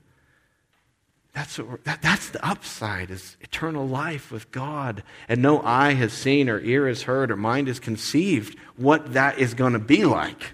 That's, 1.34 1.58
what 1.58 1.84
that, 1.86 2.02
that's 2.02 2.30
the 2.30 2.46
upside 2.46 3.10
is 3.10 3.38
eternal 3.42 3.88
life 3.88 4.32
with 4.32 4.52
God. 4.52 5.04
And 5.28 5.42
no 5.42 5.62
eye 5.62 5.94
has 5.94 6.14
seen 6.14 6.48
or 6.48 6.60
ear 6.60 6.88
has 6.88 7.04
heard 7.04 7.32
or 7.32 7.36
mind 7.36 7.68
has 7.68 7.80
conceived 7.80 8.58
what 8.78 9.14
that 9.14 9.40
is 9.40 9.56
going 9.56 9.74
to 9.74 9.80
be 9.80 10.06
like. 10.06 10.54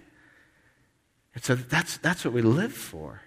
And 1.36 1.43
so 1.43 1.55
that's, 1.55 1.97
that's 1.97 2.23
what 2.23 2.34
we 2.34 2.41
live 2.41 2.73
for, 2.73 3.21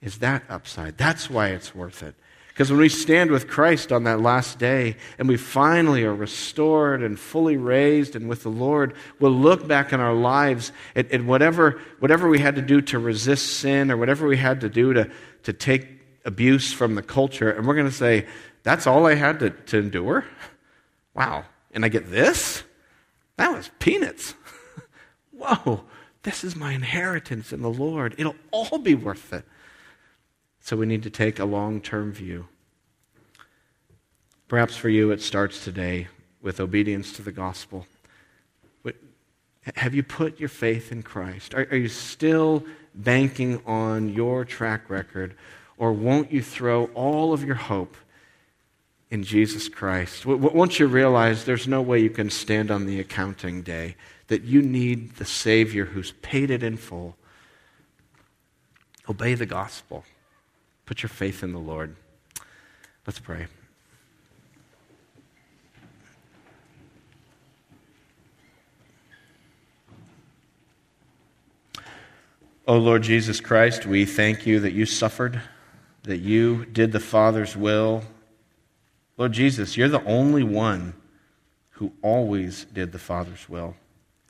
is 0.00 0.18
that 0.18 0.44
upside. 0.48 0.96
That's 0.96 1.28
why 1.28 1.48
it's 1.48 1.74
worth 1.74 2.02
it. 2.02 2.14
Because 2.48 2.70
when 2.70 2.80
we 2.80 2.90
stand 2.90 3.30
with 3.30 3.48
Christ 3.48 3.92
on 3.92 4.04
that 4.04 4.20
last 4.20 4.58
day 4.58 4.96
and 5.18 5.26
we 5.26 5.38
finally 5.38 6.04
are 6.04 6.14
restored 6.14 7.02
and 7.02 7.18
fully 7.18 7.56
raised 7.56 8.14
and 8.14 8.28
with 8.28 8.42
the 8.42 8.50
Lord, 8.50 8.94
we'll 9.20 9.30
look 9.30 9.66
back 9.66 9.92
in 9.92 10.00
our 10.00 10.12
lives 10.12 10.70
at, 10.94 11.10
at 11.12 11.24
whatever, 11.24 11.80
whatever 11.98 12.28
we 12.28 12.40
had 12.40 12.56
to 12.56 12.62
do 12.62 12.82
to 12.82 12.98
resist 12.98 13.58
sin 13.58 13.90
or 13.90 13.96
whatever 13.96 14.26
we 14.26 14.36
had 14.36 14.60
to 14.62 14.68
do 14.68 14.92
to, 14.92 15.10
to 15.44 15.52
take 15.54 16.01
abuse 16.24 16.72
from 16.72 16.94
the 16.94 17.02
culture, 17.02 17.50
and 17.50 17.66
we're 17.66 17.74
going 17.74 17.88
to 17.88 17.92
say, 17.92 18.26
that's 18.62 18.86
all 18.86 19.06
I 19.06 19.14
had 19.14 19.40
to, 19.40 19.50
to 19.50 19.78
endure? 19.78 20.24
Wow. 21.14 21.44
And 21.72 21.84
I 21.84 21.88
get 21.88 22.10
this? 22.10 22.62
That 23.36 23.52
was 23.52 23.70
peanuts. 23.78 24.34
Whoa, 25.32 25.84
this 26.22 26.44
is 26.44 26.54
my 26.54 26.72
inheritance 26.72 27.52
in 27.52 27.62
the 27.62 27.70
Lord. 27.70 28.14
It'll 28.18 28.36
all 28.50 28.78
be 28.78 28.94
worth 28.94 29.32
it. 29.32 29.44
So 30.60 30.76
we 30.76 30.86
need 30.86 31.02
to 31.02 31.10
take 31.10 31.38
a 31.38 31.44
long 31.44 31.80
term 31.80 32.12
view. 32.12 32.46
Perhaps 34.48 34.76
for 34.76 34.88
you, 34.88 35.10
it 35.10 35.20
starts 35.20 35.64
today 35.64 36.08
with 36.40 36.60
obedience 36.60 37.12
to 37.14 37.22
the 37.22 37.32
gospel. 37.32 37.86
Have 39.76 39.94
you 39.94 40.02
put 40.02 40.40
your 40.40 40.48
faith 40.48 40.90
in 40.90 41.02
Christ? 41.02 41.54
Are, 41.54 41.68
are 41.70 41.76
you 41.76 41.88
still 41.88 42.64
banking 42.94 43.62
on 43.64 44.08
your 44.08 44.44
track 44.44 44.90
record 44.90 45.36
or 45.76 45.92
won't 45.92 46.32
you 46.32 46.42
throw 46.42 46.86
all 46.94 47.32
of 47.32 47.44
your 47.44 47.56
hope 47.56 47.96
in 49.10 49.22
Jesus 49.24 49.68
Christ? 49.68 50.26
Once 50.26 50.78
you 50.78 50.86
realize 50.86 51.44
there's 51.44 51.68
no 51.68 51.82
way 51.82 52.00
you 52.00 52.10
can 52.10 52.30
stand 52.30 52.70
on 52.70 52.86
the 52.86 53.00
accounting 53.00 53.62
day, 53.62 53.96
that 54.28 54.42
you 54.42 54.62
need 54.62 55.16
the 55.16 55.24
Savior 55.24 55.84
who's 55.84 56.12
paid 56.22 56.50
it 56.50 56.62
in 56.62 56.76
full, 56.76 57.16
obey 59.08 59.34
the 59.34 59.46
gospel. 59.46 60.04
Put 60.86 61.02
your 61.02 61.10
faith 61.10 61.42
in 61.42 61.52
the 61.52 61.58
Lord. 61.58 61.96
Let's 63.06 63.18
pray. 63.18 63.46
O 72.64 72.76
oh 72.76 72.78
Lord 72.78 73.02
Jesus 73.02 73.40
Christ, 73.40 73.86
we 73.86 74.04
thank 74.04 74.46
you 74.46 74.60
that 74.60 74.72
you 74.72 74.86
suffered 74.86 75.40
that 76.04 76.18
you 76.18 76.64
did 76.66 76.92
the 76.92 77.00
Father's 77.00 77.56
will. 77.56 78.02
Lord 79.16 79.32
Jesus, 79.32 79.76
you're 79.76 79.88
the 79.88 80.04
only 80.04 80.42
one 80.42 80.94
who 81.70 81.92
always 82.02 82.64
did 82.72 82.92
the 82.92 82.98
Father's 82.98 83.48
will. 83.48 83.76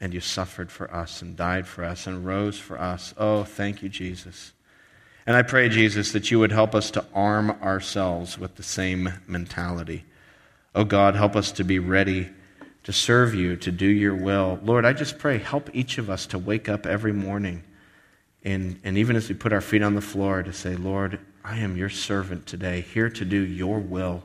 And 0.01 0.13
you 0.13 0.21
suffered 0.21 0.73
for 0.73 0.93
us 0.93 1.23
and 1.23 1.37
died 1.37 1.67
for 1.67 1.85
us 1.85 2.07
and 2.07 2.27
rose 2.27 2.59
for 2.59 2.81
us. 2.81 3.15
Oh, 3.17 3.45
thank 3.45 3.83
you, 3.83 3.89
Jesus. 3.89 4.53
And 5.27 5.37
I 5.37 5.43
pray, 5.43 5.69
Jesus, 5.69 6.11
that 6.13 6.31
you 6.31 6.41
would 6.41 6.51
help 6.51 6.75
us 6.75 6.91
to 6.93 7.05
arm 7.15 7.51
ourselves 7.63 8.37
with 8.37 8.57
the 8.57 8.65
same 8.65 9.11
mentality. 9.29 10.05
Oh, 10.75 10.85
God, 10.85 11.15
help 11.15 11.37
us 11.37 11.53
to 11.53 11.65
be 11.65 11.79
ready 11.79 12.31
to 12.83 12.93
serve 12.93 13.35
you, 13.35 13.57
to 13.57 13.71
do 13.71 13.87
your 13.87 14.15
will. 14.15 14.59
Lord, 14.63 14.85
I 14.85 14.93
just 14.93 15.19
pray, 15.19 15.39
help 15.39 15.71
each 15.73 15.99
of 15.99 16.11
us 16.11 16.27
to 16.27 16.39
wake 16.39 16.69
up 16.69 16.85
every 16.85 17.13
morning. 17.13 17.63
And, 18.43 18.81
and 18.83 18.99
even 18.99 19.15
as 19.15 19.29
we 19.29 19.37
put 19.37 19.53
our 19.53 19.61
feet 19.61 19.83
on 19.83 19.95
the 19.95 20.01
floor, 20.01 20.43
to 20.43 20.53
say, 20.53 20.75
Lord, 20.75 21.21
I 21.45 21.59
am 21.59 21.77
your 21.77 21.89
servant 21.89 22.47
today, 22.47 22.83
here 22.83 23.11
to 23.11 23.25
do 23.25 23.41
your 23.41 23.79
will. 23.81 24.23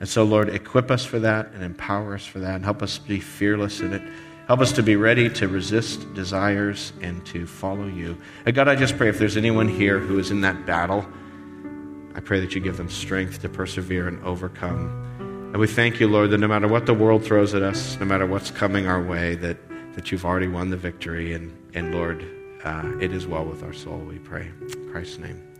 And 0.00 0.08
so, 0.08 0.24
Lord, 0.24 0.48
equip 0.48 0.90
us 0.90 1.04
for 1.04 1.18
that 1.20 1.52
and 1.52 1.62
empower 1.62 2.14
us 2.14 2.26
for 2.26 2.40
that 2.40 2.56
and 2.56 2.64
help 2.64 2.82
us 2.82 2.98
be 2.98 3.20
fearless 3.20 3.80
in 3.80 3.92
it. 3.92 4.02
Help 4.48 4.60
us 4.60 4.72
to 4.72 4.82
be 4.82 4.96
ready 4.96 5.30
to 5.30 5.48
resist 5.48 6.12
desires 6.14 6.92
and 7.00 7.24
to 7.26 7.46
follow 7.46 7.86
you. 7.86 8.18
And 8.44 8.54
God, 8.54 8.68
I 8.68 8.74
just 8.74 8.96
pray 8.96 9.08
if 9.08 9.18
there's 9.18 9.36
anyone 9.36 9.68
here 9.68 9.98
who 9.98 10.18
is 10.18 10.30
in 10.30 10.40
that 10.40 10.66
battle, 10.66 11.06
I 12.14 12.20
pray 12.20 12.40
that 12.40 12.54
you 12.54 12.60
give 12.60 12.76
them 12.76 12.90
strength 12.90 13.40
to 13.42 13.48
persevere 13.48 14.08
and 14.08 14.22
overcome. 14.24 15.50
And 15.52 15.56
we 15.56 15.66
thank 15.66 16.00
you, 16.00 16.08
Lord, 16.08 16.30
that 16.30 16.38
no 16.38 16.48
matter 16.48 16.68
what 16.68 16.84
the 16.84 16.94
world 16.94 17.24
throws 17.24 17.54
at 17.54 17.62
us, 17.62 17.98
no 17.98 18.04
matter 18.04 18.26
what's 18.26 18.50
coming 18.50 18.86
our 18.86 19.02
way, 19.02 19.36
that, 19.36 19.56
that 19.94 20.10
you've 20.10 20.24
already 20.24 20.48
won 20.48 20.68
the 20.68 20.76
victory. 20.76 21.32
And, 21.32 21.56
and 21.74 21.94
Lord, 21.94 22.24
uh, 22.64 22.92
it 23.00 23.12
is 23.12 23.26
well 23.26 23.44
with 23.44 23.62
our 23.62 23.72
soul, 23.72 23.98
we 23.98 24.18
pray. 24.18 24.50
In 24.60 24.90
Christ's 24.90 25.18
name. 25.18 25.51